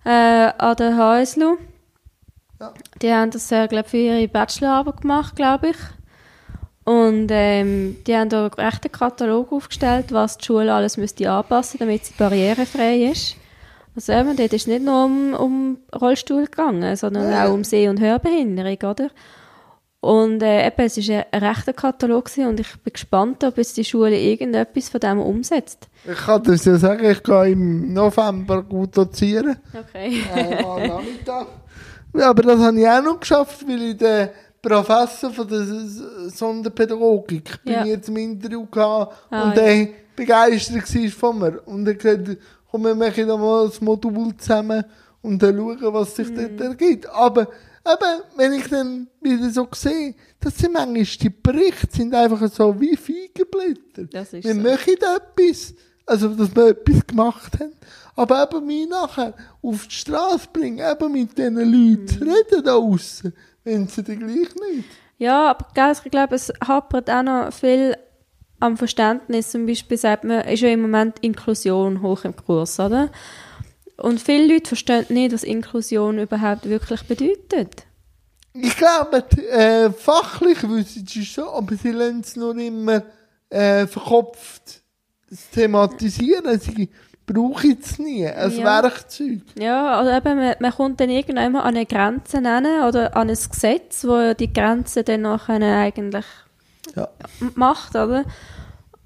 äh, 0.05 0.09
an 0.09 0.76
der 0.76 0.96
HSLU. 0.96 1.57
Ja. 2.59 2.74
Die 3.00 3.12
haben 3.12 3.30
das, 3.30 3.52
äh, 3.52 3.68
glaube 3.68 3.88
für 3.88 3.98
ihre 3.98 4.26
Bachelorarbeit 4.26 5.02
gemacht, 5.02 5.36
glaube 5.36 5.68
ich. 5.68 5.76
Und 6.84 7.28
ähm, 7.30 8.02
die 8.07 8.16
haben 8.16 8.28
da 8.28 8.48
einen 8.57 8.80
Katalog 8.90 9.52
aufgestellt, 9.52 10.11
was 10.11 10.38
die 10.38 10.46
Schule 10.46 10.74
alles 10.74 10.96
müsste 10.96 11.30
anpassen, 11.30 11.78
damit 11.78 12.07
sie 12.07 12.14
barrierefrei 12.18 13.05
ist. 13.05 13.36
Also 13.97 14.12
eben, 14.12 14.36
dort 14.36 14.53
ist 14.53 14.66
nicht 14.68 14.82
nur 14.84 15.05
um, 15.05 15.34
um 15.34 15.78
Rollstuhl 15.95 16.45
gegangen, 16.47 16.97
sondern 16.97 17.30
Ja. 17.30 17.47
auch 17.47 17.53
um 17.53 17.62
Seh- 17.64 17.88
und 17.88 18.01
Hörbehinderung, 18.01 18.78
oder? 18.90 19.09
Und 20.01 20.42
äh, 20.42 20.66
eben, 20.66 20.82
es 20.84 20.97
war 21.09 21.24
ein, 21.30 21.42
rechter 21.45 21.72
Katalog 21.72 22.26
gewesen 22.26 22.49
und 22.49 22.61
ich 22.61 22.76
bin 22.82 22.92
gespannt, 22.92 23.42
ob 23.45 23.57
jetzt 23.57 23.76
die 23.78 23.84
Schule 23.84 24.18
irgendetwas 24.18 24.90
von 24.90 25.01
dem 25.01 25.18
umsetzt. 25.20 25.88
ich 26.05 26.18
kann 26.18 26.42
das 26.42 26.64
ja 26.66 26.76
sagen, 26.76 27.09
ich 27.09 27.22
gehe 27.22 27.51
im 27.53 27.95
November 27.95 28.62
gut 28.62 28.97
dozieren. 28.97 29.57
Okay. 29.72 30.22
äh, 30.34 30.62
mal 30.62 30.86
Nachmittag. 30.88 31.47
Ja, 32.16 32.30
aber 32.30 32.42
das 32.42 32.61
habe 32.61 32.78
ich 32.78 32.86
auch 32.86 33.03
noch 33.03 33.18
geschafft, 33.20 33.66
weil 33.66 33.80
ich 33.82 33.97
den 33.97 34.28
Professor 34.61 35.30
von 35.30 35.49
der 35.49 35.64
Sonderpädagogik 36.30 37.61
Ja. 37.64 37.84
mir 37.84 38.01
zum 38.03 38.16
Interview 38.16 38.66
hatte 38.74 39.11
Ah, 39.30 39.42
und 39.45 39.57
ja. 39.57 39.62
der 39.62 39.88
begeistert 40.16 40.95
war 40.95 41.09
von 41.11 41.38
mir. 41.38 41.61
Und 41.66 41.86
er 41.88 41.95
gesagt, 41.95 42.36
komm, 42.74 42.84
wir 42.86 42.94
machen 42.96 43.28
da 43.28 43.36
mal 43.36 43.66
das 43.68 43.80
Modul 43.80 44.36
zusammen 44.36 44.84
und 45.22 45.40
dann 45.40 45.56
schauen, 45.56 45.94
was 45.94 46.16
sich 46.16 46.28
Mhm. 46.28 46.56
dort 46.56 46.60
ergibt. 46.60 47.06
Aber 47.08 47.42
eben, 47.42 48.22
wenn 48.36 48.52
ich 48.54 48.68
dann 48.68 49.06
wieder 49.20 49.48
so 49.50 49.68
sehe, 49.72 50.14
das 50.40 50.56
sind 50.58 50.72
manchmal 50.72 51.04
die 51.04 51.30
Berichte 51.30 51.86
sind 51.96 52.12
einfach 52.14 52.48
so 52.50 52.74
wie 52.80 52.96
Feigenblätter. 52.96 54.04
Das 54.10 54.32
ist 54.32 54.44
wir 54.44 54.54
so. 54.54 54.60
machen 54.60 54.94
etwas, 54.96 55.74
also 56.04 56.28
dass 56.30 56.54
wir 56.54 56.66
etwas 56.70 57.06
gemacht 57.06 57.60
haben, 57.60 57.72
aber 58.16 58.42
eben 58.42 58.66
mich 58.66 58.88
nachher 58.88 59.34
auf 59.62 59.86
die 59.86 59.94
Straße 59.94 60.48
bringen, 60.52 60.80
eben 60.84 61.12
mit 61.12 61.38
diesen 61.38 61.54
Leuten 61.56 62.24
Mhm. 62.24 62.28
reden 62.32 62.64
da 62.64 62.74
aussen, 62.74 63.32
wenn 63.62 63.86
sie 63.86 64.02
dann 64.02 64.18
gleich 64.18 64.52
nicht. 64.54 64.84
Ja, 65.18 65.50
aber 65.52 65.66
ich 66.04 66.10
glaube, 66.10 66.34
es 66.34 66.52
hapert 66.66 67.08
auch 67.08 67.22
noch 67.22 67.52
viel 67.52 67.96
am 68.64 68.76
Verständnis. 68.76 69.50
Zum 69.50 69.66
Beispiel 69.66 69.96
sagt 69.98 70.24
man, 70.24 70.40
ist 70.42 70.60
ja 70.60 70.68
im 70.70 70.82
Moment 70.82 71.18
Inklusion 71.20 72.02
hoch 72.02 72.24
im 72.24 72.34
Kurs, 72.34 72.80
oder? 72.80 73.10
Und 73.96 74.20
viele 74.20 74.52
Leute 74.54 74.68
verstehen 74.68 75.06
nicht, 75.08 75.32
was 75.32 75.44
Inklusion 75.44 76.18
überhaupt 76.18 76.68
wirklich 76.68 77.02
bedeutet. 77.02 77.84
Ich 78.52 78.76
glaube, 78.76 79.24
äh, 79.50 79.90
fachlich 79.90 80.62
wissen 80.68 81.06
sie 81.06 81.24
schon, 81.24 81.48
aber 81.48 81.74
sie 81.76 81.90
lassen 81.90 82.20
es 82.20 82.36
nur 82.36 82.56
immer 82.56 83.02
äh, 83.50 83.86
verkopft 83.86 84.82
thematisieren. 85.52 86.58
Sie 86.60 86.88
brauchen 87.26 87.78
es 87.82 87.98
nie 87.98 88.26
als 88.28 88.56
Ja. 88.56 88.82
Werkzeug. 88.82 89.40
Ja, 89.58 89.98
also 89.98 90.10
eben, 90.12 90.36
man, 90.38 90.54
man 90.60 90.72
kommt 90.72 91.00
dann 91.00 91.10
irgendwann 91.10 91.56
an 91.56 91.62
eine 91.76 91.86
Grenze 91.86 92.40
nennen 92.40 92.82
oder 92.84 93.16
an 93.16 93.28
ein 93.30 93.36
Gesetz, 93.50 94.04
wo 94.04 94.34
die 94.34 94.52
Grenze 94.52 95.02
dann 95.04 95.22
nachher 95.22 95.60
eigentlich 95.78 96.26
Ja. 96.94 97.08
macht, 97.54 97.94
oder? 97.96 98.24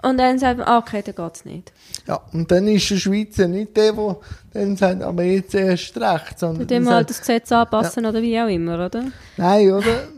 Und 0.03 0.19
dann 0.19 0.39
sagt 0.39 0.59
man, 0.59 0.79
okay, 0.79 1.03
dann 1.03 1.15
geht 1.15 1.35
es 1.35 1.45
nicht. 1.45 1.73
Ja, 2.07 2.21
und 2.33 2.51
dann 2.51 2.69
ist 2.69 2.89
der 2.91 2.97
Schweizer 2.97 3.49
nicht 3.49 3.77
der, 3.77 3.93
der 3.93 4.17
dann 4.53 4.77
sagt, 4.77 5.03
aber 5.03 5.25
jetzt 5.25 5.55
erst 5.55 5.97
recht, 5.97 6.39
sondern 6.39 6.63
Und 6.63 6.71
dann 6.71 6.83
der 6.85 6.93
mal 6.93 6.99
sagt, 6.99 7.11
das 7.11 7.19
Gesetz 7.21 7.53
anpassen 7.53 8.07
oder 8.07 8.23
wie 8.23 8.41
auch 8.41 8.47
immer, 8.49 8.87
oder? 8.87 9.05
Nein, 9.37 9.73
oder? 9.73 10.09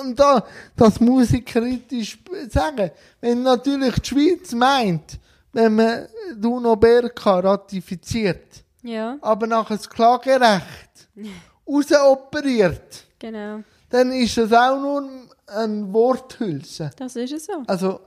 Und 0.00 0.18
da, 0.18 0.44
das 0.76 1.00
muss 1.00 1.32
ich 1.32 1.44
kritisch 1.44 2.18
sagen. 2.48 2.90
Wenn 3.20 3.42
natürlich 3.42 3.94
die 4.00 4.08
Schweiz 4.08 4.52
meint, 4.52 5.18
wenn 5.52 5.76
man 5.76 6.06
die 6.34 6.46
UNO-BRK 6.46 7.26
ratifiziert, 7.26 8.64
Ja, 8.82 9.16
aber 9.20 9.46
nachher 9.46 9.76
das 9.76 9.88
Klagerecht 9.88 11.08
rausoperiert, 11.68 13.04
genau. 13.18 13.60
dann 13.90 14.12
ist 14.12 14.36
das 14.36 14.52
auch 14.52 14.80
nur 14.80 15.08
ein 15.46 15.92
Worthülse. 15.92 16.90
Das 16.96 17.16
ist 17.16 17.32
es 17.32 17.46
so. 17.46 17.62
Also, 17.66 18.00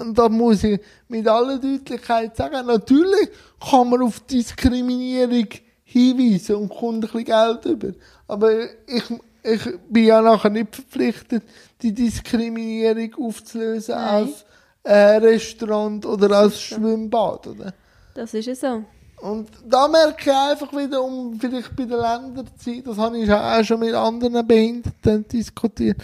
und 0.00 0.18
da 0.18 0.28
muss 0.28 0.64
ich 0.64 0.80
mit 1.08 1.28
aller 1.28 1.58
Deutlichkeit 1.58 2.36
sagen, 2.36 2.66
natürlich 2.66 3.28
kann 3.60 3.90
man 3.90 4.02
auf 4.02 4.20
Diskriminierung 4.20 5.48
hinweisen 5.84 6.56
und 6.56 6.68
kommt 6.70 6.94
ein 6.94 7.00
bisschen 7.02 7.24
Geld 7.24 7.64
über. 7.66 7.92
Aber 8.26 8.64
ich, 8.86 9.04
ich 9.42 9.78
bin 9.88 10.04
ja 10.04 10.22
nachher 10.22 10.50
nicht 10.50 10.74
verpflichtet, 10.74 11.44
die 11.82 11.92
Diskriminierung 11.92 13.14
aufzulösen 13.26 13.94
Nein. 13.94 14.08
als 14.08 14.44
äh, 14.82 15.16
Restaurant 15.16 16.06
oder 16.06 16.30
als 16.38 16.60
Schwimmbad. 16.60 17.46
Oder? 17.46 17.74
Das 18.14 18.32
ist 18.32 18.48
es 18.48 18.60
so. 18.60 18.84
Und 19.20 19.48
da 19.66 19.88
merke 19.88 20.30
ich 20.30 20.36
einfach 20.36 20.72
wieder, 20.72 21.02
um 21.02 21.38
vielleicht 21.38 21.74
bei 21.76 21.84
den 21.84 21.98
Ländern 21.98 22.46
zu 22.58 22.70
sein, 22.70 22.82
das 22.84 22.98
habe 22.98 23.18
ich 23.18 23.30
auch 23.30 23.64
schon 23.64 23.80
mit 23.80 23.94
anderen 23.94 24.46
Behinderten 24.46 25.26
diskutiert, 25.28 25.98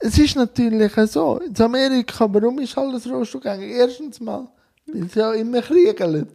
es 0.00 0.18
ist 0.18 0.36
natürlich 0.36 0.92
so. 1.10 1.38
In 1.38 1.60
Amerika, 1.60 2.26
warum 2.32 2.58
ist 2.60 2.76
alles 2.78 3.08
Rollstuhlgänger? 3.08 3.64
Erstens 3.64 4.20
mal, 4.20 4.48
weil 4.86 5.08
sie 5.08 5.18
ja 5.18 5.32
immer 5.32 5.60
kriegeln. 5.60 6.28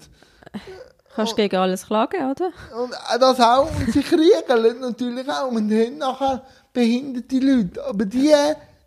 Kannst 1.15 1.35
gegen 1.35 1.55
alles 1.55 1.85
klagen, 1.85 2.31
oder? 2.31 2.51
Und 2.81 2.93
das 3.19 3.39
auch. 3.39 3.69
Und 3.79 3.93
sie 3.93 4.01
kriegeln 4.01 4.79
natürlich 4.79 5.29
auch. 5.29 5.51
Und 5.51 5.71
haben 5.71 5.97
nachher 5.97 6.43
behinderte 6.73 7.39
Leute. 7.39 7.85
Aber 7.85 8.05
die 8.05 8.33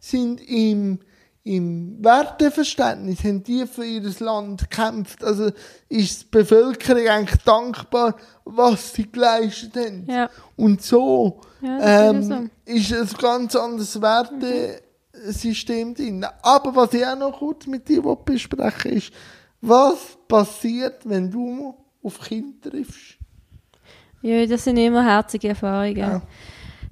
sind 0.01 0.41
im, 0.49 0.99
im 1.45 2.05
Werteverständnis, 2.05 3.22
haben 3.24 3.45
die 3.45 3.66
für 3.66 3.85
ihr 3.85 4.03
Land 4.18 4.68
gekämpft. 4.68 5.22
Also 5.22 5.53
ist 5.89 6.22
die 6.22 6.27
Bevölkerung 6.31 7.07
eigentlich 7.07 7.43
dankbar, 7.45 8.16
was 8.45 8.93
sie 8.93 9.11
geleistet 9.11 9.77
haben. 9.77 10.07
Ja. 10.07 10.29
Und 10.57 10.83
so, 10.83 11.41
Ja, 11.61 12.11
ähm, 12.11 12.51
ist 12.65 12.91
ist 12.91 13.15
ein 13.15 13.21
ganz 13.21 13.57
anderes 13.57 14.01
Wertesystem 14.01 15.95
drin. 15.95 16.27
Aber 16.43 16.75
was 16.77 16.93
ich 16.95 17.07
auch 17.07 17.19
noch 17.19 17.39
kurz 17.39 17.67
mit 17.67 17.89
dir 17.89 18.03
besprechen 18.03 18.93
ist, 18.93 19.13
was 19.61 20.19
passiert, 20.29 21.09
wenn 21.09 21.31
du 21.31 21.75
auf 22.03 22.21
Kinder 22.21 22.71
triffst? 22.71 23.17
Ja, 24.23 24.45
das 24.47 24.65
sind 24.65 24.77
immer 24.77 25.05
herzige 25.05 25.49
Erfahrungen. 25.49 25.97
Ja. 25.97 26.23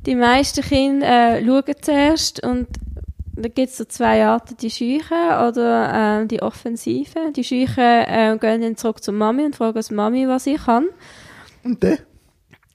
Die 0.06 0.14
meisten 0.14 0.62
Kinder 0.62 1.38
äh, 1.38 1.44
schauen 1.44 1.74
zuerst 1.80 2.42
und 2.42 2.68
da 3.36 3.48
gibt 3.48 3.70
es 3.70 3.78
so 3.78 3.84
zwei 3.84 4.24
Arten, 4.24 4.56
die 4.58 4.70
Scheuchen 4.70 5.48
oder 5.48 6.22
äh, 6.22 6.26
die 6.26 6.42
Offensiven. 6.42 7.32
Die 7.32 7.42
Scheuchen 7.42 7.82
äh, 7.82 8.36
gehen 8.40 8.62
dann 8.62 8.76
zurück 8.76 9.02
zur 9.02 9.14
Mami 9.14 9.44
und 9.44 9.56
fragen 9.56 9.80
die 9.88 9.94
Mami, 9.94 10.28
was 10.28 10.46
ich 10.46 10.64
kann. 10.64 10.86
Und 11.64 11.82
dann? 11.82 11.98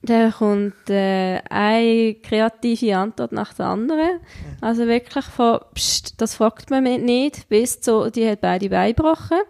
Dann 0.02 0.32
kommt 0.32 0.88
äh, 0.88 1.40
eine 1.50 2.14
kreative 2.14 2.96
Antwort 2.96 3.32
nach 3.32 3.52
der 3.52 3.66
anderen. 3.66 4.20
Also 4.60 4.86
wirklich 4.86 5.24
von, 5.26 5.60
Psst, 5.74 6.20
das 6.20 6.34
fragt 6.36 6.70
man 6.70 6.84
nicht, 6.84 7.48
bis 7.50 7.80
zu, 7.80 8.10
die 8.10 8.28
hat 8.28 8.40
beide 8.40 8.70
Beine 8.70 8.94
gebrochen. 8.94 9.40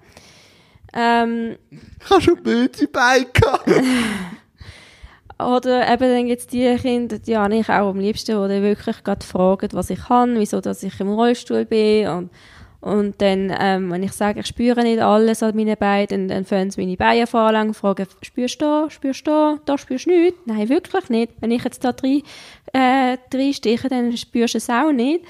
Ähm, 0.93 1.57
Ich 1.71 2.11
habe 2.11 2.21
schon 2.21 2.43
böse 2.43 2.89
Beine 2.89 3.27
gehabt. 3.27 3.69
Oder 5.39 5.91
eben 5.91 6.13
dann 6.13 6.27
gibt 6.27 6.41
es 6.41 6.47
die 6.49 6.77
Kinder, 6.77 7.19
die 7.19 7.37
habe 7.37 7.57
ich 7.57 7.69
auch 7.69 7.91
am 7.91 7.99
liebsten, 7.99 8.33
die 8.33 8.63
wirklich 8.63 9.03
gerade 9.03 9.25
fragen, 9.25 9.69
was 9.73 9.89
ich 9.89 10.01
kann, 10.01 10.39
wieso 10.39 10.61
dass 10.61 10.83
ich 10.83 11.01
im 11.01 11.13
Rollstuhl 11.13 11.65
bin. 11.65 12.09
Und, 12.09 12.31
und 12.81 13.21
dann, 13.21 13.55
ähm, 13.59 13.91
wenn 13.91 14.03
ich 14.03 14.13
sage, 14.13 14.41
ich 14.41 14.47
spüre 14.47 14.83
nicht 14.83 15.01
alles 15.01 15.43
an 15.43 15.55
meinen 15.55 15.77
Beinen, 15.77 16.07
dann, 16.09 16.29
dann 16.29 16.45
fangen 16.47 16.71
sie 16.71 16.81
meine 16.81 16.97
Beine 16.97 17.27
vorlang 17.27 17.69
und 17.69 17.75
fragen, 17.75 18.07
spürst 18.23 18.63
du 18.63 18.65
da, 18.65 18.91
spürst 18.91 19.27
du 19.27 19.31
da, 19.31 19.59
da 19.67 19.77
spürst 19.77 20.07
du 20.07 20.11
nichts? 20.11 20.41
Nein, 20.47 20.69
wirklich 20.69 21.09
nicht. 21.11 21.33
Wenn 21.41 21.51
ich 21.51 21.63
jetzt 21.63 21.85
da 21.85 21.93
drei, 21.93 22.23
äh, 22.73 23.19
drei 23.29 23.53
stiche, 23.53 23.89
dann 23.89 24.17
spürst 24.17 24.55
du 24.55 24.59
es 24.59 24.71
auch 24.71 24.93
nicht. 24.93 25.25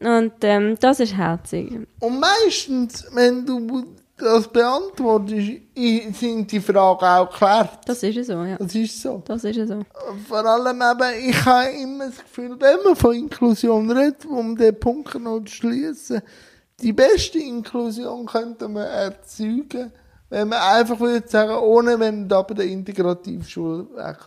Und 0.00 0.32
ähm, 0.42 0.76
das 0.80 1.00
ist 1.00 1.16
herzig. 1.16 1.72
Und 2.00 2.20
meistens, 2.20 3.04
wenn 3.12 3.44
du 3.44 3.84
das 4.16 4.48
beantwortest, 4.48 5.52
sind 5.74 6.50
die 6.50 6.60
Fragen 6.60 7.04
auch 7.04 7.30
geklärt. 7.30 7.80
Das 7.86 8.02
ist 8.02 8.26
so, 8.26 8.44
ja. 8.44 8.56
Das 8.56 8.74
ist 8.74 9.02
so. 9.02 9.22
Das 9.26 9.44
ist 9.44 9.68
so. 9.68 9.82
Vor 10.26 10.44
allem 10.44 10.80
eben, 10.80 11.30
ich 11.30 11.44
habe 11.44 11.68
immer 11.70 12.06
das 12.06 12.18
Gefühl, 12.18 12.56
wenn 12.58 12.78
man 12.84 12.96
von 12.96 13.14
Inklusion 13.14 13.90
redet, 13.90 14.24
um 14.24 14.56
den 14.56 14.78
Punkt 14.78 15.14
noch 15.20 15.40
zu 15.40 15.54
schließen, 15.54 16.22
die 16.80 16.92
beste 16.92 17.38
Inklusion 17.38 18.26
könnte 18.26 18.68
man 18.68 18.86
erzeugen, 18.86 19.92
wenn 20.30 20.48
man 20.48 20.60
einfach 20.60 21.00
würde 21.00 21.28
sagen, 21.28 21.56
ohne 21.56 21.98
wenn 21.98 22.28
da 22.28 22.42
bei 22.42 22.54
der 22.54 22.66
Integrativschule 22.66 23.86
weg. 23.96 24.18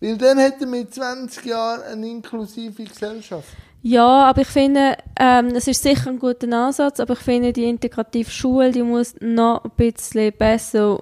Weil 0.00 0.16
dann 0.16 0.38
hätten 0.38 0.72
wir 0.72 0.80
in 0.80 0.90
20 0.90 1.44
Jahren 1.44 1.82
eine 1.82 2.08
inklusive 2.08 2.84
Gesellschaft. 2.84 3.48
Ja, 3.82 4.24
aber 4.26 4.42
ich 4.42 4.48
finde, 4.48 4.96
ähm, 5.18 5.48
es 5.56 5.66
ist 5.66 5.82
sicher 5.82 6.10
ein 6.10 6.18
guter 6.18 6.50
Ansatz, 6.52 7.00
aber 7.00 7.14
ich 7.14 7.18
finde, 7.18 7.52
die 7.52 7.64
integrative 7.64 8.30
Schule, 8.30 8.70
die 8.70 8.82
muss 8.82 9.14
noch 9.20 9.64
ein 9.64 9.70
bisschen 9.76 10.32
besser, 10.32 11.00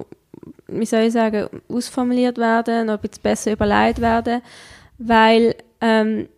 wie 0.66 0.86
soll 0.86 1.00
ich 1.00 1.12
sagen, 1.12 1.48
ausformuliert 1.68 2.38
werden, 2.38 2.86
noch 2.86 2.94
ein 2.94 3.00
bisschen 3.00 3.22
besser 3.22 3.52
überlegt 3.52 4.00
werden, 4.00 4.40
weil 4.96 5.56
ähm, 5.82 6.28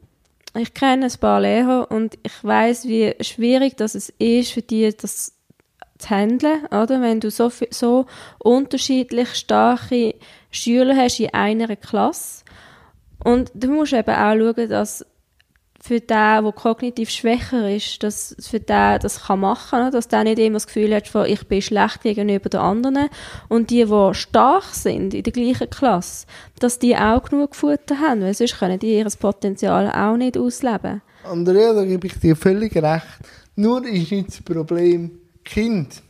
ich 0.55 0.75
kenne 0.75 1.07
ein 1.07 1.19
paar 1.21 1.41
Lehrer 1.41 1.91
und 1.91 2.19
ich 2.23 2.45
weiß, 2.45 2.87
wie 2.87 3.15
schwierig 3.21 3.77
das 3.77 3.95
ist 3.95 4.53
für 4.53 4.63
die, 4.63 4.95
das 4.95 5.35
zu 5.99 6.11
handeln, 6.11 6.67
oder? 6.67 7.01
Wenn 7.01 7.21
du 7.21 7.31
so, 7.31 7.51
so 7.71 8.07
unterschiedlich 8.39 9.35
starke 9.35 10.15
Schüler 10.51 10.97
hast 10.97 11.21
in 11.21 11.33
einer 11.33 11.77
Klasse. 11.77 12.45
Und 13.25 13.51
du 13.55 13.69
musst 13.69 13.93
eben 13.93 14.15
auch 14.15 14.35
schauen, 14.35 14.69
dass 14.69 15.07
für 15.85 15.99
den, 15.99 16.07
der 16.07 16.53
kognitiv 16.55 17.11
schwächer 17.11 17.69
ist, 17.69 18.05
dass 18.05 18.37
für 18.39 18.61
den 18.61 19.01
das 19.01 19.25
kann 19.25 19.41
machen, 19.41 19.91
dass 19.91 20.07
der 20.07 20.23
nicht 20.23 20.39
immer 20.39 20.55
das 20.55 20.69
Gefühl 20.69 20.95
hat, 20.95 21.09
von, 21.09 21.27
ich 21.27 21.49
bin 21.49 21.61
schlecht 21.61 22.03
gegenüber 22.03 22.49
den 22.49 22.61
anderen. 22.61 23.09
Und 23.49 23.71
die, 23.71 23.85
die 23.85 24.15
stark 24.15 24.63
sind 24.67 25.13
in 25.13 25.25
der 25.25 25.33
gleichen 25.33 25.69
Klasse, 25.71 26.27
dass 26.61 26.79
die 26.79 26.97
auch 26.97 27.25
genug 27.25 27.57
Futter 27.57 27.99
haben, 27.99 28.21
weil 28.21 28.33
sonst 28.33 28.61
können 28.61 28.79
die 28.79 28.97
ihr 28.97 29.09
Potenzial 29.19 29.91
auch 29.91 30.17
nicht 30.17 30.39
ausleben. 30.39 31.03
Andrea, 31.25 31.73
da 31.73 31.85
gebe 31.85 32.07
ich 32.07 32.15
dir 32.21 32.37
völlig 32.37 32.77
recht. 32.77 33.19
Nur 33.57 33.85
ist 33.85 34.13
nicht 34.13 34.29
das 34.29 34.41
Problem 34.41 35.19
Kind, 35.45 36.01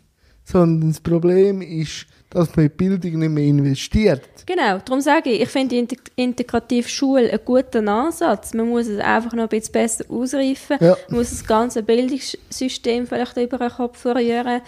sondern 0.53 0.91
das 0.91 1.01
Problem 1.01 1.63
ist, 1.63 2.07
dass 2.31 2.55
man 2.57 2.67
in 2.67 2.73
Bildung 2.73 3.19
nicht 3.19 3.29
mehr 3.31 3.45
investiert. 3.45 4.23
Genau, 4.47 4.79
darum 4.79 5.01
sage 5.01 5.31
ich, 5.31 5.43
ich 5.43 5.49
finde 5.49 5.69
die 5.71 5.79
Integ 5.81 6.01
integrative 6.17 6.89
Schule 6.89 7.29
einen 7.31 7.41
guten 7.45 7.89
Ansatz. 7.89 8.55
Man 8.55 8.69
muss 8.69 8.87
es 8.87 9.01
einfach 9.01 9.33
noch 9.35 9.45
ein 9.45 9.49
bisschen 9.49 9.73
besser 9.73 10.05
ausreifen, 10.09 10.79
Ja. 10.81 10.97
man 11.09 11.19
muss 11.19 11.31
das 11.31 11.45
ganze 11.47 11.83
Bildungssystem 11.83 13.07
vielleicht 13.07 13.37
über 13.37 13.59
den 13.59 13.71
Kopf 13.71 14.05
rühren, 14.07 14.63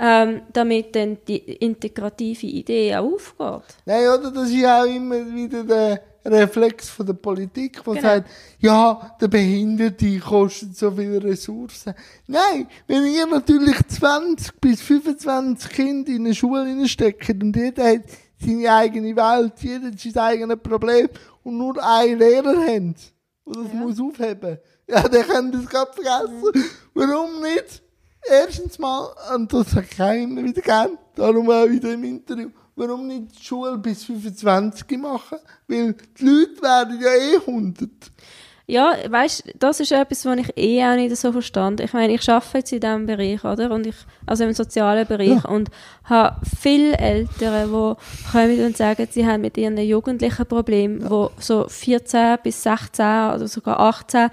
ähm, 0.00 0.42
damit 0.52 0.96
dann 0.96 1.18
die 1.28 1.38
integrative 1.38 2.46
Idee 2.46 2.96
auch 2.96 3.12
aufgeht. 3.12 3.76
Nein, 3.84 4.08
oder? 4.08 4.30
Das 4.30 4.48
ist 4.48 4.56
ja 4.56 4.82
auch 4.82 4.86
immer 4.86 5.16
wieder 5.34 5.62
der 5.62 6.02
Reflex 6.24 6.88
von 6.88 7.06
der 7.06 7.14
Politik, 7.14 7.82
der 7.84 7.94
Genau. 7.94 8.00
sagt, 8.00 8.30
ja, 8.58 9.16
der 9.20 9.28
Behinderte 9.28 10.18
kostet 10.18 10.76
so 10.76 10.90
viele 10.90 11.22
Ressourcen. 11.22 11.94
Nein, 12.26 12.66
wenn 12.86 13.06
ihr 13.06 13.26
natürlich 13.26 13.76
20 13.86 14.60
bis 14.60 14.80
25 14.80 15.70
Kinder 15.70 16.10
in 16.10 16.24
eine 16.26 16.34
Schule 16.34 16.88
steckt 16.88 17.42
und 17.42 17.54
jeder 17.54 17.84
hat 17.92 18.02
seine 18.38 18.72
eigene 18.72 19.14
Welt, 19.16 19.52
jeder 19.60 19.88
hat 19.88 20.00
sein 20.00 20.16
eigenes 20.18 20.58
Problem 20.62 21.08
und 21.42 21.58
nur 21.58 21.82
einen 21.82 22.18
Lehrer 22.18 22.56
habt, 22.58 23.12
der 23.46 23.62
das 23.62 23.72
muss 23.74 24.00
aufheben 24.00 24.58
ja, 24.90 25.08
der 25.08 25.24
kann 25.24 25.52
das 25.52 25.66
gerade 25.66 25.92
vergessen. 25.92 26.70
Warum 26.94 27.40
nicht? 27.42 27.82
Erstens 28.28 28.78
mal, 28.78 29.08
und 29.34 29.52
das 29.52 29.70
sagt 29.70 29.92
keiner 29.92 30.22
immer 30.22 30.44
wieder 30.44 30.62
gern, 30.62 30.98
darum 31.14 31.50
auch 31.50 31.68
wieder 31.68 31.92
im 31.94 32.04
Interview, 32.04 32.50
warum 32.76 33.06
nicht 33.06 33.38
die 33.38 33.44
Schule 33.44 33.78
bis 33.78 34.04
25 34.04 34.98
machen? 34.98 35.38
Weil 35.66 35.94
die 36.18 36.24
Leute 36.24 36.62
werden 36.62 37.00
ja 37.00 37.14
eh 37.14 37.36
100. 37.36 37.88
Ja, 38.70 38.94
weißt, 39.08 39.54
das 39.58 39.80
ist 39.80 39.90
etwas, 39.90 40.24
was 40.24 40.38
ich 40.38 40.56
eh 40.56 40.84
auch 40.84 40.94
nicht 40.94 41.16
so 41.16 41.32
verstand. 41.32 41.80
Ich 41.80 41.92
meine, 41.92 42.14
ich 42.14 42.30
arbeite 42.30 42.58
jetzt 42.58 42.72
in 42.72 42.78
diesem 42.78 43.06
Bereich, 43.06 43.42
oder? 43.42 43.72
Und 43.72 43.84
ich, 43.84 43.96
also 44.26 44.44
im 44.44 44.52
sozialen 44.52 45.08
Bereich 45.08 45.44
und 45.44 45.70
habe 46.04 46.36
viele 46.60 46.96
Eltern, 46.96 47.68
die 47.68 48.30
kommen 48.30 48.64
und 48.64 48.76
sagen, 48.76 49.08
sie 49.10 49.26
haben 49.26 49.40
mit 49.40 49.58
ihren 49.58 49.76
Jugendlichen 49.76 50.46
Probleme, 50.46 51.10
wo 51.10 51.32
so 51.40 51.66
14 51.68 52.38
bis 52.44 52.62
16 52.62 53.04
oder 53.04 53.48
sogar 53.48 53.80
18, 53.80 54.30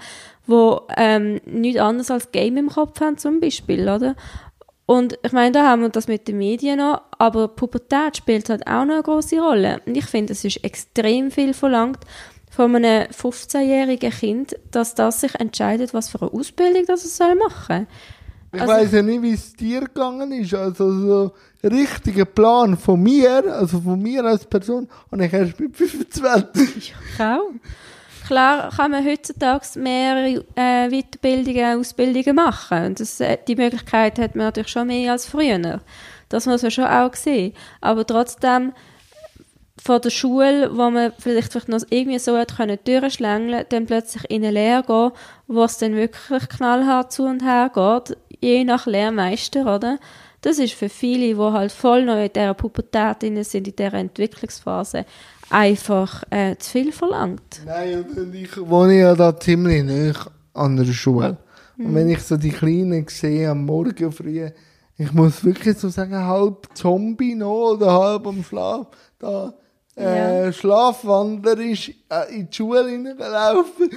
wo 0.48 0.80
ähm, 0.96 1.40
nichts 1.46 1.80
anderes 1.80 2.10
als 2.10 2.32
Game 2.32 2.56
im 2.56 2.68
Kopf 2.70 3.00
haben 3.00 3.16
zum 3.18 3.38
Beispiel, 3.38 3.88
oder? 3.88 4.16
Und 4.86 5.18
ich 5.22 5.32
meine, 5.32 5.52
da 5.52 5.66
haben 5.68 5.82
wir 5.82 5.90
das 5.90 6.08
mit 6.08 6.26
den 6.28 6.38
Medien 6.38 6.78
noch, 6.78 7.02
aber 7.18 7.46
Pubertät 7.48 8.16
spielt 8.16 8.48
halt 8.48 8.66
auch 8.66 8.86
noch 8.86 8.94
eine 8.94 9.02
große 9.02 9.38
Rolle. 9.38 9.82
Und 9.84 9.96
ich 9.96 10.06
finde, 10.06 10.32
es 10.32 10.44
ist 10.46 10.64
extrem 10.64 11.30
viel 11.30 11.52
verlangt 11.52 11.98
von 12.50 12.74
einem 12.74 13.06
15-jährigen 13.10 14.10
Kind, 14.10 14.56
dass 14.70 14.94
das 14.94 15.20
sich 15.20 15.34
entscheidet, 15.34 15.92
was 15.92 16.08
für 16.08 16.22
eine 16.22 16.32
Ausbildung 16.32 16.84
das 16.86 17.04
es 17.04 17.18
soll 17.18 17.34
machen 17.34 17.86
Ich 18.54 18.60
Also- 18.62 18.72
weiss 18.72 18.92
ja 18.92 19.02
nicht, 19.02 19.20
wie 19.20 19.32
es 19.34 19.52
dir 19.52 19.80
gegangen 19.80 20.32
ist. 20.32 20.54
Also 20.54 20.90
so 20.90 21.32
richtiger 21.62 22.24
Plan 22.24 22.78
von 22.78 23.02
mir, 23.02 23.44
also 23.52 23.80
von 23.82 24.00
mir 24.00 24.24
als 24.24 24.46
Person, 24.46 24.88
und 25.10 25.20
ich 25.20 25.30
erst 25.32 25.60
mit 25.60 25.76
25. 25.76 26.76
Ich 26.78 27.20
auch. 27.22 27.50
Klar 28.28 28.68
kann 28.76 28.90
man 28.90 29.06
heutzutage 29.06 29.78
mehrere 29.78 30.44
äh, 30.54 30.90
Weiterbildungen, 30.90 31.80
Ausbildungen 31.80 32.36
machen. 32.36 32.84
Und 32.84 33.00
das, 33.00 33.20
äh, 33.20 33.38
die 33.48 33.56
Möglichkeit 33.56 34.18
hat 34.18 34.36
man 34.36 34.44
natürlich 34.44 34.68
schon 34.68 34.88
mehr 34.88 35.12
als 35.12 35.24
früher. 35.24 35.80
Das 36.28 36.44
muss 36.44 36.60
man 36.60 36.70
schon 36.70 36.84
auch 36.84 37.14
sehen. 37.14 37.54
Aber 37.80 38.06
trotzdem, 38.06 38.74
von 39.82 40.02
der 40.02 40.10
Schule, 40.10 40.76
wo 40.76 40.90
man 40.90 41.14
vielleicht, 41.18 41.52
vielleicht 41.52 41.70
noch 41.70 41.80
irgendwie 41.88 42.18
so 42.18 42.36
hat 42.36 42.54
können 42.54 42.78
durchschlängeln, 42.84 43.64
dann 43.70 43.86
plötzlich 43.86 44.30
in 44.30 44.44
eine 44.44 44.50
Lehre 44.50 44.82
gehen, 44.82 45.12
wo 45.46 45.64
es 45.64 45.78
dann 45.78 45.96
wirklich 45.96 46.50
knallhart 46.50 47.10
zu 47.10 47.24
und 47.24 47.42
her 47.42 47.70
geht, 47.74 48.18
je 48.42 48.62
nach 48.64 48.84
Lehrmeister, 48.84 49.74
oder? 49.74 49.98
Das 50.42 50.58
ist 50.58 50.74
für 50.74 50.90
viele, 50.90 51.34
die 51.34 51.52
halt 51.52 51.72
voll 51.72 52.04
noch 52.04 52.22
in 52.22 52.30
dieser 52.30 52.52
Pubertät 52.52 53.22
sind, 53.22 53.54
in 53.54 53.74
dieser 53.74 53.94
Entwicklungsphase, 53.94 55.06
einfach 55.50 56.22
äh, 56.30 56.56
zu 56.56 56.70
viel 56.72 56.92
verlangt. 56.92 57.62
Nein, 57.64 58.04
und 58.16 58.34
ich 58.34 58.56
wohne 58.68 58.98
ja 58.98 59.14
da 59.14 59.38
ziemlich 59.38 59.82
nah 59.84 60.12
an 60.54 60.76
der 60.76 60.84
Schule. 60.92 61.36
Und 61.78 61.94
wenn 61.94 62.08
ich 62.08 62.22
so 62.22 62.36
die 62.36 62.50
Kleinen 62.50 63.06
sehe 63.08 63.50
am 63.50 63.64
Morgen 63.64 64.10
früh, 64.12 64.48
ich 64.96 65.12
muss 65.12 65.44
wirklich 65.44 65.78
so 65.78 65.88
sagen, 65.88 66.16
halb 66.16 66.68
Zombie 66.74 67.34
noch 67.36 67.74
oder 67.74 67.92
halb 67.92 68.26
am 68.26 68.42
Schlaf, 68.42 68.88
da 69.18 69.54
äh, 69.96 70.46
Ja. 70.46 70.52
schlafwandlerisch 70.52 71.92
äh, 72.10 72.34
in 72.36 72.50
die 72.50 72.56
Schule 72.56 72.88
hineingelaufen, 72.88 73.90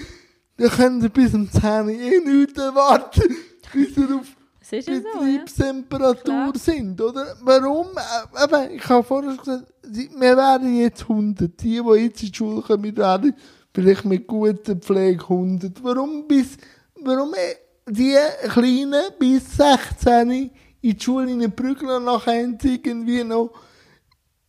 dann 0.58 0.70
können 0.70 1.02
sie 1.02 1.10
bis 1.10 1.34
um 1.34 1.49
10 1.52 1.62
Uhr 1.86 1.89
eh 1.89 2.20
nicht 2.20 2.56
warten, 2.58 3.36
bis 3.74 3.95
sie 3.95 4.04
auf 4.04 4.28
Ja 4.72 4.82
so, 4.82 4.92
ja. 4.92 5.00
Betriebstemperatur 5.00 6.54
sind, 6.56 7.00
oder? 7.02 7.36
Warum? 7.42 7.88
Äh, 7.96 8.44
eben, 8.44 8.76
ich 8.78 8.88
habe 8.88 9.04
vorher 9.04 9.36
gesagt, 9.36 9.74
wir 9.84 10.38
werden 10.38 10.78
jetzt 10.78 11.04
100. 11.04 11.62
Die, 11.62 11.82
die 11.82 12.00
jetzt 12.00 12.24
in 12.24 12.30
die 12.30 12.36
Schule 12.36 12.62
kommen, 12.62 12.96
werden 12.96 13.36
vielleicht 13.74 14.06
mit 14.06 14.28
guter 14.28 14.76
Pflege 14.76 15.24
100. 15.24 15.84
Warum 15.84 16.28
bis, 16.28 16.58
warum 16.96 17.34
äh, 17.34 17.56
die 17.90 18.16
Kleinen 18.50 19.04
bis 19.20 19.58
16 19.58 20.32
in 20.32 20.52
die 20.82 20.98
Schule 21.00 21.28
hineinprügeln 21.28 21.98
und 21.98 22.06
nachher 22.06 22.42
irgendwie 22.42 23.24
noch 23.24 23.52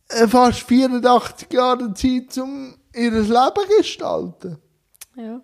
äh, 0.09 0.27
fast 0.27 0.59
84 0.61 1.51
Jahre 1.51 1.93
Zeit, 1.93 2.37
um 2.37 2.75
ihr 2.93 3.11
Leben 3.11 3.27
zu 3.27 3.77
gestalten? 3.77 4.57
ja. 5.15 5.41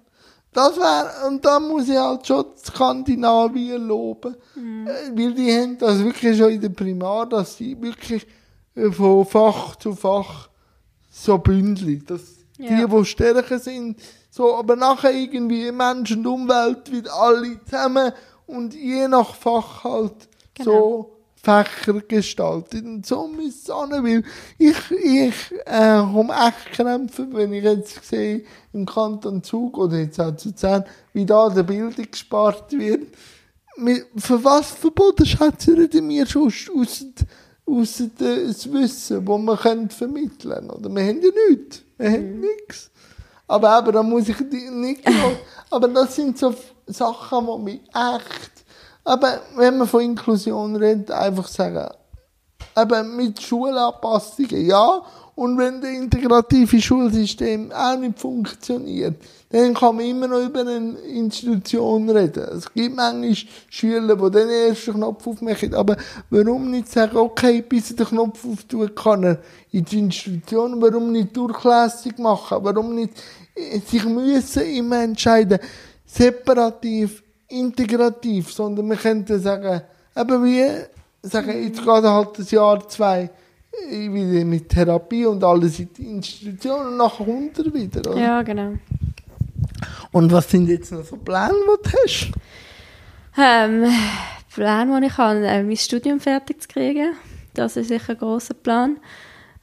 Das 0.52 0.76
wäre, 0.78 1.28
und 1.28 1.46
da 1.46 1.60
muss 1.60 1.88
ich 1.90 1.98
halt 1.98 2.26
schon 2.26 2.46
Skandinavien 2.58 3.88
loben. 3.88 4.36
Äh, 4.56 5.12
Weil 5.16 5.34
die 5.34 5.52
haben 5.54 5.78
das 5.78 6.00
wirklich 6.04 6.38
schon 6.38 6.50
in 6.52 6.62
der 6.62 6.70
Primar, 6.70 7.28
dass 7.28 7.58
sie 7.58 7.80
wirklich 7.80 8.26
äh, 8.76 8.90
von 8.92 9.26
Fach 9.26 9.76
zu 9.76 9.94
Fach 9.96 10.50
so 11.12 11.38
bündeln. 11.38 12.04
Dass 12.08 12.22
Ja. 12.58 12.86
die, 12.86 12.92
die 12.94 13.06
stärker 13.06 13.60
sind, 13.60 14.00
so, 14.32 14.56
aber 14.56 14.76
nachher 14.76 15.12
irgendwie 15.14 15.72
Mensch 15.72 16.12
und 16.12 16.26
Umwelt 16.26 16.92
wieder 16.92 17.14
alle 17.14 17.64
zusammen 17.66 18.12
und 18.48 18.74
je 18.74 19.08
nach 19.08 19.34
Fach 19.36 19.84
halt 19.84 20.28
Genau. 20.56 20.72
so 20.72 21.19
Fächer 21.42 22.02
gestaltet. 22.02 22.84
Und 22.84 23.06
so 23.06 23.28
muss 23.28 23.56
es 23.56 23.64
sein, 23.66 23.92
weil 23.92 24.24
ich, 24.58 24.92
ich 24.92 25.52
äh, 25.66 26.00
komme 26.00 26.34
echt 26.34 26.74
kämpfen, 26.74 27.34
wenn 27.34 27.54
ich 27.54 27.64
jetzt 27.64 28.04
sehe, 28.06 28.44
im 28.74 28.86
Kanton 28.86 29.42
Zug 29.44 29.78
oder 29.78 30.00
jetzt 30.00 30.20
auch 30.20 30.36
zu 30.36 30.54
Zehn, 30.54 30.84
wie 31.14 31.26
da 31.26 31.50
der 31.50 31.64
Bildung 31.64 32.12
gespart 32.12 32.72
wird. 32.74 33.08
Für 34.18 34.44
was 34.44 34.72
Verboten 34.72 35.26
schätzen 35.26 35.90
die 35.90 36.02
mir 36.02 36.26
schon 36.26 36.48
aus, 36.48 37.06
aus 37.66 38.04
das 38.18 38.74
Wissen, 38.74 39.26
das 39.26 39.38
wir 39.38 39.58
können 39.58 39.90
vermitteln 39.90 40.54
können? 40.54 40.70
Oder 40.70 40.90
wir 40.90 41.04
haben 41.04 41.22
ja 41.22 41.30
nichts. 41.50 41.82
Wir 41.98 42.12
haben 42.12 42.40
nichts. 42.42 42.92
Aber 43.48 43.80
eben, 43.80 43.92
da 43.94 44.04
muss 44.04 44.28
ich 44.28 44.40
nicht 44.40 45.02
aber 45.72 45.88
das 45.88 46.16
sind 46.16 46.38
so 46.38 46.54
Sachen, 46.86 47.48
die 47.48 47.64
mich 47.64 47.82
echt, 47.94 48.59
aber 49.04 49.42
wenn 49.56 49.78
man 49.78 49.88
von 49.88 50.02
Inklusion 50.02 50.76
redet, 50.76 51.12
einfach 51.12 51.48
sagen, 51.48 51.90
eben 52.78 53.16
mit 53.16 53.42
Schulanpassungen, 53.42 54.66
ja. 54.66 55.02
Und 55.36 55.58
wenn 55.58 55.80
das 55.80 55.92
integrative 55.92 56.82
Schulsystem 56.82 57.72
auch 57.72 57.98
nicht 57.98 58.20
funktioniert, 58.20 59.16
dann 59.50 59.74
kann 59.74 59.96
man 59.96 60.06
immer 60.06 60.28
noch 60.28 60.46
über 60.46 60.60
eine 60.60 60.98
Institution 61.00 62.10
reden. 62.10 62.44
Es 62.58 62.72
gibt 62.74 62.94
manchmal 62.94 63.38
Schüler, 63.70 64.18
die 64.18 64.32
den 64.32 64.50
ersten 64.50 64.96
Knopf 64.96 65.26
aufmachen, 65.26 65.74
aber 65.74 65.96
warum 66.30 66.70
nicht 66.70 66.92
sagen, 66.92 67.16
okay, 67.16 67.62
bis 67.62 67.92
er 67.92 67.98
den 67.98 68.08
Knopf 68.08 68.46
auftut, 68.46 68.94
kann 68.98 69.24
er 69.24 69.40
in 69.72 69.86
die 69.86 70.00
Institution, 70.00 70.82
warum 70.82 71.14
nicht 71.14 71.36
durchlässig 71.38 72.18
machen, 72.18 72.58
warum 72.62 72.94
nicht 72.96 73.14
äh, 73.56 73.80
sich 73.80 74.04
müssen 74.04 74.64
immer 74.64 75.02
entscheiden, 75.04 75.60
separativ, 76.06 77.24
integrativ, 77.50 78.52
sondern 78.52 78.90
wir 78.90 78.98
könnten 78.98 79.40
sagen, 79.40 79.82
eben 80.16 80.44
wie, 80.44 80.66
sagen, 81.22 81.64
jetzt 81.64 81.80
geht 81.80 81.88
halt 81.88 82.40
das 82.40 82.52
Jahr 82.52 82.88
zwei 82.88 83.30
äh, 83.90 84.12
wieder 84.12 84.46
mit 84.46 84.70
Therapie 84.70 85.26
und 85.26 85.44
alles 85.44 85.80
in 85.80 85.90
die 85.94 86.12
Institution 86.12 86.88
und 86.88 86.98
nachher 86.98 87.26
kommt 87.26 87.60
er 87.60 87.74
wieder, 87.74 88.12
oder? 88.12 88.20
ja, 88.20 88.42
genau. 88.42 88.74
Und 90.12 90.32
was 90.32 90.50
sind 90.50 90.68
jetzt 90.68 90.92
noch 90.92 91.04
so 91.04 91.18
Pläne, 91.18 91.54
die 91.54 91.90
du 91.90 91.98
hast? 92.04 92.32
Ähm, 93.38 93.86
Plan, 94.54 94.92
den 94.92 95.04
ich 95.04 95.18
habe, 95.18 95.48
äh, 95.48 95.64
mein 95.64 95.78
Studium 95.78 96.20
fertig 96.20 96.62
zu 96.62 96.68
kriegen. 96.68 97.14
Das 97.54 97.78
ist 97.78 97.88
sicher 97.88 98.14
ein 98.14 98.18
grosser 98.18 98.54
Plan. 98.54 98.98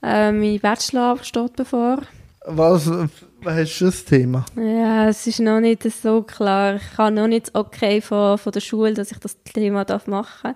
Äh, 0.02 0.32
mein 0.32 0.60
Bachelorarbeit 0.60 1.26
steht 1.26 1.56
bevor. 1.56 1.98
Was, 2.46 2.90
das 3.80 4.04
Thema? 4.04 4.44
Ja, 4.56 5.08
es 5.08 5.26
ist 5.26 5.40
noch 5.40 5.60
nicht 5.60 5.82
so 5.84 6.22
klar. 6.22 6.76
Ich 6.76 6.98
habe 6.98 7.14
noch 7.14 7.26
nicht 7.26 7.46
das 7.46 7.54
Okay 7.54 8.00
von, 8.00 8.38
von 8.38 8.52
der 8.52 8.60
Schule, 8.60 8.94
dass 8.94 9.10
ich 9.12 9.18
das 9.18 9.36
Thema 9.42 9.84
darf 9.84 10.06
machen 10.06 10.54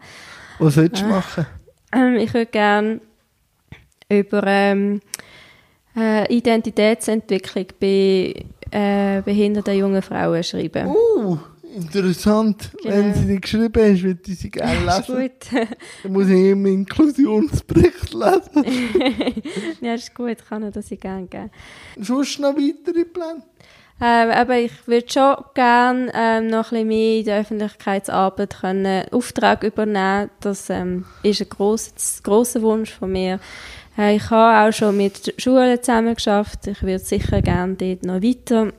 Was 0.59 0.76
willst 0.76 1.01
du 1.03 1.07
Ah. 1.07 1.09
machen? 1.09 1.47
ähm, 1.93 2.16
Ich 2.16 2.32
würde 2.34 2.47
gerne 2.51 3.01
über 4.09 4.43
ähm, 4.47 5.01
äh, 5.97 6.32
Identitätsentwicklung 6.34 7.66
bei 7.80 8.34
äh, 8.72 9.22
behinderten 9.22 9.76
jungen 9.76 10.03
Frauen 10.03 10.43
schreiben. 10.43 10.88
Uh, 10.88 11.38
interessant. 11.75 12.71
Genau. 12.83 12.95
Wenn 12.95 13.14
sie 13.14 13.25
nicht 13.25 13.43
geschrieben 13.43 13.93
hast, 13.93 14.03
würde 14.03 14.21
ich 14.27 14.39
sie 14.39 14.51
gerne 14.51 14.75
ist 14.75 15.09
lesen. 15.09 15.21
gut. 15.21 15.66
Dann 16.03 16.12
muss 16.12 16.29
ich 16.29 16.47
immer 16.47 16.68
Inklusionsbericht 16.68 18.12
lesen. 18.12 19.43
ja, 19.81 19.95
ist 19.95 20.14
gut. 20.14 20.39
Ich 20.39 20.49
kann 20.49 20.62
ihr 20.62 20.71
das 20.71 20.89
gerne 20.89 21.27
geben. 21.27 21.51
Sonst 21.99 22.39
noch 22.41 22.55
weitere 22.55 23.05
Pläne? 23.05 23.43
Ähm, 24.03 24.31
aber 24.31 24.59
ich 24.59 24.73
würde 24.87 25.11
schon 25.11 25.37
gerne 25.55 26.11
ähm, 26.14 26.47
noch 26.47 26.73
ein 26.73 26.87
bisschen 26.87 26.89
mehr 26.89 27.18
in 27.18 27.25
der 27.27 27.41
Öffentlichkeitsarbeit 27.41 28.61
können 28.61 29.05
Auftrag 29.11 29.62
übernehmen. 29.62 30.31
Das 30.41 30.71
ähm, 30.71 31.05
ist 31.23 31.43
ein 31.43 31.49
grosser, 31.51 31.93
grosser 32.23 32.62
Wunsch 32.62 32.93
von 32.95 33.12
mir. 33.12 33.41
Äh, 33.99 34.16
ich 34.16 34.31
habe 34.31 34.68
auch 34.68 34.73
schon 34.75 34.97
mit 34.97 35.35
Schulen 35.37 35.83
zusammen 35.83 36.14
geschafft. 36.14 36.66
Ich 36.66 36.83
würde 36.83 36.99
sicher 36.99 37.43
gerne 37.43 37.75
dort 37.75 38.05
noch 38.05 38.23
weiter 38.23 38.73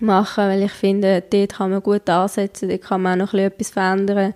machen, 0.00 0.44
weil 0.44 0.62
ich 0.62 0.72
finde, 0.72 1.22
dort 1.28 1.54
kann 1.54 1.70
man 1.70 1.82
gut 1.82 2.08
ansetzen, 2.08 2.68
dort 2.68 2.82
kann 2.82 3.02
man 3.02 3.20
auch 3.20 3.26
noch 3.26 3.34
ein 3.34 3.50
bisschen 3.50 3.52
etwas 3.52 3.70
verändern 3.70 4.34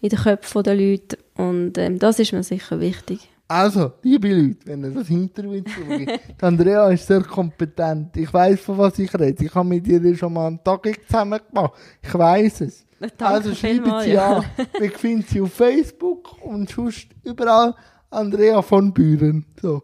in 0.00 0.08
den 0.08 0.18
Köpfen 0.18 0.62
der 0.62 0.74
Leute 0.74 1.18
und 1.36 1.78
ähm, 1.78 1.98
das 1.98 2.18
ist 2.18 2.32
mir 2.32 2.42
sicher 2.42 2.80
wichtig. 2.80 3.28
Also, 3.50 3.92
liebe 4.02 4.28
Leute, 4.28 4.58
wenn 4.66 4.84
ihr 4.84 4.90
das 4.90 5.08
Interview 5.08 5.62
schaut, 5.66 6.20
Andrea 6.42 6.90
ist 6.90 7.06
sehr 7.06 7.22
kompetent. 7.22 8.14
Ich 8.18 8.32
weiß, 8.32 8.60
von 8.60 8.76
was 8.76 8.98
ich 8.98 9.12
rede. 9.14 9.42
Ich 9.42 9.54
habe 9.54 9.66
mit 9.66 9.86
ihr 9.86 10.16
schon 10.16 10.34
mal 10.34 10.48
einen 10.48 10.62
Tag 10.62 10.86
zusammen 11.06 11.40
gemacht. 11.48 11.72
Ich 12.02 12.12
weiß 12.12 12.60
es. 12.62 12.84
Danke 13.00 13.24
also 13.26 13.54
vielmals, 13.54 14.04
Sie 14.04 14.12
ja. 14.12 14.36
an. 14.36 14.44
Wir 14.78 14.90
finden 14.90 15.24
sie 15.26 15.40
auf 15.40 15.52
Facebook 15.52 16.42
und 16.42 16.68
sonst 16.68 17.08
überall 17.24 17.74
Andrea 18.10 18.60
von 18.60 18.92
Büren. 18.92 19.46
So. 19.62 19.82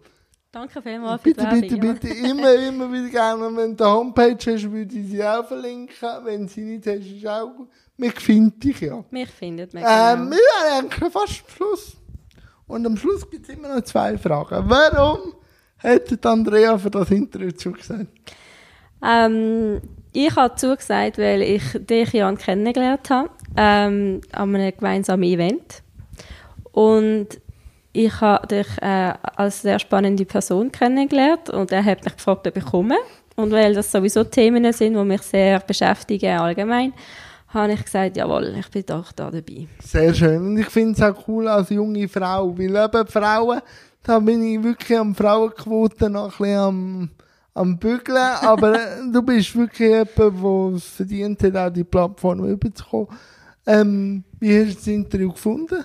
Danke 0.54 0.80
vielmals 0.80 1.20
für 1.20 1.32
die 1.32 1.34
Bitte, 1.34 1.50
bitte, 1.50 1.70
Werbung, 1.74 1.86
ja. 1.86 1.92
bitte, 1.94 2.08
immer, 2.30 2.54
immer 2.54 2.92
wieder 2.92 3.08
gerne. 3.08 3.56
Wenn 3.56 3.76
du 3.76 3.84
eine 3.84 3.92
Homepage 3.92 4.52
hast, 4.52 4.70
würde 4.70 4.94
ich 4.96 5.08
sie 5.08 5.24
auch 5.24 5.44
verlinken. 5.44 6.08
Wenn 6.22 6.46
sie 6.46 6.60
nicht 6.60 6.86
hast, 6.86 7.04
ist 7.04 7.26
auch 7.26 7.48
gut. 7.56 7.68
Wir 7.96 8.12
finden 8.12 8.60
dich 8.60 8.80
ja. 8.80 9.04
Mich 9.10 9.30
findet 9.30 9.74
man 9.74 9.82
Ähm, 9.82 10.30
genau. 10.30 10.30
wir 10.30 10.36
sind 10.38 10.92
eigentlich 10.92 11.12
fast 11.12 11.42
am 11.42 11.56
Schluss. 11.56 11.96
Und 12.68 12.86
am 12.86 12.96
Schluss 12.96 13.28
gibt 13.28 13.48
es 13.48 13.56
immer 13.56 13.74
noch 13.74 13.82
zwei 13.82 14.16
Fragen. 14.16 14.64
Warum 14.68 15.34
hat 15.78 16.24
Andrea 16.26 16.78
für 16.78 16.90
das 16.90 17.10
Interview 17.10 17.50
zugesagt? 17.50 18.06
Ähm, 19.04 19.80
ich 20.12 20.36
habe 20.36 20.54
zugesagt, 20.54 21.18
weil 21.18 21.42
ich 21.42 21.64
dich, 21.80 22.12
Jan, 22.12 22.38
kennengelernt 22.38 23.10
habe, 23.10 23.30
ähm, 23.56 24.20
an 24.30 24.54
einem 24.54 24.72
gemeinsamen 24.76 25.24
Event. 25.24 25.82
Und 26.70 27.40
ich 27.94 28.20
habe 28.20 28.46
dich 28.48 28.66
äh, 28.82 29.14
als 29.36 29.62
sehr 29.62 29.78
spannende 29.78 30.24
Person 30.24 30.70
kennengelernt 30.70 31.48
und 31.48 31.70
er 31.70 31.84
hat 31.84 32.04
mich 32.04 32.16
gefragt, 32.16 32.46
ob 32.46 32.56
ich 32.56 32.64
komme. 32.64 32.96
Und 33.36 33.52
weil 33.52 33.72
das 33.72 33.90
sowieso 33.90 34.24
Themen 34.24 34.70
sind, 34.72 34.94
die 34.94 35.04
mich 35.04 35.22
sehr 35.22 35.60
beschäftigen 35.60 36.38
allgemein, 36.38 36.92
habe 37.48 37.72
ich 37.72 37.84
gesagt, 37.84 38.16
jawohl, 38.16 38.52
ich 38.58 38.68
bin 38.68 38.84
doch 38.84 39.12
da 39.12 39.30
dabei. 39.30 39.68
Sehr 39.80 40.12
schön. 40.12 40.38
Und 40.38 40.58
ich 40.58 40.66
finde 40.66 40.92
es 40.94 41.02
auch 41.02 41.28
cool 41.28 41.46
als 41.46 41.70
junge 41.70 42.08
Frau. 42.08 42.58
Weil 42.58 42.76
eben 42.76 43.06
Frauen, 43.06 43.60
da 44.02 44.18
bin 44.18 44.42
ich 44.42 44.62
wirklich 44.62 44.98
am 44.98 45.14
Frauenquote 45.14 46.10
noch 46.10 46.24
ein 46.24 46.30
bisschen 46.30 46.58
am, 46.58 47.10
am 47.54 47.78
Bügeln. 47.78 48.16
Aber 48.42 48.74
äh, 48.74 49.12
du 49.12 49.22
bist 49.22 49.54
wirklich 49.54 49.88
jemand, 49.88 50.18
der 50.18 50.76
es 50.76 50.84
verdient 50.84 51.42
hat, 51.44 51.56
auch 51.56 51.72
die 51.72 51.84
Plattform 51.84 52.44
überzukommen. 52.44 53.08
Ähm, 53.66 54.24
wie 54.40 54.58
hast 54.58 54.70
du 54.70 54.74
das 54.74 54.86
Interview 54.88 55.30
gefunden? 55.30 55.84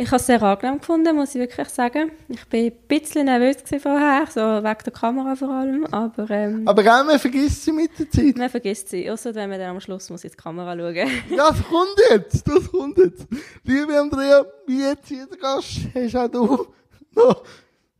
Ich 0.00 0.06
habe 0.06 0.16
es 0.18 0.26
sehr 0.26 0.40
angenehm 0.40 0.78
gefunden, 0.78 1.16
muss 1.16 1.34
ich 1.34 1.40
wirklich 1.40 1.68
sagen. 1.70 2.12
Ich 2.28 2.52
war 2.52 2.60
ein 2.60 2.72
bisschen 2.86 3.24
nervös 3.24 3.56
vorher, 3.82 4.26
so 4.28 4.40
wegen 4.40 4.84
der 4.84 4.92
Kamera 4.92 5.34
vor 5.34 5.50
allem, 5.50 5.86
aber 5.86 6.30
ähm, 6.30 6.62
Aber 6.68 6.84
gell, 6.84 7.02
man 7.02 7.18
vergisst 7.18 7.64
sie 7.64 7.72
mit 7.72 7.98
der 7.98 8.08
Zeit. 8.08 8.36
man 8.36 8.48
vergisst 8.48 8.90
sie, 8.90 9.10
außer 9.10 9.34
wenn 9.34 9.50
man 9.50 9.58
dann 9.58 9.70
am 9.70 9.80
Schluss 9.80 10.08
muss 10.08 10.22
in 10.22 10.30
die 10.30 10.36
Kamera 10.36 10.76
schauen 10.76 10.94
Ja, 11.36 11.48
das 11.50 11.64
kommt 11.64 11.96
jetzt, 12.10 12.46
das 12.46 12.70
kommt 12.70 12.96
jetzt. 12.98 13.26
Liebe 13.64 13.98
Andrea, 13.98 14.44
wie 14.68 14.82
jetzt 14.82 15.10
jeder 15.10 15.36
Gast, 15.36 15.80
hast 15.92 16.14
auch 16.14 16.28
du 16.28 16.66
noch 17.16 17.42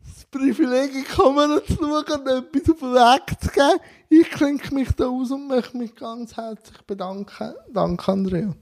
das 0.05 0.25
Privileg, 0.31 0.95
in 0.95 1.03
die 1.03 1.03
Kamera 1.03 1.61
zu 1.65 1.75
schauen 1.75 1.91
und 1.91 2.29
etwas 2.29 2.71
auf 2.75 2.79
den 2.79 2.95
Weg 2.95 3.41
zu 3.41 3.51
geben. 3.51 3.81
Ich 4.09 4.31
klinke 4.31 4.73
mich 4.73 4.89
da 4.93 5.09
aus 5.09 5.33
und 5.33 5.49
möchte 5.49 5.77
mich 5.77 5.97
ganz 5.97 6.37
herzlich 6.37 6.81
bedanken. 6.83 7.55
Danke, 7.73 8.13
Andrea. 8.13 8.55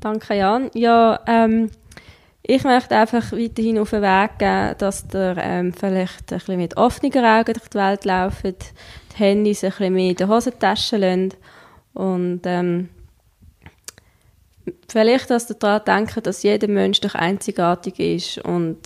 Danke, 0.00 0.34
Jan. 0.34 0.70
Ja, 0.74 1.20
ähm, 1.26 1.70
ich 2.50 2.64
möchte 2.64 2.96
einfach 2.96 3.30
weiterhin 3.32 3.78
auf 3.78 3.90
den 3.90 4.00
Weg 4.00 4.38
geben, 4.38 4.74
dass 4.78 5.04
ihr 5.12 5.36
ähm, 5.38 5.74
vielleicht 5.74 6.32
ein 6.32 6.38
bisschen 6.38 6.56
mit 6.56 6.78
offenen 6.78 7.24
Augen 7.24 7.52
durch 7.52 7.68
die 7.68 7.78
Welt 7.78 8.04
lauft, 8.06 8.42
die 8.42 9.16
Handys 9.16 9.62
ein 9.62 9.70
bisschen 9.70 9.92
mehr 9.92 10.10
in 10.10 10.16
der 10.16 10.28
Hosentasche 10.28 10.96
lasst 10.96 11.36
und 11.92 12.40
ähm, 12.44 12.88
vielleicht, 14.88 15.28
dass 15.28 15.50
ihr 15.50 15.56
daran 15.56 16.06
denkt, 16.06 16.26
dass 16.26 16.42
jeder 16.42 16.68
Mensch 16.68 17.02
doch 17.02 17.14
einzigartig 17.14 18.00
ist 18.00 18.38
und 18.38 18.78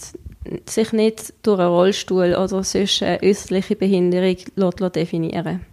sich 0.68 0.92
nicht 0.92 1.32
durch 1.42 1.60
einen 1.60 1.68
Rollstuhl 1.68 2.34
oder 2.34 2.48
sonst 2.48 3.00
eine 3.02 3.22
äußerliche 3.22 3.76
Behinderung 3.76 4.38
definieren 4.92 5.44
lässt. 5.44 5.71